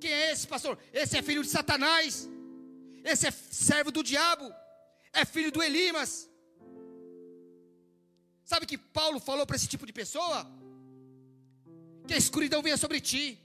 Quem 0.00 0.10
é 0.10 0.32
esse, 0.32 0.46
pastor? 0.46 0.78
Esse 0.92 1.18
é 1.18 1.22
filho 1.22 1.42
de 1.42 1.50
Satanás. 1.50 2.28
Esse 3.04 3.26
é 3.26 3.30
servo 3.30 3.90
do 3.90 4.02
diabo. 4.02 4.52
É 5.12 5.24
filho 5.24 5.52
do 5.52 5.62
Elimas. 5.62 6.28
Sabe 8.44 8.66
que 8.66 8.78
Paulo 8.78 9.20
falou 9.20 9.46
para 9.46 9.56
esse 9.56 9.68
tipo 9.68 9.86
de 9.86 9.92
pessoa? 9.92 10.46
Que 12.06 12.14
a 12.14 12.16
escuridão 12.16 12.62
venha 12.62 12.76
sobre 12.76 13.00
ti. 13.00 13.38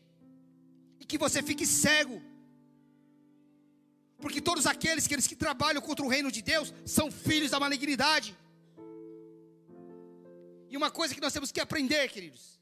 E 1.00 1.06
que 1.06 1.18
você 1.18 1.44
fique 1.44 1.66
cego. 1.66 2.22
Porque 4.20 4.42
todos 4.42 4.66
aqueles, 4.66 5.08
que 5.08 5.36
trabalham 5.36 5.82
contra 5.82 6.06
o 6.06 6.10
reino 6.10 6.32
de 6.32 6.42
Deus 6.42 6.74
são 6.86 7.12
filhos 7.12 7.52
da 7.52 7.60
malignidade. 7.60 8.36
E 10.70 10.78
uma 10.78 10.90
coisa 10.90 11.14
que 11.14 11.22
nós 11.22 11.34
temos 11.34 11.52
que 11.52 11.60
aprender, 11.60 12.10
queridos 12.10 12.56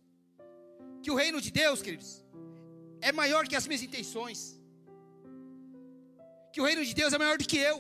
que 1.04 1.12
o 1.12 1.16
reino 1.16 1.40
de 1.46 1.52
Deus, 1.52 1.82
queridos, 1.82 2.24
é 3.02 3.12
maior 3.12 3.46
que 3.46 3.58
as 3.58 3.68
minhas 3.68 3.84
intenções. 3.84 4.58
Que 6.54 6.62
o 6.62 6.66
reino 6.70 6.84
de 6.90 6.94
Deus 7.02 7.12
é 7.18 7.20
maior 7.24 7.38
do 7.42 7.48
que 7.52 7.60
eu. 7.72 7.78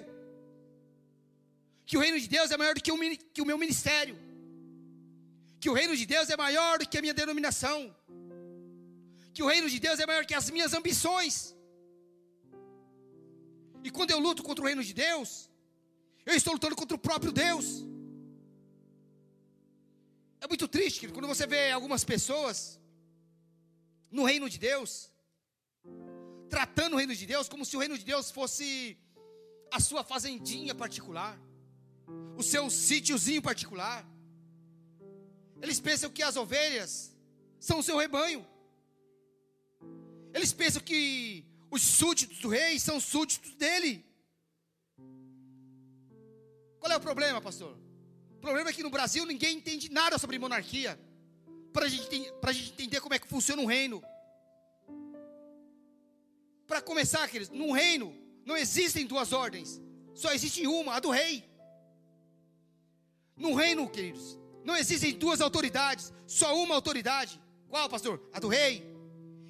Que 1.90 1.96
o 1.98 2.02
reino 2.04 2.20
de 2.24 2.28
Deus 2.36 2.50
é 2.56 2.58
maior 2.62 2.74
do 2.78 2.82
que 2.86 2.92
o, 2.96 2.98
que 3.34 3.42
o 3.44 3.50
meu 3.50 3.58
ministério. 3.64 4.16
Que 5.62 5.70
o 5.72 5.76
reino 5.80 5.96
de 6.02 6.06
Deus 6.14 6.30
é 6.36 6.38
maior 6.46 6.74
do 6.80 6.88
que 6.90 6.98
a 6.98 7.04
minha 7.06 7.14
denominação. 7.22 7.80
Que 9.34 9.44
o 9.44 9.50
reino 9.54 9.70
de 9.74 9.80
Deus 9.86 10.00
é 10.00 10.08
maior 10.12 10.26
que 10.26 10.34
as 10.42 10.50
minhas 10.56 10.74
ambições. 10.80 11.56
E 13.84 13.92
quando 13.92 14.12
eu 14.12 14.20
luto 14.28 14.42
contra 14.42 14.64
o 14.64 14.68
reino 14.68 14.84
de 14.90 14.94
Deus, 15.06 15.30
eu 16.26 16.36
estou 16.36 16.54
lutando 16.54 16.76
contra 16.76 16.98
o 16.98 17.06
próprio 17.08 17.32
Deus. 17.32 17.68
É 20.42 20.48
muito 20.48 20.68
triste, 20.68 21.00
querido, 21.00 21.16
quando 21.18 21.32
você 21.36 21.46
vê 21.46 21.64
algumas 21.72 22.04
pessoas 22.04 22.80
no 24.10 24.24
reino 24.24 24.50
de 24.50 24.58
Deus, 24.58 25.12
tratando 26.54 26.93
o 26.93 26.97
reino 26.97 27.16
de 27.16 27.26
Deus 27.26 27.49
como 27.49 27.66
se 27.66 27.76
o 27.76 27.80
reino 27.80 27.97
de 27.97 28.06
Deus 28.06 28.30
fosse 28.30 28.95
a 29.72 29.80
sua 29.80 30.04
fazendinha 30.04 30.76
particular, 30.76 31.36
o 32.38 32.43
seu 32.43 32.70
sítiozinho 32.70 33.41
particular. 33.41 33.99
Eles 35.64 35.80
pensam 35.80 36.12
que 36.12 36.22
as 36.22 36.36
ovelhas 36.36 36.91
são 37.60 37.80
o 37.80 37.84
seu 37.88 37.97
rebanho. 37.97 38.45
Eles 40.32 40.54
pensam 40.54 40.82
que 40.89 41.43
os 41.72 41.82
súditos 41.82 42.38
do 42.43 42.49
rei 42.49 42.78
são 42.80 42.99
súditos 42.99 43.56
dele. 43.56 44.06
Qual 46.80 46.91
é 46.91 46.97
o 46.97 47.06
problema, 47.10 47.41
pastor? 47.41 47.76
O 48.38 48.39
problema 48.45 48.70
é 48.70 48.74
que 48.74 48.84
no 48.84 48.91
Brasil 48.91 49.26
ninguém 49.26 49.58
entende 49.58 49.89
nada 49.89 50.20
sobre 50.20 50.38
monarquia 50.38 50.99
para 51.72 51.88
gente, 51.88 52.32
a 52.43 52.51
gente 52.51 52.74
entender 52.74 53.01
como 53.01 53.16
é 53.16 53.20
que 53.20 53.28
funciona 53.28 53.60
um 53.60 53.66
reino. 53.66 54.04
Para 56.68 56.82
começar, 56.82 57.28
queridos, 57.30 57.49
num 57.49 57.72
reino 57.72 58.16
não 58.45 58.57
existem 58.57 59.05
duas 59.05 59.32
ordens, 59.34 59.82
só 60.14 60.32
existe 60.32 60.66
uma, 60.68 60.95
a 60.95 60.99
do 60.99 61.09
rei. 61.09 61.43
No 63.36 63.53
reino, 63.53 63.89
queridos, 63.89 64.38
não 64.64 64.76
existem 64.76 65.14
duas 65.14 65.41
autoridades, 65.41 66.14
só 66.26 66.55
uma 66.55 66.76
autoridade. 66.76 67.41
Qual, 67.68 67.89
pastor? 67.89 68.22
A 68.32 68.39
do 68.39 68.47
rei. 68.47 68.93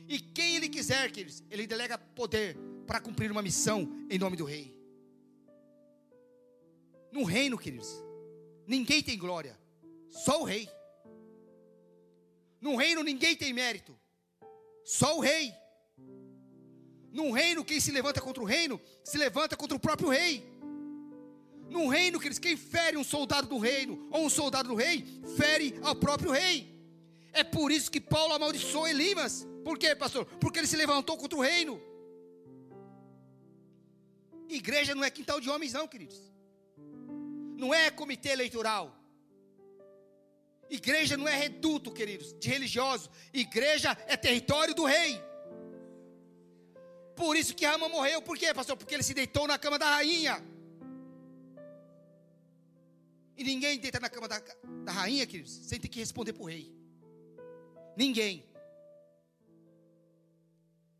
E 0.07 0.19
quem 0.19 0.55
ele 0.55 0.69
quiser, 0.69 1.11
queridos, 1.11 1.43
ele 1.49 1.67
delega 1.67 1.97
poder 1.97 2.57
para 2.85 2.99
cumprir 2.99 3.31
uma 3.31 3.41
missão 3.41 3.89
em 4.09 4.17
nome 4.17 4.37
do 4.37 4.45
rei. 4.45 4.73
No 7.11 7.23
reino, 7.23 7.57
queridos, 7.57 7.89
ninguém 8.65 9.03
tem 9.03 9.17
glória, 9.17 9.59
só 10.09 10.41
o 10.41 10.43
rei. 10.43 10.67
No 12.59 12.75
reino 12.75 13.03
ninguém 13.03 13.35
tem 13.35 13.53
mérito, 13.53 13.97
só 14.83 15.17
o 15.17 15.19
rei. 15.19 15.53
Num 17.13 17.31
reino, 17.31 17.63
quem 17.63 17.79
se 17.79 17.91
levanta 17.91 18.19
contra 18.19 18.41
o 18.41 18.45
reino, 18.45 18.81
se 19.03 19.19
levanta 19.19 19.55
contra 19.55 19.77
o 19.77 19.79
próprio 19.79 20.09
rei. 20.09 20.43
Num 21.69 21.87
reino, 21.87 22.19
quem 22.19 22.57
fere 22.57 22.97
um 22.97 23.03
soldado 23.03 23.47
do 23.47 23.59
reino, 23.59 24.07
ou 24.09 24.25
um 24.25 24.29
soldado 24.29 24.69
do 24.69 24.75
rei, 24.75 25.05
fere 25.37 25.75
ao 25.83 25.95
próprio 25.95 26.31
rei. 26.31 26.73
É 27.31 27.43
por 27.43 27.71
isso 27.71 27.91
que 27.91 28.01
Paulo 28.01 28.33
amaldiçoou 28.33 28.87
Elimas. 28.87 29.45
Por 29.63 29.77
quê, 29.77 29.95
pastor? 29.95 30.25
Porque 30.41 30.57
ele 30.57 30.67
se 30.67 30.75
levantou 30.75 31.15
contra 31.15 31.37
o 31.37 31.41
reino. 31.41 31.79
Igreja 34.49 34.95
não 34.95 35.03
é 35.03 35.11
quintal 35.11 35.39
de 35.39 35.49
homens, 35.51 35.73
não, 35.73 35.87
queridos. 35.87 36.19
Não 37.55 37.71
é 37.71 37.91
comitê 37.91 38.29
eleitoral. 38.29 38.91
Igreja 40.67 41.15
não 41.15 41.27
é 41.27 41.35
reduto, 41.35 41.91
queridos, 41.91 42.33
de 42.39 42.49
religiosos. 42.49 43.07
Igreja 43.31 43.95
é 44.07 44.17
território 44.17 44.73
do 44.73 44.83
rei. 44.83 45.21
Por 47.15 47.35
isso 47.35 47.55
que 47.55 47.65
Rama 47.65 47.87
morreu. 47.89 48.21
Por 48.21 48.37
quê, 48.37 48.53
pastor? 48.53 48.75
Porque 48.77 48.93
ele 48.93 49.03
se 49.03 49.13
deitou 49.13 49.47
na 49.47 49.57
cama 49.57 49.77
da 49.77 49.89
rainha. 49.89 50.43
E 53.37 53.43
ninguém 53.43 53.79
deita 53.79 53.99
na 53.99 54.09
cama 54.09 54.27
da, 54.27 54.41
da 54.83 54.91
rainha, 54.91 55.25
queridos, 55.25 55.51
sem 55.51 55.79
ter 55.79 55.87
que 55.87 55.99
responder 55.99 56.33
para 56.33 56.43
o 56.43 56.47
rei. 56.47 56.71
Ninguém. 57.97 58.45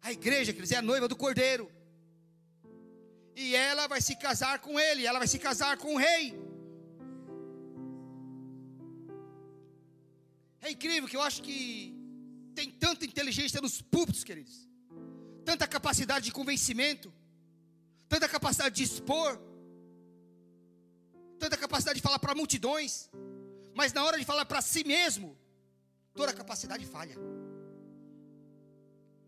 A 0.01 0.11
igreja, 0.11 0.51
queridos, 0.51 0.71
é 0.71 0.77
a 0.77 0.81
noiva 0.81 1.07
do 1.07 1.15
cordeiro. 1.15 1.71
E 3.35 3.55
ela 3.55 3.87
vai 3.87 4.01
se 4.01 4.15
casar 4.15 4.59
com 4.59 4.79
ele, 4.79 5.05
ela 5.05 5.19
vai 5.19 5.27
se 5.27 5.39
casar 5.39 5.77
com 5.77 5.95
o 5.95 5.97
rei. 5.97 6.33
É 10.61 10.71
incrível 10.71 11.09
que 11.09 11.15
eu 11.15 11.21
acho 11.21 11.41
que 11.41 11.93
tem 12.55 12.69
tanta 12.69 13.05
inteligência 13.05 13.59
nos 13.59 13.81
púlpitos, 13.81 14.23
queridos. 14.23 14.72
Tanta 15.45 15.67
capacidade 15.67 16.25
de 16.25 16.31
convencimento, 16.31 17.13
tanta 18.07 18.27
capacidade 18.29 18.75
de 18.75 18.83
expor, 18.83 19.31
tanta 21.37 21.57
capacidade 21.57 21.97
de 21.99 22.01
falar 22.01 22.19
para 22.19 22.35
multidões, 22.41 23.09
mas 23.75 23.91
na 23.91 24.03
hora 24.05 24.17
de 24.17 24.25
falar 24.25 24.45
para 24.45 24.61
si 24.61 24.83
mesmo, 24.83 25.37
toda 26.13 26.31
a 26.31 26.33
capacidade 26.41 26.85
falha. 26.85 27.17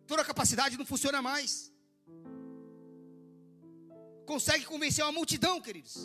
Toda 0.08 0.22
a 0.22 0.26
capacidade 0.26 0.78
não 0.78 0.86
funciona 0.86 1.22
mais. 1.22 1.74
Consegue 4.26 4.66
convencer 4.66 5.04
uma 5.04 5.12
multidão, 5.12 5.60
queridos. 5.62 5.96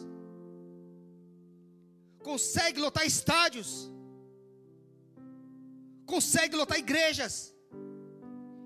Consegue 2.22 2.80
lotar 2.80 3.06
estádios. 3.06 3.90
Consegue 6.06 6.56
lotar 6.56 6.78
igrejas. 6.78 7.54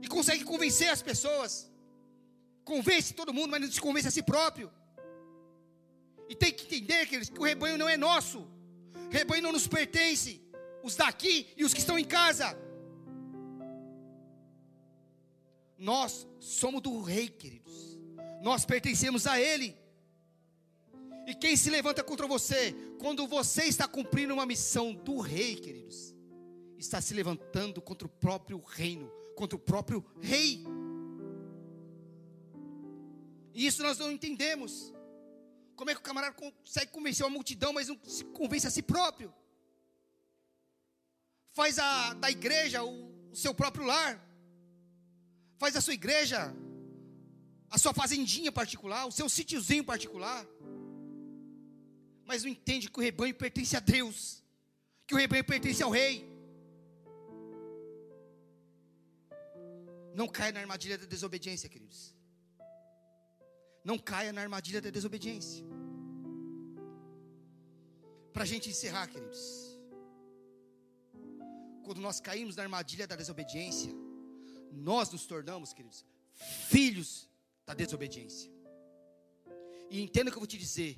E 0.04 0.06
consegue 0.06 0.44
convencer 0.44 0.90
as 0.90 1.02
pessoas. 1.10 1.52
Convence 2.62 3.14
todo 3.14 3.32
mundo, 3.32 3.50
mas 3.52 3.60
não 3.62 3.72
se 3.72 3.80
convence 3.80 4.08
a 4.08 4.10
si 4.10 4.22
próprio. 4.22 4.70
E 6.28 6.34
tem 6.34 6.52
que 6.52 6.64
entender, 6.66 7.06
que 7.06 7.38
o 7.38 7.42
rebanho 7.42 7.78
não 7.78 7.88
é 7.88 7.96
nosso. 7.96 8.40
O 9.08 9.10
rebanho 9.10 9.42
não 9.42 9.52
nos 9.52 9.66
pertence. 9.66 10.42
Os 10.82 10.94
daqui 10.94 11.48
e 11.56 11.64
os 11.64 11.72
que 11.72 11.80
estão 11.80 11.98
em 11.98 12.04
casa. 12.04 12.48
Nós 15.78 16.26
somos 16.38 16.82
do 16.82 17.00
rei, 17.00 17.28
queridos. 17.28 17.98
Nós 18.42 18.66
pertencemos 18.66 19.26
a 19.26 19.40
ele. 19.40 19.74
E 21.26 21.34
quem 21.34 21.56
se 21.56 21.70
levanta 21.70 22.04
contra 22.04 22.26
você, 22.26 22.74
quando 22.98 23.26
você 23.26 23.64
está 23.64 23.88
cumprindo 23.88 24.34
uma 24.34 24.44
missão 24.44 24.92
do 24.92 25.18
rei, 25.18 25.56
queridos, 25.56 26.14
está 26.76 27.00
se 27.00 27.14
levantando 27.14 27.80
contra 27.80 28.06
o 28.06 28.10
próprio 28.10 28.62
reino, 28.62 29.10
contra 29.34 29.56
o 29.56 29.58
próprio 29.58 30.04
rei. 30.20 30.64
E 33.52 33.66
isso 33.66 33.82
nós 33.82 33.98
não 33.98 34.10
entendemos. 34.10 34.92
Como 35.76 35.90
é 35.90 35.94
que 35.94 36.00
o 36.00 36.04
camarada 36.04 36.34
consegue 36.34 36.92
convencer 36.92 37.24
uma 37.24 37.32
multidão, 37.32 37.72
mas 37.72 37.88
não 37.88 37.98
se 38.04 38.24
convence 38.24 38.66
a 38.66 38.70
si 38.70 38.82
próprio? 38.82 39.32
Faz 41.52 41.78
a, 41.78 42.14
da 42.14 42.30
igreja 42.30 42.82
o, 42.82 43.30
o 43.30 43.36
seu 43.36 43.54
próprio 43.54 43.84
lar. 43.84 44.20
Faz 45.58 45.76
a 45.76 45.80
sua 45.80 45.94
igreja 45.94 46.54
a 47.74 47.78
sua 47.78 47.92
fazendinha 47.92 48.52
particular, 48.52 49.04
o 49.04 49.10
seu 49.10 49.28
sítiozinho 49.28 49.82
particular. 49.82 50.46
Mas 52.24 52.44
não 52.44 52.50
entende 52.50 52.88
que 52.88 52.98
o 52.98 53.02
rebanho 53.02 53.34
pertence 53.34 53.76
a 53.76 53.80
Deus, 53.80 54.44
que 55.04 55.12
o 55.12 55.18
rebanho 55.18 55.42
pertence 55.42 55.82
ao 55.82 55.90
rei. 55.90 56.33
Não 60.14 60.28
caia 60.28 60.52
na 60.52 60.60
armadilha 60.60 60.96
da 60.96 61.06
desobediência, 61.06 61.68
queridos. 61.68 62.14
Não 63.84 63.98
caia 63.98 64.32
na 64.32 64.40
armadilha 64.40 64.80
da 64.80 64.90
desobediência. 64.90 65.64
Para 68.32 68.44
a 68.44 68.46
gente 68.46 68.70
encerrar, 68.70 69.08
queridos. 69.08 69.42
Quando 71.84 72.00
nós 72.00 72.20
caímos 72.20 72.56
na 72.56 72.62
armadilha 72.62 73.06
da 73.06 73.16
desobediência, 73.16 73.92
nós 74.72 75.10
nos 75.10 75.26
tornamos, 75.26 75.72
queridos, 75.72 76.04
filhos 76.70 77.28
da 77.66 77.74
desobediência. 77.74 78.50
E 79.90 80.00
entenda 80.00 80.30
o 80.30 80.32
que 80.32 80.36
eu 80.36 80.40
vou 80.40 80.46
te 80.46 80.58
dizer: 80.58 80.96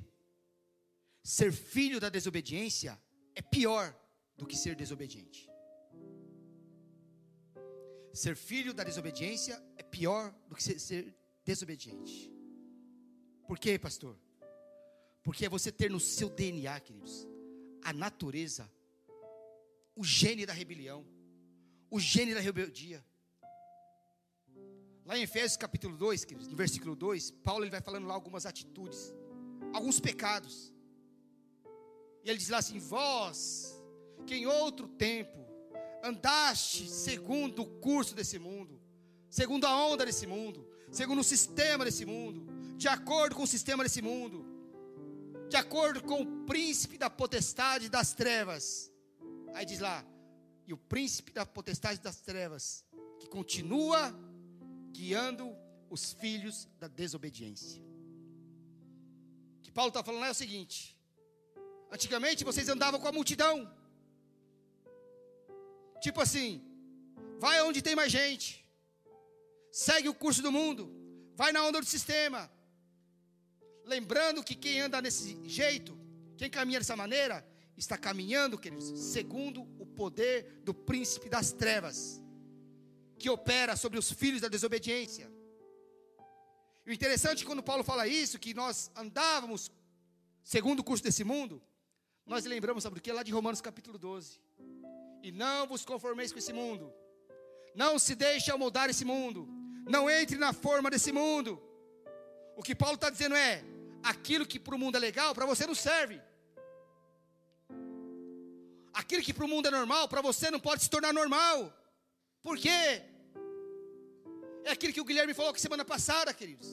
ser 1.22 1.52
filho 1.52 1.98
da 1.98 2.08
desobediência 2.08 3.00
é 3.34 3.42
pior 3.42 3.94
do 4.36 4.46
que 4.46 4.56
ser 4.56 4.76
desobediente. 4.76 5.50
Ser 8.16 8.34
filho 8.34 8.72
da 8.72 8.82
desobediência 8.82 9.62
é 9.76 9.82
pior 9.82 10.34
do 10.48 10.54
que 10.56 10.62
ser, 10.62 11.14
desobediente. 11.44 12.32
Por 13.46 13.58
quê, 13.58 13.78
pastor? 13.78 14.18
Porque 15.22 15.44
é 15.44 15.50
você 15.50 15.70
ter 15.70 15.90
no 15.90 16.00
seu 16.00 16.30
DNA, 16.30 16.80
queridos, 16.80 17.28
a 17.84 17.92
natureza, 17.92 18.72
o 19.94 20.02
gene 20.02 20.46
da 20.46 20.54
rebelião, 20.54 21.06
o 21.90 22.00
gene 22.00 22.32
da 22.32 22.40
rebeldia. 22.40 23.04
Lá 25.04 25.18
em 25.18 25.22
Efésios 25.22 25.58
capítulo 25.58 25.94
2, 25.98 26.24
queridos, 26.24 26.48
no 26.48 26.56
versículo 26.56 26.96
2, 26.96 27.30
Paulo 27.30 27.64
ele 27.64 27.70
vai 27.70 27.82
falando 27.82 28.06
lá 28.06 28.14
algumas 28.14 28.46
atitudes, 28.46 29.14
alguns 29.74 30.00
pecados. 30.00 30.72
E 32.24 32.30
ele 32.30 32.38
diz 32.38 32.48
lá 32.48 32.58
assim: 32.58 32.78
Vós, 32.78 33.78
que 34.26 34.34
em 34.34 34.46
outro 34.46 34.88
tempo 34.88 35.46
andaste 36.07 36.88
segundo 36.88 37.62
o 37.62 37.66
curso 37.80 38.14
desse 38.14 38.38
mundo, 38.38 38.80
segundo 39.28 39.66
a 39.66 39.86
onda 39.86 40.07
desse 40.07 40.26
mundo, 40.26 40.66
segundo 40.90 41.20
o 41.20 41.24
sistema 41.24 41.84
desse 41.84 42.04
mundo, 42.04 42.46
de 42.76 42.88
acordo 42.88 43.34
com 43.34 43.42
o 43.42 43.46
sistema 43.46 43.82
desse 43.82 44.00
mundo, 44.00 44.46
de 45.48 45.57
acordo 45.57 46.02
com 46.02 46.22
o 46.22 46.44
príncipe 46.44 46.96
da 46.96 47.11
potestade 47.11 47.88
das 47.88 48.12
trevas. 48.14 48.92
Aí 49.54 49.64
diz 49.64 49.80
lá, 49.80 50.04
e 50.66 50.72
o 50.72 50.76
príncipe 50.76 51.32
da 51.32 51.44
potestade 51.44 52.00
das 52.00 52.20
trevas, 52.20 52.84
que 53.18 53.28
continua 53.28 54.14
guiando 54.92 55.54
os 55.88 56.12
filhos 56.12 56.68
da 56.78 56.88
desobediência. 56.88 57.82
O 59.59 59.62
que 59.62 59.70
Paulo 59.70 59.88
está 59.88 60.02
falando 60.02 60.24
é 60.24 60.30
o 60.30 60.34
seguinte: 60.34 60.96
antigamente 61.90 62.44
vocês 62.44 62.68
andavam 62.68 63.00
com 63.00 63.09
a 63.09 63.12
multidão, 63.12 63.70
tipo 66.01 66.20
assim, 66.20 66.62
vai 67.38 67.62
onde 67.62 67.82
tem 67.82 67.94
mais 67.94 68.11
gente, 68.11 68.64
segue 69.70 70.09
o 70.09 70.14
curso 70.14 70.42
do 70.42 70.53
mundo, 70.53 70.90
vai 71.34 71.53
na 71.53 71.64
onda 71.64 71.80
do 71.80 71.86
sistema, 71.86 72.51
Lembrando 73.86 74.42
que 74.42 74.57
quem 74.57 74.80
anda 74.80 75.01
desse 75.01 75.38
jeito, 75.49 75.97
quem 76.36 76.51
caminha 76.51 76.80
dessa 76.80 76.97
maneira, 76.97 77.47
está 77.76 77.97
caminhando, 77.97 78.59
queridos, 78.59 78.86
segundo 79.12 79.62
o 79.78 79.86
poder 79.86 80.61
do 80.64 80.74
príncipe 80.74 81.28
das 81.28 81.53
trevas, 81.53 82.20
que 83.16 83.30
opera 83.30 83.76
sobre 83.76 83.97
os 83.97 84.11
filhos 84.11 84.40
da 84.40 84.49
desobediência. 84.49 85.30
E 86.84 86.90
o 86.90 86.92
interessante 86.92 87.44
é 87.44 87.47
quando 87.47 87.62
Paulo 87.62 87.84
fala 87.84 88.09
isso, 88.09 88.40
que 88.40 88.53
nós 88.53 88.90
andávamos 88.97 89.70
segundo 90.42 90.80
o 90.80 90.84
curso 90.84 91.05
desse 91.05 91.22
mundo, 91.22 91.62
nós 92.26 92.44
lembramos, 92.44 92.82
sabe 92.82 92.97
do 92.97 93.01
que? 93.01 93.12
Lá 93.12 93.22
de 93.22 93.30
Romanos 93.30 93.61
capítulo 93.61 93.99
12. 93.99 94.40
E 95.27 95.33
não 95.33 95.66
vos 95.70 95.85
conformeis 95.85 96.31
com 96.33 96.39
esse 96.39 96.53
mundo, 96.53 96.85
não 97.83 97.93
se 97.99 98.14
deixe 98.14 98.49
amoldar 98.53 98.89
esse 98.89 99.05
mundo, 99.05 99.41
não 99.95 100.09
entre 100.09 100.37
na 100.45 100.53
forma 100.53 100.89
desse 100.89 101.11
mundo. 101.11 101.61
O 102.57 102.62
que 102.66 102.77
Paulo 102.83 102.95
está 102.95 103.11
dizendo 103.11 103.35
é: 103.35 103.64
aquilo 104.12 104.47
que 104.47 104.61
para 104.61 104.77
o 104.77 104.79
mundo 104.79 104.95
é 104.99 105.01
legal, 105.01 105.35
para 105.35 105.45
você 105.45 105.66
não 105.66 105.74
serve. 105.74 106.22
Aquilo 109.01 109.24
que 109.27 109.35
para 109.35 109.45
o 109.45 109.49
mundo 109.49 109.66
é 109.66 109.72
normal, 109.72 110.09
para 110.09 110.22
você 110.29 110.49
não 110.49 110.61
pode 110.61 110.85
se 110.85 110.91
tornar 110.95 111.12
normal. 111.12 111.59
Por 112.41 112.57
quê? 112.57 113.03
É 114.62 114.70
aquilo 114.70 114.93
que 114.93 115.01
o 115.01 115.09
Guilherme 115.09 115.35
falou 115.35 115.53
que 115.53 115.61
semana 115.61 115.85
passada, 115.85 116.33
queridos. 116.33 116.68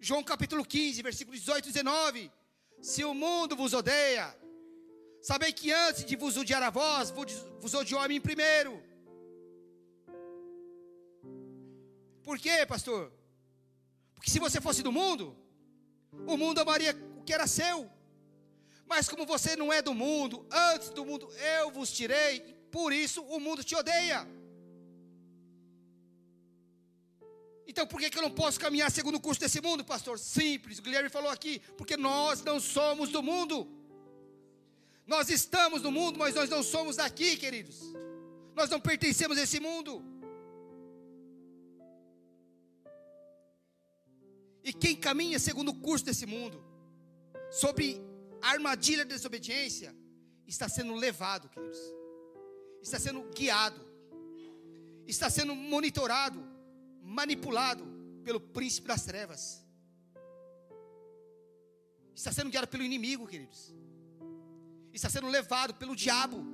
João 0.00 0.24
capítulo 0.24 0.64
15, 0.64 1.02
versículos 1.02 1.40
18 1.40 1.68
e 1.68 1.72
19. 1.72 2.32
Se 2.80 3.04
o 3.04 3.12
mundo 3.12 3.54
vos 3.54 3.74
odeia, 3.74 4.34
Sabei 5.22 5.52
que 5.52 5.70
antes 5.70 6.04
de 6.04 6.16
vos 6.16 6.36
odiar 6.36 6.62
a 6.64 6.70
vós, 6.70 7.10
vos 7.60 7.74
odiou 7.74 8.00
a 8.00 8.08
mim 8.08 8.20
primeiro. 8.20 8.82
Por 12.24 12.38
quê, 12.38 12.66
pastor? 12.66 13.12
Porque 14.14 14.30
se 14.30 14.40
você 14.40 14.60
fosse 14.60 14.82
do 14.82 14.90
mundo, 14.90 15.36
o 16.26 16.36
mundo 16.36 16.58
amaria 16.58 16.92
o 17.18 17.22
que 17.22 17.32
era 17.32 17.46
seu. 17.46 17.88
Mas 18.84 19.08
como 19.08 19.24
você 19.24 19.54
não 19.54 19.72
é 19.72 19.80
do 19.80 19.94
mundo, 19.94 20.44
antes 20.50 20.90
do 20.90 21.04
mundo 21.04 21.28
eu 21.58 21.70
vos 21.70 21.92
tirei, 21.92 22.40
por 22.72 22.92
isso 22.92 23.22
o 23.22 23.38
mundo 23.38 23.62
te 23.62 23.76
odeia. 23.76 24.26
Então 27.64 27.86
por 27.86 28.00
que, 28.00 28.10
que 28.10 28.18
eu 28.18 28.22
não 28.22 28.30
posso 28.30 28.58
caminhar 28.58 28.90
segundo 28.90 29.16
o 29.16 29.20
curso 29.20 29.40
desse 29.40 29.60
mundo, 29.60 29.84
pastor? 29.84 30.18
Simples, 30.18 30.78
o 30.78 30.82
Guilherme 30.82 31.08
falou 31.08 31.30
aqui, 31.30 31.60
porque 31.78 31.96
nós 31.96 32.42
não 32.42 32.58
somos 32.58 33.08
do 33.10 33.22
mundo. 33.22 33.81
Nós 35.06 35.28
estamos 35.28 35.82
no 35.82 35.90
mundo, 35.90 36.18
mas 36.18 36.34
nós 36.34 36.48
não 36.48 36.62
somos 36.62 36.96
daqui, 36.96 37.36
queridos. 37.36 37.80
Nós 38.54 38.70
não 38.70 38.80
pertencemos 38.80 39.36
a 39.36 39.42
esse 39.42 39.58
mundo. 39.58 40.02
E 44.62 44.72
quem 44.72 44.94
caminha 44.94 45.38
segundo 45.38 45.70
o 45.70 45.80
curso 45.80 46.04
desse 46.04 46.24
mundo, 46.24 46.64
sob 47.50 48.00
a 48.40 48.50
armadilha 48.50 49.04
da 49.04 49.14
desobediência, 49.14 49.94
está 50.46 50.68
sendo 50.68 50.94
levado, 50.94 51.48
queridos. 51.48 51.80
Está 52.80 52.98
sendo 52.98 53.22
guiado. 53.34 53.80
Está 55.06 55.28
sendo 55.28 55.54
monitorado, 55.54 56.40
manipulado 57.02 57.84
pelo 58.22 58.40
príncipe 58.40 58.86
das 58.86 59.04
trevas. 59.04 59.64
Está 62.14 62.30
sendo 62.30 62.50
guiado 62.50 62.68
pelo 62.68 62.84
inimigo, 62.84 63.26
queridos 63.26 63.74
está 64.96 65.08
sendo 65.08 65.28
levado 65.28 65.74
pelo 65.74 65.96
diabo. 65.96 66.44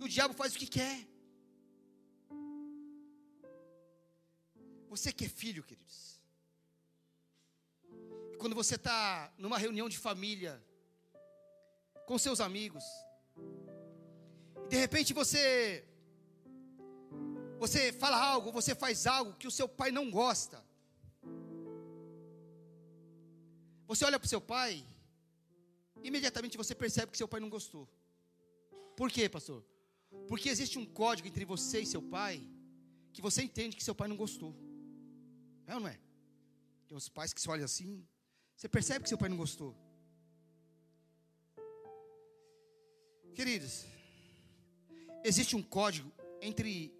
E 0.00 0.04
o 0.04 0.08
diabo 0.08 0.34
faz 0.34 0.54
o 0.54 0.58
que 0.58 0.66
quer. 0.66 1.06
Você 4.88 5.12
que 5.12 5.26
é 5.26 5.28
filho, 5.28 5.62
queridos. 5.62 6.20
E 8.32 8.36
quando 8.36 8.54
você 8.54 8.74
está 8.76 9.32
numa 9.38 9.58
reunião 9.58 9.88
de 9.88 9.98
família, 9.98 10.62
com 12.06 12.18
seus 12.18 12.40
amigos, 12.40 12.84
e 14.66 14.68
de 14.68 14.76
repente 14.76 15.12
você 15.12 15.84
você 17.58 17.92
fala 17.92 18.18
algo, 18.18 18.52
você 18.52 18.74
faz 18.74 19.06
algo 19.06 19.32
que 19.34 19.46
o 19.46 19.50
seu 19.50 19.68
pai 19.68 19.90
não 19.90 20.10
gosta. 20.10 20.62
Você 23.86 24.04
olha 24.04 24.18
para 24.18 24.26
o 24.26 24.28
seu 24.28 24.40
pai 24.40 24.84
imediatamente 26.06 26.56
você 26.56 26.74
percebe 26.74 27.12
que 27.12 27.18
seu 27.18 27.28
pai 27.28 27.40
não 27.40 27.48
gostou. 27.48 27.88
Por 28.96 29.10
quê, 29.10 29.28
pastor? 29.28 29.64
Porque 30.28 30.48
existe 30.48 30.78
um 30.78 30.86
código 30.86 31.28
entre 31.28 31.44
você 31.44 31.80
e 31.80 31.86
seu 31.86 32.02
pai 32.02 32.42
que 33.12 33.22
você 33.22 33.42
entende 33.42 33.76
que 33.76 33.84
seu 33.84 33.94
pai 33.94 34.08
não 34.08 34.16
gostou. 34.16 34.54
É 35.66 35.74
ou 35.74 35.80
não 35.80 35.88
é? 35.88 35.98
Tem 36.86 36.96
uns 36.96 37.08
pais 37.08 37.32
que 37.32 37.40
se 37.40 37.48
olham 37.50 37.64
assim, 37.64 38.06
você 38.56 38.68
percebe 38.68 39.02
que 39.02 39.08
seu 39.08 39.18
pai 39.18 39.28
não 39.28 39.36
gostou. 39.36 39.76
Queridos, 43.34 43.84
existe 45.22 45.54
um 45.56 45.62
código 45.62 46.10
entre 46.40 46.94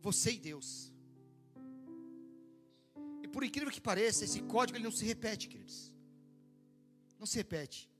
você 0.00 0.32
e 0.32 0.38
Deus. 0.38 0.90
E 3.22 3.28
por 3.28 3.44
incrível 3.44 3.70
que 3.70 3.80
pareça, 3.80 4.24
esse 4.24 4.40
código 4.42 4.78
ele 4.78 4.84
não 4.84 4.92
se 4.92 5.04
repete, 5.04 5.48
queridos. 5.48 5.92
Não 7.18 7.26
se 7.26 7.36
repete. 7.36 7.91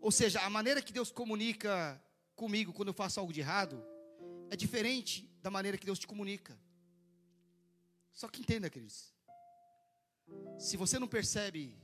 Ou 0.00 0.10
seja, 0.10 0.40
a 0.40 0.50
maneira 0.50 0.80
que 0.80 0.92
Deus 0.92 1.10
comunica 1.10 2.02
comigo 2.34 2.72
quando 2.72 2.88
eu 2.88 2.94
faço 2.94 3.20
algo 3.20 3.32
de 3.32 3.40
errado 3.40 3.84
é 4.50 4.56
diferente 4.56 5.30
da 5.42 5.50
maneira 5.50 5.76
que 5.76 5.86
Deus 5.86 5.98
te 5.98 6.06
comunica. 6.06 6.58
Só 8.12 8.28
que 8.28 8.40
entenda, 8.40 8.70
queridos. 8.70 9.14
Se 10.58 10.76
você 10.76 10.98
não 10.98 11.08
percebe 11.08 11.76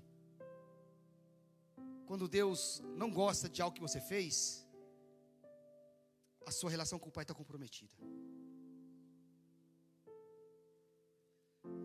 quando 2.07 2.29
Deus 2.29 2.83
não 2.97 3.11
gosta 3.11 3.49
de 3.49 3.61
algo 3.61 3.75
que 3.75 3.81
você 3.81 4.01
fez, 4.01 4.67
a 6.47 6.51
sua 6.51 6.71
relação 6.71 6.99
com 6.99 7.09
o 7.09 7.13
Pai 7.13 7.25
está 7.25 7.35
comprometida. 7.35 7.97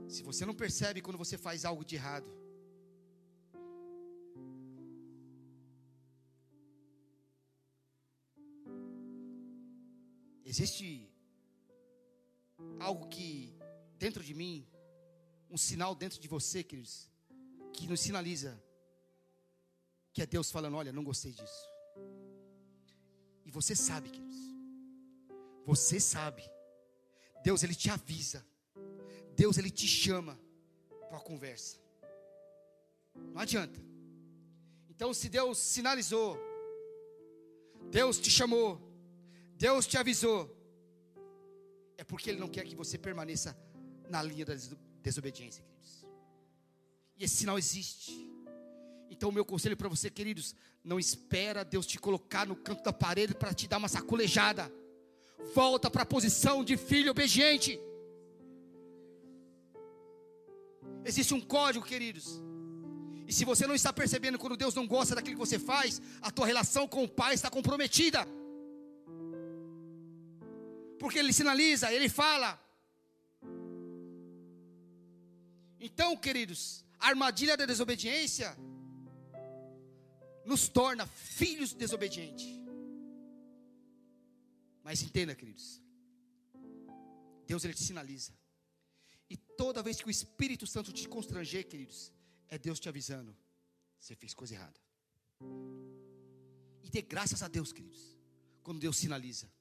Se 0.07 0.21
você 0.23 0.45
não 0.45 0.53
percebe 0.53 1.01
quando 1.01 1.17
você 1.17 1.37
faz 1.37 1.65
algo 1.65 1.83
de 1.83 1.95
errado, 1.95 2.40
Existe 10.51 11.09
algo 12.77 13.07
que 13.07 13.55
dentro 13.97 14.21
de 14.21 14.33
mim, 14.33 14.67
um 15.49 15.57
sinal 15.57 15.95
dentro 15.95 16.19
de 16.19 16.27
você, 16.27 16.61
queridos, 16.61 17.09
que 17.71 17.87
nos 17.87 18.01
sinaliza 18.01 18.61
que 20.11 20.21
é 20.21 20.25
Deus 20.25 20.51
falando: 20.51 20.75
Olha, 20.75 20.91
não 20.91 21.05
gostei 21.05 21.31
disso. 21.31 21.63
E 23.45 23.49
você 23.49 23.73
sabe, 23.73 24.09
queridos, 24.09 24.35
você 25.65 26.01
sabe. 26.01 26.43
Deus, 27.41 27.63
Ele 27.63 27.73
te 27.73 27.89
avisa. 27.89 28.45
Deus, 29.33 29.57
Ele 29.57 29.71
te 29.71 29.87
chama 29.87 30.37
para 31.07 31.17
a 31.17 31.21
conversa. 31.21 31.77
Não 33.33 33.39
adianta. 33.39 33.79
Então, 34.89 35.13
se 35.13 35.29
Deus 35.29 35.57
sinalizou, 35.57 36.37
Deus 37.89 38.19
te 38.19 38.29
chamou, 38.29 38.90
Deus 39.61 39.85
te 39.85 39.95
avisou, 39.95 40.39
é 41.95 42.03
porque 42.03 42.31
Ele 42.31 42.39
não 42.39 42.47
quer 42.47 42.63
que 42.65 42.75
você 42.75 42.97
permaneça 42.97 43.55
na 44.09 44.19
linha 44.23 44.43
da 44.43 44.55
desobediência, 45.03 45.61
queridos. 45.63 46.03
E 47.15 47.23
esse 47.23 47.35
sinal 47.35 47.59
existe. 47.59 48.11
Então, 49.11 49.29
o 49.29 49.31
meu 49.31 49.45
conselho 49.45 49.77
para 49.77 49.87
você, 49.87 50.09
queridos, 50.09 50.55
não 50.83 50.99
espera 50.99 51.63
Deus 51.63 51.85
te 51.85 51.99
colocar 51.99 52.47
no 52.47 52.55
canto 52.55 52.81
da 52.81 52.91
parede 52.91 53.35
para 53.35 53.53
te 53.53 53.67
dar 53.67 53.77
uma 53.77 53.87
sacolejada. 53.87 54.73
Volta 55.53 55.91
para 55.91 56.01
a 56.01 56.07
posição 56.07 56.63
de 56.63 56.75
filho 56.75 57.11
obediente. 57.11 57.79
Existe 61.05 61.35
um 61.35 61.41
código, 61.55 61.85
queridos. 61.85 62.41
E 63.27 63.31
se 63.31 63.45
você 63.45 63.67
não 63.67 63.75
está 63.75 63.93
percebendo 63.93 64.39
quando 64.39 64.57
Deus 64.57 64.73
não 64.73 64.87
gosta 64.87 65.13
daquilo 65.13 65.35
que 65.35 65.47
você 65.47 65.59
faz, 65.59 66.01
a 66.19 66.31
tua 66.31 66.47
relação 66.47 66.87
com 66.87 67.03
o 67.03 67.07
Pai 67.07 67.35
está 67.35 67.47
comprometida 67.51 68.27
porque 71.01 71.17
ele 71.17 71.33
sinaliza, 71.33 71.91
ele 71.91 72.07
fala. 72.07 72.49
Então, 75.79 76.15
queridos, 76.15 76.85
a 76.99 77.07
armadilha 77.07 77.57
da 77.57 77.65
desobediência 77.65 78.55
nos 80.45 80.67
torna 80.69 81.07
filhos 81.07 81.73
desobedientes. 81.73 82.45
Mas 84.83 85.01
entenda, 85.01 85.33
queridos, 85.33 85.81
Deus 87.47 87.65
ele 87.65 87.73
te 87.73 87.83
sinaliza. 87.83 88.31
E 89.27 89.35
toda 89.35 89.81
vez 89.81 89.97
que 89.97 90.07
o 90.07 90.11
Espírito 90.11 90.67
Santo 90.67 90.93
te 90.93 91.09
constranger, 91.09 91.67
queridos, 91.67 92.13
é 92.47 92.59
Deus 92.59 92.79
te 92.79 92.87
avisando: 92.87 93.35
você 93.99 94.15
fez 94.15 94.35
coisa 94.35 94.53
errada. 94.53 94.79
E 96.83 96.91
dê 96.91 97.01
graças 97.01 97.41
a 97.41 97.47
Deus, 97.47 97.73
queridos, 97.73 98.15
quando 98.61 98.79
Deus 98.79 98.97
sinaliza. 98.97 99.51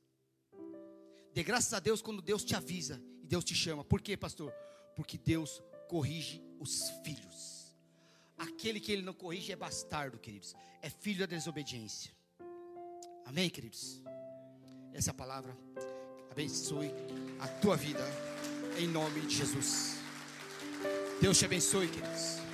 Dê 1.33 1.43
graças 1.43 1.73
a 1.73 1.81
Deus 1.81 2.03
quando 2.03 2.21
Deus 2.21 2.45
te 2.45 2.55
avisa 2.55 3.01
e 3.23 3.27
Deus 3.27 3.45
te 3.45 3.55
chama. 3.55 3.85
Por 3.85 4.01
quê, 4.01 4.17
pastor? 4.17 4.53
Porque 4.97 5.17
Deus 5.17 5.63
corrige 5.89 6.43
os 6.59 6.91
filhos. 7.05 7.75
Aquele 8.37 8.81
que 8.81 8.91
ele 8.91 9.03
não 9.03 9.13
corrige 9.13 9.53
é 9.53 9.57
bastardo, 9.57 10.19
queridos. 10.19 10.55
É 10.83 10.89
filho 10.89 11.21
da 11.21 11.27
desobediência. 11.27 12.11
Amém, 13.25 13.49
queridos? 13.51 14.03
Essa 14.93 15.15
palavra 15.15 15.57
abençoe 16.31 16.91
a 17.39 17.47
tua 17.47 17.77
vida 17.77 18.05
em 18.79 18.89
nome 18.89 19.21
de 19.23 19.37
Jesus. 19.37 19.97
Deus 21.21 21.39
te 21.39 21.45
abençoe, 21.45 21.89
queridos. 21.89 22.50